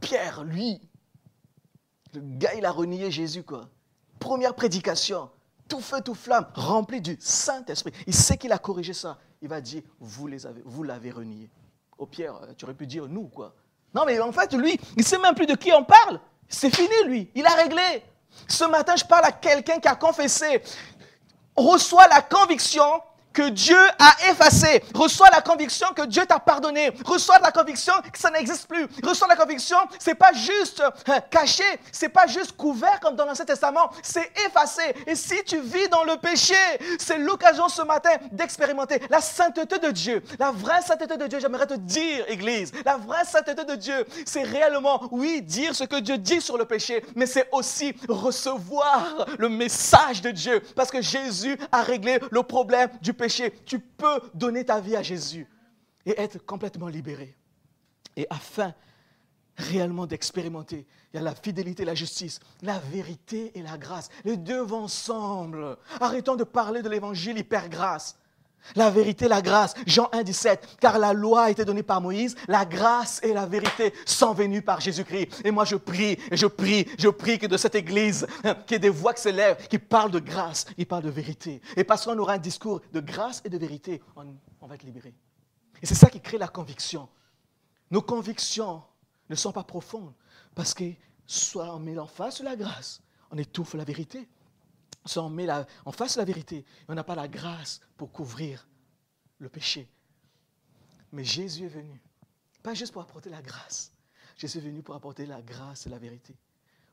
Pierre, 0.00 0.42
lui, 0.44 0.80
le 2.14 2.22
gars, 2.22 2.54
il 2.54 2.64
a 2.64 2.72
renié 2.72 3.10
Jésus, 3.10 3.42
quoi. 3.42 3.68
Première 4.18 4.54
prédication, 4.54 5.30
tout 5.68 5.80
feu, 5.80 6.00
tout 6.02 6.14
flamme, 6.14 6.46
rempli 6.54 7.02
du 7.02 7.18
Saint-Esprit. 7.20 7.92
Il 8.06 8.14
sait 8.14 8.38
qu'il 8.38 8.52
a 8.52 8.58
corrigé 8.58 8.94
ça. 8.94 9.18
Il 9.42 9.48
va 9.48 9.60
dire, 9.60 9.82
vous 9.98 10.82
l'avez 10.82 11.10
renié. 11.10 11.50
Oh 12.02 12.06
Pierre, 12.06 12.34
tu 12.56 12.64
aurais 12.64 12.72
pu 12.72 12.86
dire 12.86 13.06
nous, 13.06 13.28
quoi. 13.28 13.54
Non, 13.94 14.04
mais 14.06 14.18
en 14.20 14.32
fait, 14.32 14.54
lui, 14.54 14.80
il 14.96 15.00
ne 15.00 15.04
sait 15.04 15.18
même 15.18 15.34
plus 15.34 15.44
de 15.44 15.54
qui 15.54 15.70
on 15.70 15.84
parle. 15.84 16.18
C'est 16.48 16.74
fini, 16.74 17.04
lui. 17.04 17.30
Il 17.34 17.44
a 17.44 17.50
réglé. 17.50 18.02
Ce 18.48 18.64
matin, 18.64 18.96
je 18.96 19.04
parle 19.04 19.26
à 19.26 19.32
quelqu'un 19.32 19.78
qui 19.78 19.86
a 19.86 19.94
confessé. 19.94 20.62
Reçoit 21.54 22.08
la 22.08 22.22
conviction 22.22 23.02
que 23.32 23.48
Dieu 23.50 23.78
a 23.98 24.30
effacé. 24.30 24.82
Reçois 24.94 25.30
la 25.30 25.40
conviction 25.40 25.86
que 25.94 26.06
Dieu 26.06 26.24
t'a 26.26 26.38
pardonné. 26.38 26.92
Reçois 27.04 27.38
la 27.38 27.52
conviction 27.52 27.92
que 28.12 28.18
ça 28.18 28.30
n'existe 28.30 28.66
plus. 28.66 28.86
Reçois 29.02 29.28
la 29.28 29.36
conviction, 29.36 29.76
c'est 29.98 30.14
pas 30.14 30.32
juste 30.32 30.82
hein, 31.06 31.20
caché, 31.30 31.64
c'est 31.92 32.08
pas 32.08 32.26
juste 32.26 32.52
couvert 32.56 33.00
comme 33.00 33.16
dans 33.16 33.24
l'Ancien 33.24 33.44
Testament, 33.44 33.90
c'est 34.02 34.30
effacé. 34.46 34.82
Et 35.06 35.14
si 35.14 35.42
tu 35.44 35.60
vis 35.60 35.88
dans 35.88 36.04
le 36.04 36.16
péché, 36.16 36.54
c'est 36.98 37.18
l'occasion 37.18 37.68
ce 37.68 37.82
matin 37.82 38.10
d'expérimenter 38.32 39.00
la 39.10 39.20
sainteté 39.20 39.78
de 39.78 39.90
Dieu. 39.90 40.22
La 40.38 40.50
vraie 40.50 40.82
sainteté 40.82 41.16
de 41.16 41.26
Dieu, 41.26 41.40
j'aimerais 41.40 41.66
te 41.66 41.74
dire, 41.74 42.24
Église, 42.28 42.72
la 42.84 42.96
vraie 42.96 43.24
sainteté 43.24 43.64
de 43.64 43.74
Dieu, 43.74 44.06
c'est 44.24 44.42
réellement, 44.42 45.08
oui, 45.10 45.42
dire 45.42 45.74
ce 45.74 45.84
que 45.84 46.00
Dieu 46.00 46.18
dit 46.18 46.40
sur 46.40 46.58
le 46.58 46.64
péché, 46.64 47.04
mais 47.14 47.26
c'est 47.26 47.48
aussi 47.52 47.94
recevoir 48.08 49.26
le 49.38 49.48
message 49.48 50.20
de 50.22 50.30
Dieu. 50.30 50.60
Parce 50.74 50.90
que 50.90 51.00
Jésus 51.00 51.58
a 51.72 51.82
réglé 51.82 52.18
le 52.30 52.42
problème 52.42 52.90
du 53.00 53.12
péché, 53.12 53.19
tu 53.64 53.78
peux 53.78 54.20
donner 54.34 54.64
ta 54.64 54.80
vie 54.80 54.96
à 54.96 55.02
Jésus 55.02 55.46
et 56.06 56.20
être 56.20 56.38
complètement 56.44 56.88
libéré. 56.88 57.36
Et 58.16 58.26
afin 58.30 58.74
réellement 59.56 60.06
d'expérimenter, 60.06 60.86
il 61.12 61.16
y 61.16 61.18
a 61.18 61.22
la 61.22 61.34
fidélité, 61.34 61.84
la 61.84 61.94
justice, 61.94 62.40
la 62.62 62.78
vérité 62.78 63.52
et 63.58 63.62
la 63.62 63.76
grâce. 63.76 64.08
Les 64.24 64.36
deux 64.36 64.62
vont 64.62 64.84
ensemble. 64.84 65.76
Arrêtons 66.00 66.36
de 66.36 66.44
parler 66.44 66.82
de 66.82 66.88
l'évangile 66.88 67.38
hyper 67.38 67.68
grâce. 67.68 68.16
La 68.76 68.90
vérité, 68.90 69.28
la 69.28 69.42
grâce. 69.42 69.74
Jean 69.86 70.08
1, 70.12 70.22
17. 70.22 70.76
Car 70.80 70.98
la 70.98 71.12
loi 71.12 71.44
a 71.44 71.50
été 71.50 71.64
donnée 71.64 71.82
par 71.82 72.00
Moïse, 72.00 72.36
la 72.48 72.64
grâce 72.64 73.20
et 73.22 73.32
la 73.32 73.46
vérité 73.46 73.92
sont 74.06 74.32
venues 74.32 74.62
par 74.62 74.80
Jésus-Christ. 74.80 75.42
Et 75.44 75.50
moi, 75.50 75.64
je 75.64 75.76
prie, 75.76 76.18
je 76.32 76.46
prie, 76.46 76.86
je 76.98 77.08
prie 77.08 77.38
que 77.38 77.46
de 77.46 77.56
cette 77.56 77.74
église, 77.74 78.26
hein, 78.44 78.54
qu'il 78.66 78.74
y 78.74 78.76
ait 78.76 78.78
des 78.78 78.88
voix 78.88 79.14
qui 79.14 79.22
s'élèvent, 79.22 79.66
qui 79.68 79.78
parlent 79.78 80.10
de 80.10 80.20
grâce, 80.20 80.64
qui 80.76 80.84
parlent 80.84 81.04
de 81.04 81.10
vérité. 81.10 81.60
Et 81.76 81.84
parce 81.84 82.04
qu'on 82.04 82.18
aura 82.18 82.34
un 82.34 82.38
discours 82.38 82.80
de 82.92 83.00
grâce 83.00 83.42
et 83.44 83.48
de 83.48 83.58
vérité, 83.58 84.02
on, 84.16 84.24
on 84.60 84.66
va 84.66 84.74
être 84.74 84.84
libéré. 84.84 85.14
Et 85.82 85.86
c'est 85.86 85.94
ça 85.94 86.08
qui 86.08 86.20
crée 86.20 86.38
la 86.38 86.48
conviction. 86.48 87.08
Nos 87.90 88.02
convictions 88.02 88.82
ne 89.28 89.34
sont 89.34 89.52
pas 89.52 89.64
profondes 89.64 90.12
parce 90.54 90.74
que 90.74 90.84
soit 91.26 91.74
on 91.74 91.78
met 91.78 91.98
en 91.98 92.06
face 92.06 92.40
la 92.40 92.56
grâce, 92.56 93.00
on 93.30 93.38
étouffe 93.38 93.74
la 93.74 93.84
vérité 93.84 94.28
on 95.16 95.30
met 95.30 95.46
la, 95.46 95.66
en 95.84 95.92
face 95.92 96.16
la 96.16 96.24
vérité, 96.24 96.64
on 96.88 96.94
n'a 96.94 97.04
pas 97.04 97.14
la 97.14 97.28
grâce 97.28 97.80
pour 97.96 98.12
couvrir 98.12 98.68
le 99.38 99.48
péché. 99.48 99.88
Mais 101.12 101.24
Jésus 101.24 101.64
est 101.64 101.68
venu, 101.68 102.00
pas 102.62 102.74
juste 102.74 102.92
pour 102.92 103.02
apporter 103.02 103.30
la 103.30 103.42
grâce, 103.42 103.92
Jésus 104.36 104.58
est 104.58 104.62
venu 104.62 104.82
pour 104.82 104.94
apporter 104.94 105.26
la 105.26 105.42
grâce 105.42 105.86
et 105.86 105.90
la 105.90 105.98
vérité. 105.98 106.36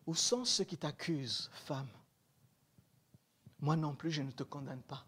Où 0.05 0.15
sont 0.15 0.45
ceux 0.45 0.63
qui 0.63 0.77
t'accusent, 0.77 1.49
femme 1.53 1.89
Moi 3.59 3.75
non 3.75 3.93
plus, 3.93 4.11
je 4.11 4.21
ne 4.21 4.31
te 4.31 4.43
condamne 4.43 4.81
pas. 4.81 5.05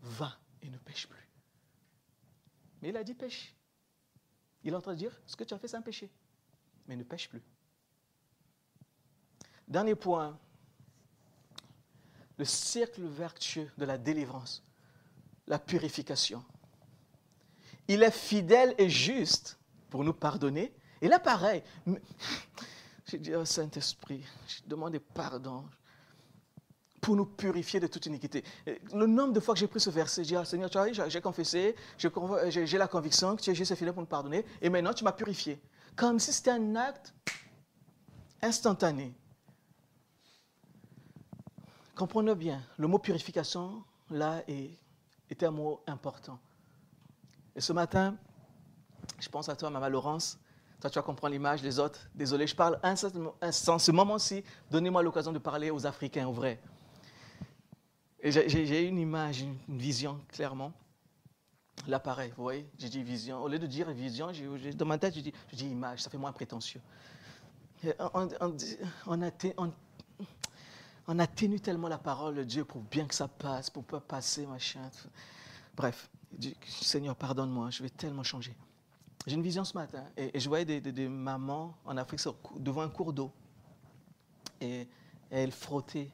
Va 0.00 0.38
et 0.62 0.70
ne 0.70 0.78
pêche 0.78 1.08
plus. 1.08 1.28
Mais 2.80 2.90
il 2.90 2.96
a 2.96 3.02
dit 3.02 3.14
pêche. 3.14 3.54
Il 4.62 4.72
est 4.72 4.76
en 4.76 4.80
train 4.80 4.92
de 4.92 4.98
dire, 4.98 5.20
ce 5.26 5.36
que 5.36 5.44
tu 5.44 5.54
as 5.54 5.58
fait, 5.58 5.68
c'est 5.68 5.76
un 5.76 5.82
péché. 5.82 6.10
Mais 6.86 6.96
ne 6.96 7.02
pêche 7.02 7.28
plus. 7.28 7.42
Dernier 9.66 9.94
point, 9.94 10.38
le 12.38 12.44
cercle 12.44 13.02
vertueux 13.02 13.68
de 13.76 13.84
la 13.84 13.98
délivrance, 13.98 14.62
la 15.46 15.58
purification. 15.58 16.44
Il 17.88 18.02
est 18.02 18.10
fidèle 18.10 18.74
et 18.78 18.88
juste 18.88 19.58
pour 19.90 20.04
nous 20.04 20.12
pardonner. 20.12 20.72
Et 21.00 21.08
là, 21.08 21.18
pareil, 21.18 21.62
j'ai 23.06 23.18
dit 23.18 23.34
au 23.34 23.44
Saint-Esprit, 23.44 24.24
j'ai 24.46 24.68
demandé 24.68 25.00
pardon 25.00 25.64
pour 27.00 27.16
nous 27.16 27.26
purifier 27.26 27.80
de 27.80 27.86
toute 27.86 28.06
iniquité. 28.06 28.44
Le 28.66 29.06
nombre 29.06 29.32
de 29.32 29.40
fois 29.40 29.54
que 29.54 29.60
j'ai 29.60 29.66
pris 29.66 29.80
ce 29.80 29.90
verset, 29.90 30.24
j'ai 30.24 30.28
dit, 30.28 30.36
ah, 30.36 30.44
Seigneur, 30.44 30.68
tu 30.68 30.78
vois, 30.78 31.08
j'ai 31.08 31.20
confessé, 31.20 31.74
j'ai 31.96 32.78
la 32.78 32.88
conviction 32.88 33.36
que 33.36 33.42
tu 33.42 33.50
es 33.50 33.54
juste 33.54 33.70
et 33.70 33.76
fidèle 33.76 33.94
pour 33.94 34.02
nous 34.02 34.08
pardonner, 34.08 34.44
et 34.60 34.68
maintenant 34.68 34.92
tu 34.92 35.04
m'as 35.04 35.12
purifié. 35.12 35.60
Comme 35.96 36.18
si 36.18 36.32
c'était 36.32 36.50
un 36.50 36.76
acte 36.76 37.14
instantané. 38.42 39.14
Comprenez 41.98 42.36
bien, 42.36 42.62
le 42.76 42.86
mot 42.86 43.00
purification, 43.00 43.82
là, 44.08 44.44
est, 44.46 45.42
un 45.42 45.50
mot 45.50 45.82
important. 45.84 46.38
Et 47.56 47.60
ce 47.60 47.72
matin, 47.72 48.16
je 49.18 49.28
pense 49.28 49.48
à 49.48 49.56
toi, 49.56 49.68
Maman 49.68 49.88
Laurence. 49.88 50.38
Toi, 50.80 50.90
tu 50.90 50.94
vas 50.96 51.02
comprendre 51.02 51.32
l'image 51.32 51.60
des 51.60 51.80
autres. 51.80 51.98
Désolé, 52.14 52.46
je 52.46 52.54
parle 52.54 52.78
un 52.84 52.94
instant. 53.40 53.80
Ce 53.80 53.90
moment-ci, 53.90 54.44
donnez-moi 54.70 55.02
l'occasion 55.02 55.32
de 55.32 55.40
parler 55.40 55.72
aux 55.72 55.86
Africains, 55.86 56.28
au 56.28 56.32
vrai. 56.32 56.60
Et 58.20 58.30
j'ai 58.30 58.86
une 58.86 59.00
image, 59.00 59.40
une 59.40 59.78
vision, 59.78 60.20
clairement. 60.28 60.72
Là, 61.88 61.98
pareil, 61.98 62.32
vous 62.36 62.44
voyez, 62.44 62.68
j'ai 62.78 62.88
dit 62.88 63.02
vision. 63.02 63.42
Au 63.42 63.48
lieu 63.48 63.58
de 63.58 63.66
dire 63.66 63.90
vision, 63.90 64.30
dans 64.76 64.86
ma 64.86 64.98
tête, 64.98 65.16
je 65.16 65.20
dis, 65.20 65.66
image, 65.66 66.02
ça 66.02 66.10
fait 66.10 66.18
moins 66.18 66.32
prétentieux. 66.32 66.80
On, 68.14 68.28
a, 69.20 69.28
on, 69.56 69.72
on 71.08 71.18
atténue 71.18 71.58
tellement 71.58 71.88
la 71.88 71.98
parole 71.98 72.34
de 72.34 72.44
Dieu 72.44 72.64
pour 72.64 72.82
bien 72.82 73.06
que 73.06 73.14
ça 73.14 73.26
passe, 73.26 73.70
pour 73.70 73.82
pas 73.82 73.98
passer, 73.98 74.46
machin. 74.46 74.90
Bref, 75.74 76.10
Seigneur, 76.66 77.16
pardonne-moi, 77.16 77.70
je 77.70 77.82
vais 77.82 77.88
tellement 77.88 78.22
changer. 78.22 78.54
J'ai 79.26 79.34
une 79.34 79.42
vision 79.42 79.64
ce 79.64 79.76
matin 79.76 80.04
et, 80.16 80.38
je 80.38 80.48
voyais 80.48 80.64
des, 80.64 81.08
mamans 81.08 81.74
en 81.86 81.96
Afrique 81.96 82.20
devant 82.58 82.82
un 82.82 82.88
cours 82.88 83.12
d'eau 83.12 83.32
et, 84.60 84.86
elles 85.30 85.52
frottaient 85.52 86.10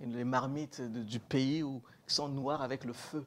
les 0.00 0.24
marmites 0.24 0.80
du 0.80 1.18
pays 1.18 1.62
où, 1.62 1.82
qui 2.06 2.14
sont 2.14 2.28
noires 2.28 2.62
avec 2.62 2.84
le 2.84 2.92
feu. 2.92 3.24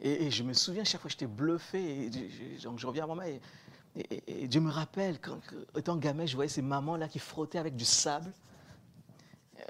Et, 0.00 0.30
je 0.30 0.44
me 0.44 0.52
souviens, 0.52 0.84
chaque 0.84 1.00
fois 1.00 1.10
j'étais 1.10 1.26
bluffé, 1.26 2.10
je, 2.58 2.62
donc 2.62 2.78
je 2.78 2.86
reviens 2.86 3.04
à 3.04 3.06
moi 3.08 3.28
et, 3.28 3.40
et, 4.26 4.46
Dieu 4.46 4.60
me 4.60 4.70
rappelle, 4.70 5.20
quand, 5.20 5.40
étant 5.76 5.96
gamin, 5.96 6.26
je 6.26 6.36
voyais 6.36 6.48
ces 6.48 6.62
mamans-là 6.62 7.08
qui 7.08 7.18
frottaient 7.18 7.58
avec 7.58 7.74
du 7.74 7.84
sable 7.84 8.32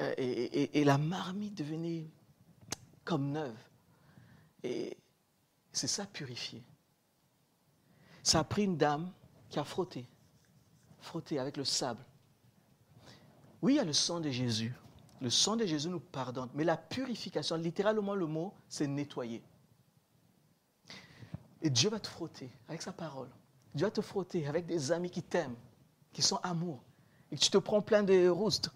euh, 0.01 0.15
et, 0.17 0.85
la 0.85 0.99
marmite 0.99 1.55
devenait 1.55 2.11
comme 3.05 3.33
neuve. 3.33 3.57
Et 4.63 4.97
c'est 5.73 5.87
ça 5.87 6.07
purifier. 6.07 6.63
Ça 8.23 8.41
a 8.41 8.45
pris 8.45 8.65
une 8.65 8.77
dame 8.77 9.11
qui 9.49 9.59
a 9.59 9.65
frotté, 9.65 10.07
frotté 11.01 11.39
avec 11.39 11.57
le 11.57 11.65
sable. 11.65 12.05
Oui, 13.61 13.75
il 13.75 13.77
y 13.77 13.81
a 13.81 13.85
le 13.85 13.93
sang 13.93 14.21
de 14.21 14.31
Jésus. 14.31 14.75
Le 15.21 15.31
sang 15.31 15.57
de 15.57 15.67
Jésus 15.67 15.89
nous 15.89 16.01
pardonne. 16.01 16.49
Mais 16.55 16.65
la 16.65 16.77
purification, 16.77 17.57
littéralement 17.57 18.15
le 18.15 18.27
mot, 18.27 18.55
c'est 18.69 18.87
nettoyer. 18.87 19.43
Et 21.61 21.71
Dieu 21.71 21.91
va 21.91 22.01
te 22.01 22.09
frotter 22.09 22.51
avec 22.69 22.83
sa 22.83 22.93
parole. 22.93 23.29
Dieu 23.75 23.87
va 23.87 23.91
te 23.91 24.01
frotter 24.01 24.47
avec 24.47 24.67
des 24.67 24.91
amis 24.91 25.11
qui 25.11 25.23
t'aiment, 25.23 25.57
qui 26.13 26.23
sont 26.23 26.39
amour. 26.43 26.83
Et 27.31 27.37
tu 27.37 27.51
te 27.51 27.59
prends 27.59 27.81
plein 27.81 28.03
de 28.03 28.29
roustes 28.29 28.71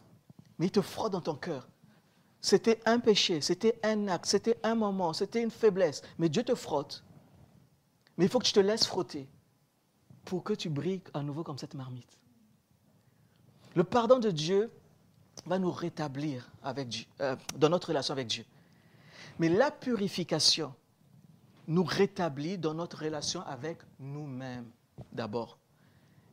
mais 0.59 0.66
il 0.66 0.70
te 0.70 0.80
frotte 0.80 1.12
dans 1.12 1.20
ton 1.20 1.34
cœur. 1.34 1.68
C'était 2.40 2.80
un 2.86 3.00
péché, 3.00 3.40
c'était 3.40 3.78
un 3.82 4.09
acte, 4.09 4.26
c'était 4.26 4.59
un 4.62 4.74
moment, 4.74 5.12
c'était 5.12 5.42
une 5.42 5.50
faiblesse. 5.50 6.02
Mais 6.18 6.28
Dieu 6.28 6.42
te 6.44 6.54
frotte. 6.54 7.04
Mais 8.16 8.26
il 8.26 8.30
faut 8.30 8.38
que 8.38 8.46
tu 8.46 8.52
te 8.52 8.61
laisses 8.61 8.86
frotter 8.86 9.28
pour 10.24 10.44
que 10.44 10.52
tu 10.52 10.68
brilles 10.68 11.02
à 11.14 11.22
nouveau 11.22 11.42
comme 11.42 11.59
cette 11.59 11.74
marmite. 11.74 12.18
Le 13.74 13.84
pardon 13.84 14.18
de 14.18 14.30
Dieu 14.30 14.70
va 15.44 15.59
nous 15.59 15.70
rétablir 15.70 16.50
avec 16.62 17.09
euh, 17.20 17.36
dans 17.57 17.68
notre 17.68 17.88
relation 17.88 18.12
avec 18.12 18.26
Dieu. 18.26 18.44
Mais 19.38 19.48
la 19.48 19.70
purification 19.70 20.74
nous 21.68 21.84
rétablit 21.84 22.59
dans 22.59 22.74
notre 22.74 23.04
relation 23.04 23.42
avec 23.42 23.78
nous-mêmes 23.98 24.70
d'abord 25.12 25.59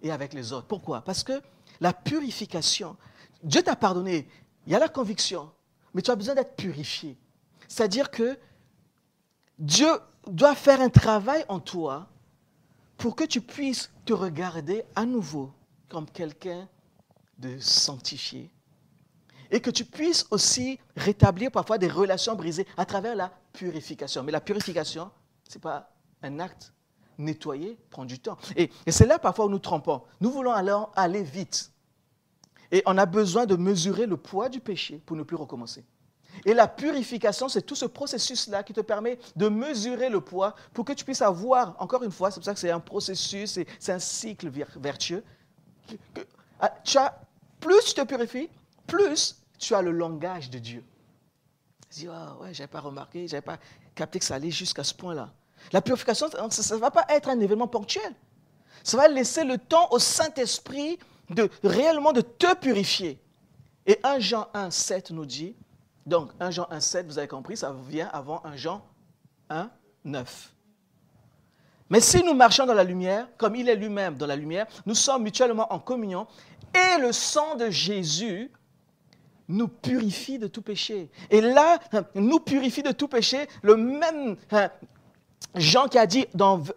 et 0.01 0.11
avec 0.11 0.33
les 0.33 0.53
autres. 0.53 0.67
Pourquoi? 0.67 1.01
Parce 1.01 1.23
que 1.23 1.41
la 1.81 1.91
purification, 1.91 2.95
Dieu 3.43 3.61
t'a 3.61 3.75
pardonné, 3.75 4.27
il 4.65 4.73
y 4.73 4.75
a 4.75 4.79
la 4.79 4.89
conviction, 4.89 5.51
mais 5.93 6.01
tu 6.01 6.11
as 6.11 6.15
besoin 6.15 6.35
d'être 6.35 6.55
purifié. 6.55 7.17
C'est-à-dire 7.67 8.09
que 8.09 8.37
Dieu 9.59 9.89
doit 10.27 10.55
faire 10.55 10.81
un 10.81 10.89
travail 10.89 11.45
en 11.49 11.59
toi 11.59 12.07
pour 12.97 13.15
que 13.15 13.23
tu 13.23 13.41
puisses 13.41 13.91
te 14.05 14.13
regarder 14.13 14.83
à 14.95 15.05
nouveau 15.05 15.51
comme 15.89 16.09
quelqu'un 16.09 16.67
de 17.37 17.59
sanctifié 17.59 18.49
et 19.51 19.59
que 19.59 19.69
tu 19.69 19.85
puisses 19.85 20.25
aussi 20.31 20.79
rétablir 20.95 21.51
parfois 21.51 21.77
des 21.77 21.87
relations 21.87 22.35
brisées 22.35 22.65
à 22.77 22.85
travers 22.85 23.15
la 23.15 23.31
purification. 23.51 24.23
Mais 24.23 24.31
la 24.31 24.41
purification, 24.41 25.11
ce 25.47 25.55
n'est 25.55 25.61
pas 25.61 25.91
un 26.21 26.39
acte 26.39 26.73
nettoyer 27.17 27.77
prend 27.89 28.05
du 28.05 28.19
temps. 28.19 28.37
Et, 28.55 28.71
c'est 28.87 29.05
là 29.05 29.19
parfois 29.19 29.45
où 29.45 29.49
nous 29.49 29.59
trompons. 29.59 30.01
Nous 30.21 30.31
voulons 30.31 30.51
alors 30.51 30.91
aller 30.95 31.23
vite. 31.23 31.72
Et 32.73 32.81
on 32.87 32.97
a 32.97 33.05
besoin 33.05 33.45
de 33.45 33.55
mesurer 33.55 34.07
le 34.07 34.17
poids 34.17 34.49
du 34.49 34.59
péché 34.59 34.99
pour 35.05 35.15
ne 35.15 35.21
plus 35.21 35.35
recommencer. 35.35 35.85
Et 36.43 36.55
la 36.55 36.67
purification, 36.67 37.47
c'est 37.47 37.61
tout 37.61 37.75
ce 37.75 37.85
processus-là 37.85 38.63
qui 38.63 38.73
te 38.73 38.81
permet 38.81 39.19
de 39.35 39.47
mesurer 39.47 40.09
le 40.09 40.21
poids 40.21 40.55
pour 40.73 40.83
que 40.83 40.91
tu 40.91 41.05
puisses 41.05 41.21
avoir, 41.21 41.75
encore 41.79 42.01
une 42.01 42.11
fois, 42.11 42.31
c'est 42.31 42.39
pour 42.39 42.45
ça 42.45 42.53
que 42.55 42.59
c'est 42.59 42.71
un 42.71 42.79
processus, 42.79 43.59
c'est 43.79 43.91
un 43.91 43.99
cycle 43.99 44.49
vertueux. 44.49 45.23
Ah, 46.59 46.73
plus 47.59 47.85
tu 47.85 47.93
te 47.93 48.03
purifies, 48.05 48.49
plus 48.87 49.39
tu 49.59 49.75
as 49.75 49.83
le 49.83 49.91
langage 49.91 50.49
de 50.49 50.57
Dieu. 50.57 50.83
Tu 51.91 51.99
dis, 51.99 52.07
oh, 52.09 52.41
ouais, 52.41 52.55
je 52.55 52.59
n'avais 52.63 52.71
pas 52.71 52.79
remarqué, 52.79 53.27
je 53.27 53.33
n'avais 53.33 53.45
pas 53.45 53.59
capté 53.93 54.17
que 54.17 54.25
ça 54.25 54.33
allait 54.33 54.49
jusqu'à 54.49 54.83
ce 54.83 54.95
point-là. 54.95 55.31
La 55.71 55.81
purification, 55.81 56.27
ça 56.49 56.75
ne 56.75 56.79
va 56.79 56.89
pas 56.89 57.05
être 57.09 57.29
un 57.29 57.39
événement 57.39 57.67
ponctuel. 57.67 58.15
Ça 58.83 58.97
va 58.97 59.07
laisser 59.07 59.43
le 59.43 59.59
temps 59.59 59.87
au 59.91 59.99
Saint-Esprit 59.99 60.97
de 61.29 61.49
réellement 61.63 62.11
de 62.11 62.21
te 62.21 62.55
purifier. 62.55 63.19
Et 63.85 63.99
1 64.03 64.19
Jean 64.19 64.47
1, 64.53 64.71
7 64.71 65.11
nous 65.11 65.25
dit, 65.25 65.55
donc 66.05 66.31
1 66.39 66.51
Jean 66.51 66.67
1, 66.69 66.79
7, 66.79 67.05
vous 67.07 67.17
avez 67.17 67.27
compris, 67.27 67.57
ça 67.57 67.75
vient 67.89 68.09
avant 68.13 68.41
1 68.45 68.55
Jean 68.55 68.85
1, 69.49 69.69
9. 70.05 70.53
Mais 71.89 71.99
si 71.99 72.23
nous 72.23 72.33
marchons 72.33 72.65
dans 72.65 72.73
la 72.73 72.83
lumière, 72.83 73.27
comme 73.37 73.55
il 73.55 73.69
est 73.69 73.75
lui-même 73.75 74.15
dans 74.15 74.25
la 74.25 74.35
lumière, 74.35 74.65
nous 74.85 74.95
sommes 74.95 75.23
mutuellement 75.23 75.71
en 75.71 75.79
communion, 75.79 76.27
et 76.73 76.99
le 76.99 77.11
sang 77.11 77.55
de 77.55 77.69
Jésus 77.69 78.51
nous 79.47 79.67
purifie 79.67 80.39
de 80.39 80.47
tout 80.47 80.61
péché. 80.61 81.11
Et 81.29 81.41
là, 81.41 81.77
nous 82.15 82.39
purifie 82.39 82.83
de 82.83 82.91
tout 82.91 83.07
péché, 83.07 83.47
le 83.61 83.75
même 83.75 84.37
hein, 84.51 84.69
Jean 85.55 85.87
qui 85.87 85.99
a 85.99 86.07
dit 86.07 86.25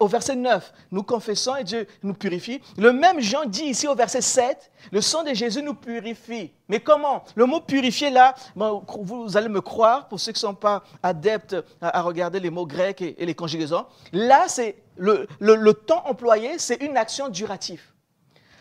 au 0.01 0.07
verset 0.07 0.37
9, 0.37 0.73
nous 0.91 1.03
confessons 1.03 1.57
et 1.57 1.65
Dieu 1.65 1.87
nous 2.03 2.13
purifie. 2.13 2.61
Le 2.77 2.93
même 2.93 3.21
Jean 3.21 3.47
dit 3.47 3.65
ici 3.65 3.89
au 3.89 3.95
verset 3.95 4.21
7, 4.21 4.71
le 4.93 5.01
sang 5.01 5.25
de 5.25 5.33
Jésus 5.33 5.63
nous 5.63 5.75
purifie. 5.75 6.53
Mais 6.69 6.81
comment? 6.81 7.25
Le 7.35 7.47
mot 7.47 7.61
purifier 7.61 8.11
là, 8.11 8.35
vous 8.55 9.37
allez 9.37 9.49
me 9.49 9.63
croire, 9.63 10.09
pour 10.09 10.21
ceux 10.21 10.33
qui 10.33 10.45
ne 10.45 10.49
sont 10.51 10.55
pas 10.55 10.83
adeptes 11.03 11.57
à, 11.81 12.03
regarder 12.03 12.39
les 12.39 12.51
mots 12.51 12.67
grecs 12.67 13.01
et, 13.01 13.25
les 13.25 13.35
conjugaisons, 13.35 13.87
là, 14.13 14.45
c'est 14.47 14.77
le, 14.97 15.27
temps 15.73 16.03
employé, 16.07 16.59
c'est 16.59 16.83
une 16.83 16.99
action 16.99 17.29
durative. 17.29 17.83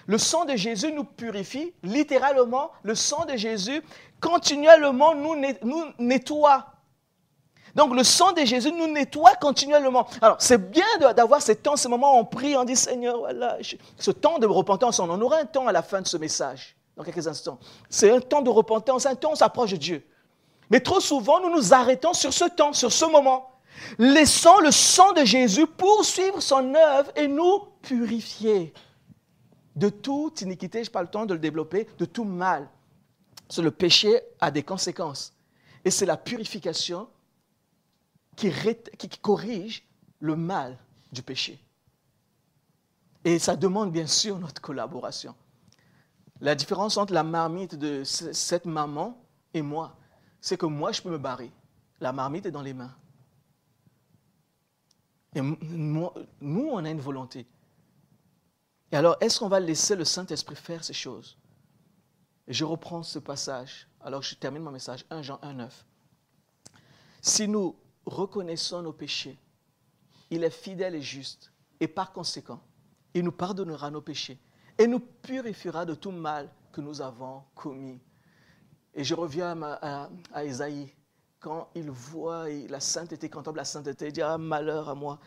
Le 0.08 0.18
sang 0.18 0.46
de 0.46 0.56
Jésus 0.56 0.94
nous 0.94 1.04
purifie, 1.04 1.74
littéralement, 1.84 2.72
le 2.84 2.96
sang 2.96 3.26
de 3.26 3.36
Jésus 3.36 3.82
continuellement 4.22 5.14
nous 5.16 5.36
nettoie 6.00 6.75
donc 7.76 7.94
le 7.94 8.04
sang 8.04 8.32
de 8.32 8.46
Jésus 8.46 8.72
nous 8.72 8.88
nettoie 8.88 9.36
continuellement. 9.36 10.08
Alors 10.22 10.38
c'est 10.40 10.72
bien 10.72 10.86
d'avoir 11.16 11.42
ces 11.42 11.58
temps, 11.58 11.76
ces 11.76 11.90
moments 11.90 12.16
où 12.16 12.20
on 12.20 12.26
prie, 12.26 12.56
on 12.56 12.64
dit 12.64 12.76
Seigneur, 12.76 13.20
voilà, 13.20 13.58
ce 13.98 14.12
temps 14.12 14.40
de 14.40 14.48
repentance, 14.48 15.00
on 15.00 15.10
en 15.10 15.22
aura 15.22 15.40
un 15.40 15.46
temps 15.46 15.68
à 15.68 15.72
la 15.72 15.84
fin 15.84 16.02
de 16.02 16.08
ce 16.08 16.18
message, 16.18 16.76
dans 16.96 17.04
quelques 17.04 17.28
instants. 17.28 17.60
C'est 17.90 18.10
un 18.10 18.22
temps 18.22 18.42
de 18.42 18.50
repentance, 18.50 19.06
un 19.06 19.16
temps 19.16 19.30
où 19.30 19.34
on 19.34 19.36
s'approche 19.36 19.72
de 19.72 19.78
Dieu. 19.78 20.08
Mais 20.70 20.80
trop 20.80 21.00
souvent, 21.00 21.42
nous 21.42 21.54
nous 21.54 21.74
arrêtons 21.74 22.14
sur 22.14 22.34
ce 22.34 22.46
temps, 22.46 22.74
sur 22.74 22.92
ce 22.92 23.06
moment, 23.06 23.52
laissant 24.00 24.60
le 24.62 24.72
sang 24.72 25.14
de 25.14 25.26
Jésus 25.26 25.68
poursuivre 25.68 26.42
son 26.42 26.74
œuvre 26.74 27.12
et 27.16 27.28
nous 27.28 27.60
purifier 27.82 28.74
de 29.76 29.90
toute 29.90 30.42
iniquité, 30.42 30.84
je 30.84 30.90
n'ai 30.90 30.94
pas 30.94 31.02
le 31.02 31.10
temps 31.10 31.26
de 31.26 31.34
le 31.34 31.40
développer, 31.40 31.88
de 31.98 32.06
tout 32.06 32.24
mal. 32.24 32.70
C'est 33.50 33.62
le 33.62 33.72
péché 33.72 34.22
a 34.40 34.50
des 34.50 34.64
conséquences. 34.64 35.34
Et 35.84 35.92
c'est 35.92 36.06
la 36.06 36.18
purification 36.18 37.08
qui, 38.36 39.10
corrige 39.22 39.84
le 40.20 40.36
mal 40.36 40.78
du 41.12 41.24
péché. 41.24 41.60
Et 43.24 43.40
ça 43.40 43.56
demande 43.56 43.92
bien 43.92 44.08
sûr 44.08 44.38
notre 44.38 44.62
collaboration. 44.62 45.36
La 46.42 46.56
différence 46.56 46.98
entre 46.98 47.14
la 47.14 47.24
marmite 47.24 47.76
de 47.76 48.04
cette 48.04 48.66
maman 48.66 49.18
et 49.54 49.62
moi, 49.62 49.98
c'est 50.42 50.58
que 50.58 50.66
moi, 50.66 50.92
je 50.92 51.02
peux 51.02 51.10
me 51.10 51.18
barrer. 51.18 51.52
La 52.00 52.12
marmite 52.12 52.46
est 52.46 52.52
dans 52.52 52.62
les 52.62 52.74
mains. 52.74 52.94
Et 55.34 55.42
nous, 55.42 56.12
on 56.42 56.86
a 56.86 56.90
une 56.90 57.00
volonté. 57.00 57.48
Et 58.92 58.96
alors, 58.96 59.18
est-ce 59.22 59.40
qu'on 59.40 59.48
va 59.48 59.60
laisser 59.60 59.96
le 59.96 60.06
Saint-Esprit 60.06 60.56
faire 60.56 60.84
ces 60.84 60.94
choses? 60.94 61.38
Je 62.48 62.64
reprends 62.64 63.02
ce 63.02 63.18
passage, 63.18 63.88
alors 64.02 64.22
je 64.22 64.36
termine 64.36 64.62
mon 64.62 64.72
message, 64.72 65.04
1 65.10 65.24
Jean 65.24 65.40
1, 65.42 65.54
9. 65.54 65.86
Si 67.22 67.48
nous 67.48 67.76
reconnaissons 68.06 68.82
nos 68.82 68.94
péchés, 68.94 69.38
il 70.30 70.44
est 70.44 70.50
fidèle 70.50 70.96
et 70.96 71.02
juste, 71.02 71.52
et 71.80 71.88
par 71.88 72.12
conséquent, 72.12 72.62
il 73.14 73.24
nous 73.24 73.32
pardonnera 73.32 73.90
nos 73.92 74.02
péchés 74.02 74.40
et 74.78 74.88
nous 74.88 75.00
purifiera 75.00 75.86
de 75.86 75.96
tout 75.96 76.12
mal 76.12 76.50
que 76.72 76.82
nous 76.82 77.02
avons 77.02 77.44
commis. 77.54 78.00
Et 78.94 79.04
je 79.04 79.14
reviens 79.14 79.62
à, 79.62 80.10
Isaïe, 80.44 80.94
quand 81.40 81.70
il 81.76 81.90
voit 81.90 82.50
la 82.50 82.80
sainteté, 82.80 83.30
contemple 83.30 83.58
la 83.58 83.66
sainteté, 83.66 84.08
il 84.08 84.14
dit 84.14 84.22
Ah, 84.22 84.38
malheur 84.38 84.90
à 84.90 84.96
moi, 84.96 85.20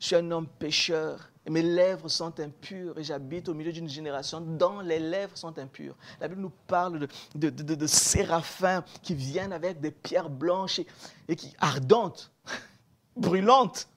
je 0.00 0.06
suis 0.06 0.16
un 0.16 0.30
homme 0.30 0.46
pécheur, 0.46 1.30
et 1.46 1.50
mes 1.50 1.62
lèvres 1.62 2.08
sont 2.08 2.38
impures, 2.40 2.98
et 2.98 3.04
j'habite 3.04 3.48
au 3.48 3.54
milieu 3.54 3.72
d'une 3.72 3.88
génération 3.88 4.40
dont 4.40 4.80
les 4.80 4.98
lèvres 4.98 5.36
sont 5.36 5.56
impures. 5.58 5.96
La 6.20 6.26
Bible 6.26 6.40
nous 6.40 6.52
parle 6.66 7.06
de, 7.34 7.86
séraphins 7.86 8.84
qui 9.02 9.14
viennent 9.14 9.52
avec 9.52 9.80
des 9.80 9.92
pierres 9.92 10.28
blanches 10.28 10.80
et, 11.28 11.36
qui 11.36 11.54
ardentes, 11.60 12.32
brûlantes, 13.16 13.88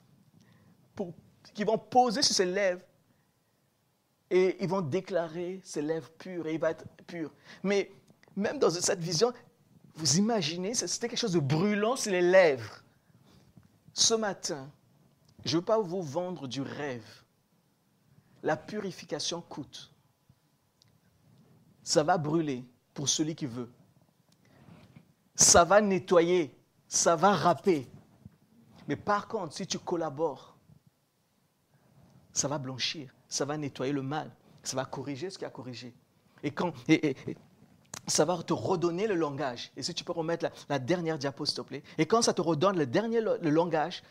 qui 1.56 1.64
vont 1.64 1.80
poser 1.80 2.22
sur 2.22 2.36
ses 2.36 2.46
lèvres. 2.46 2.82
Et 4.30 4.58
ils 4.64 4.70
vont 4.70 4.82
déclarer 4.82 5.60
ses 5.64 5.82
lèvres 5.82 6.12
pures, 6.12 6.46
et 6.46 6.54
il 6.54 6.60
va 6.60 6.70
être 6.70 6.86
pur. 7.08 7.32
Mais 7.64 7.92
même 8.36 8.60
dans 8.60 8.70
cette 8.70 9.00
vision, 9.00 9.34
vous 9.96 10.18
imaginez, 10.18 10.76
c'était 10.76 11.10
quelque 11.10 11.20
chose 11.20 11.34
de 11.34 11.40
brûlant 11.40 11.96
sur 11.96 12.12
les 12.12 12.22
lèvres. 12.22 12.84
Ce 13.92 14.14
matin, 14.14 14.70
je 15.46 15.56
ne 15.56 15.60
veux 15.60 15.66
pas 15.66 15.80
vous 15.80 16.02
vendre 16.02 16.48
du 16.48 16.62
rêve. 16.62 17.24
La 18.44 18.58
purification 18.58 19.42
coûte. 19.42 19.94
Ça 21.84 22.04
va 22.04 22.18
brûler 22.18 22.66
pour 22.94 23.10
celui 23.10 23.36
qui 23.36 23.46
veut. 23.46 23.72
Ça 25.36 25.64
va 25.64 25.82
nettoyer, 25.82 26.56
ça 26.88 27.16
va 27.16 27.34
râper. 27.34 27.90
Mais 28.88 28.96
par 28.96 29.28
contre, 29.28 29.54
si 29.54 29.66
tu 29.66 29.80
collabores, 29.80 30.58
ça 32.34 32.48
va 32.48 32.58
blanchir, 32.58 33.14
ça 33.28 33.46
va 33.46 33.58
nettoyer 33.58 33.94
le 33.94 34.02
mal, 34.02 34.32
ça 34.64 34.76
va 34.76 34.86
corriger 34.86 35.30
ce 35.30 35.38
qui 35.38 35.46
a 35.46 35.50
corrigé. 35.50 35.94
Et, 36.44 36.52
quand, 36.52 36.74
ça 38.08 38.26
va 38.26 38.42
te 38.44 38.54
redonner 38.54 39.08
le 39.08 39.16
langage. 39.16 39.72
Et 39.78 39.84
si 39.84 39.94
tu 39.94 40.04
peux 40.04 40.12
remettre 40.12 40.50
la, 40.70 40.80
dernière 40.80 41.18
diapo, 41.18 41.46
s'il 41.46 41.56
te 41.56 41.62
plaît. 41.62 41.84
Et 41.98 42.06
quand 42.06 42.22
ça 42.22 42.34
te 42.34 42.42
redonne 42.42 42.78
le 42.78 42.86
dernier 42.86 43.22
le 43.22 43.50
langage, 43.50 44.04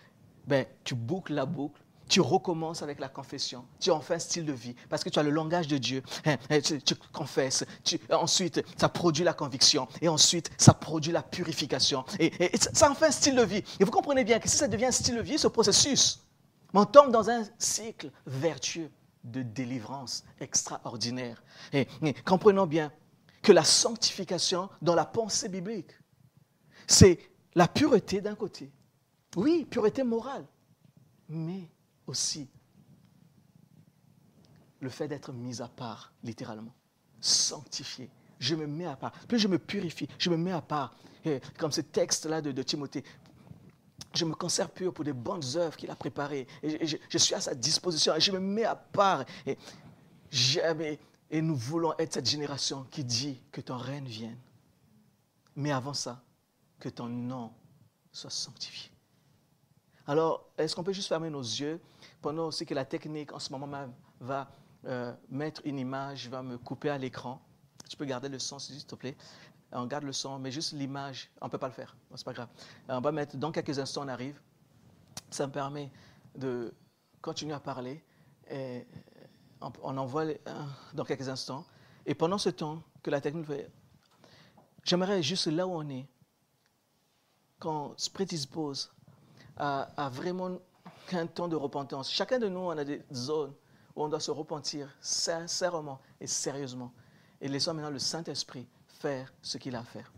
ben, 0.48 0.66
tu 0.82 0.94
boucles 0.94 1.34
la 1.34 1.46
boucle, 1.46 1.80
tu 2.08 2.22
recommences 2.22 2.82
avec 2.82 3.00
la 3.00 3.08
confession. 3.08 3.66
Tu 3.78 3.90
en 3.90 4.00
fais 4.00 4.14
un 4.14 4.18
style 4.18 4.46
de 4.46 4.52
vie 4.52 4.74
parce 4.88 5.04
que 5.04 5.10
tu 5.10 5.18
as 5.18 5.22
le 5.22 5.30
langage 5.30 5.68
de 5.68 5.76
Dieu. 5.76 6.02
Hein, 6.24 6.38
tu, 6.84 6.94
confesses. 7.12 7.64
ensuite, 8.10 8.64
ça 8.78 8.88
produit 8.88 9.24
la 9.24 9.34
conviction. 9.34 9.86
Et 10.00 10.08
ensuite, 10.08 10.50
ça 10.56 10.72
produit 10.72 11.12
la 11.12 11.22
purification. 11.22 12.04
Et, 12.18 12.32
ça 12.56 12.90
en 12.90 12.94
fait 12.94 13.06
un 13.06 13.10
style 13.10 13.36
de 13.36 13.42
vie. 13.42 13.62
Et 13.78 13.84
vous 13.84 13.90
comprenez 13.90 14.24
bien 14.24 14.38
que 14.38 14.48
si 14.48 14.56
ça 14.56 14.68
devient 14.68 14.86
un 14.86 14.90
style 14.90 15.16
de 15.16 15.22
vie, 15.22 15.38
ce 15.38 15.48
processus, 15.48 16.24
on 16.72 16.86
tombe 16.86 17.12
dans 17.12 17.28
un 17.28 17.44
cycle 17.58 18.10
vertueux 18.26 18.90
de 19.24 19.42
délivrance 19.42 20.24
extraordinaire. 20.40 21.42
et 21.72 21.86
comprenons 22.24 22.66
bien 22.66 22.90
que 23.42 23.52
la 23.52 23.64
sanctification 23.64 24.70
dans 24.80 24.94
la 24.94 25.04
pensée 25.04 25.50
biblique, 25.50 25.90
c'est 26.86 27.18
la 27.54 27.68
pureté 27.68 28.22
d'un 28.22 28.34
côté 28.34 28.72
oui, 29.38 29.64
pureté 29.64 30.02
morale, 30.02 30.44
mais 31.28 31.70
aussi 32.08 32.48
le 34.80 34.88
fait 34.88 35.06
d'être 35.06 35.32
mis 35.32 35.62
à 35.62 35.68
part, 35.68 36.12
littéralement, 36.24 36.74
sanctifié. 37.20 38.10
Je 38.40 38.56
me 38.56 38.66
mets 38.66 38.86
à 38.86 38.96
part. 38.96 39.12
Plus 39.28 39.38
je 39.38 39.46
me 39.46 39.60
purifie, 39.60 40.08
je 40.18 40.30
me 40.30 40.36
mets 40.36 40.50
à 40.50 40.60
part. 40.60 40.92
comme 41.56 41.70
ce 41.70 41.82
texte-là 41.82 42.42
de, 42.42 42.62
Timothée, 42.62 43.04
je 44.12 44.24
me 44.24 44.34
conserve 44.34 44.70
pur 44.70 44.92
pour 44.92 45.04
des 45.04 45.12
bonnes 45.12 45.44
œuvres 45.54 45.76
qu'il 45.76 45.90
a 45.92 45.96
préparées. 45.96 46.48
Je, 46.64 47.18
suis 47.18 47.34
à 47.36 47.40
sa 47.40 47.54
disposition 47.54 48.16
et 48.16 48.20
je 48.20 48.32
me 48.32 48.40
mets 48.40 48.64
à 48.64 48.74
part. 48.74 49.24
Et 49.46 49.56
nous 51.42 51.56
voulons 51.56 51.94
être 51.96 52.14
cette 52.14 52.28
génération 52.28 52.88
qui 52.90 53.04
dit 53.04 53.40
que 53.52 53.60
ton 53.60 53.76
règne 53.76 54.06
vienne. 54.06 54.38
Mais 55.54 55.70
avant 55.70 55.94
ça, 55.94 56.24
que 56.80 56.88
ton 56.88 57.06
nom 57.06 57.52
soit 58.10 58.30
sanctifié. 58.30 58.90
Alors, 60.08 60.48
est-ce 60.56 60.74
qu'on 60.74 60.82
peut 60.82 60.94
juste 60.94 61.08
fermer 61.08 61.28
nos 61.28 61.42
yeux 61.42 61.78
pendant 62.22 62.46
aussi 62.46 62.64
que 62.64 62.72
la 62.72 62.86
technique 62.86 63.30
en 63.34 63.38
ce 63.38 63.52
moment 63.52 63.66
même 63.66 63.92
va 64.20 64.50
euh, 64.86 65.12
mettre 65.28 65.60
une 65.66 65.78
image, 65.78 66.30
va 66.30 66.42
me 66.42 66.56
couper 66.56 66.88
à 66.88 66.96
l'écran? 66.96 67.42
Tu 67.90 67.96
peux 67.98 68.06
garder 68.06 68.30
le 68.30 68.38
son, 68.38 68.58
s'il 68.58 68.86
te 68.86 68.94
plaît. 68.94 69.18
On 69.70 69.84
garde 69.84 70.04
le 70.04 70.14
son, 70.14 70.38
mais 70.38 70.50
juste 70.50 70.72
l'image, 70.72 71.30
on 71.42 71.44
ne 71.44 71.50
peut 71.50 71.58
pas 71.58 71.68
le 71.68 71.74
faire, 71.74 71.94
c'est 72.14 72.24
pas 72.24 72.32
grave. 72.32 72.48
On 72.88 73.02
va 73.02 73.12
mettre, 73.12 73.36
dans 73.36 73.52
quelques 73.52 73.78
instants, 73.78 74.02
on 74.04 74.08
arrive. 74.08 74.40
Ça 75.28 75.46
me 75.46 75.52
permet 75.52 75.92
de 76.34 76.72
continuer 77.20 77.52
à 77.52 77.60
parler. 77.60 78.02
Et 78.50 78.86
on, 79.60 79.98
envoie 79.98 80.22
euh, 80.22 80.36
dans 80.94 81.04
quelques 81.04 81.28
instants. 81.28 81.66
Et 82.06 82.14
pendant 82.14 82.38
ce 82.38 82.48
temps 82.48 82.82
que 83.02 83.10
la 83.10 83.20
technique 83.20 83.44
fait, 83.44 83.70
j'aimerais 84.84 85.22
juste 85.22 85.48
là 85.48 85.66
où 85.66 85.72
on 85.72 85.86
est, 85.90 86.08
qu'on 87.60 87.92
se 87.98 88.08
prédispose 88.08 88.90
à, 89.58 90.10
vraiment 90.12 90.58
un 91.12 91.26
temps 91.26 91.48
de 91.48 91.56
repentance. 91.56 92.10
Chacun 92.10 92.38
de 92.38 92.48
nous, 92.48 92.60
on 92.60 92.70
a 92.70 92.84
des 92.84 93.02
zones 93.12 93.52
où 93.94 94.04
on 94.04 94.08
doit 94.08 94.20
se 94.20 94.30
repentir 94.30 94.88
sincèrement 95.00 96.00
et 96.20 96.26
sérieusement. 96.26 96.92
Et 97.40 97.48
laissons 97.48 97.74
maintenant 97.74 97.90
le 97.90 97.98
Saint-Esprit 97.98 98.66
faire 99.00 99.32
ce 99.42 99.58
qu'il 99.58 99.74
a 99.76 99.80
à 99.80 99.84
faire. 99.84 100.12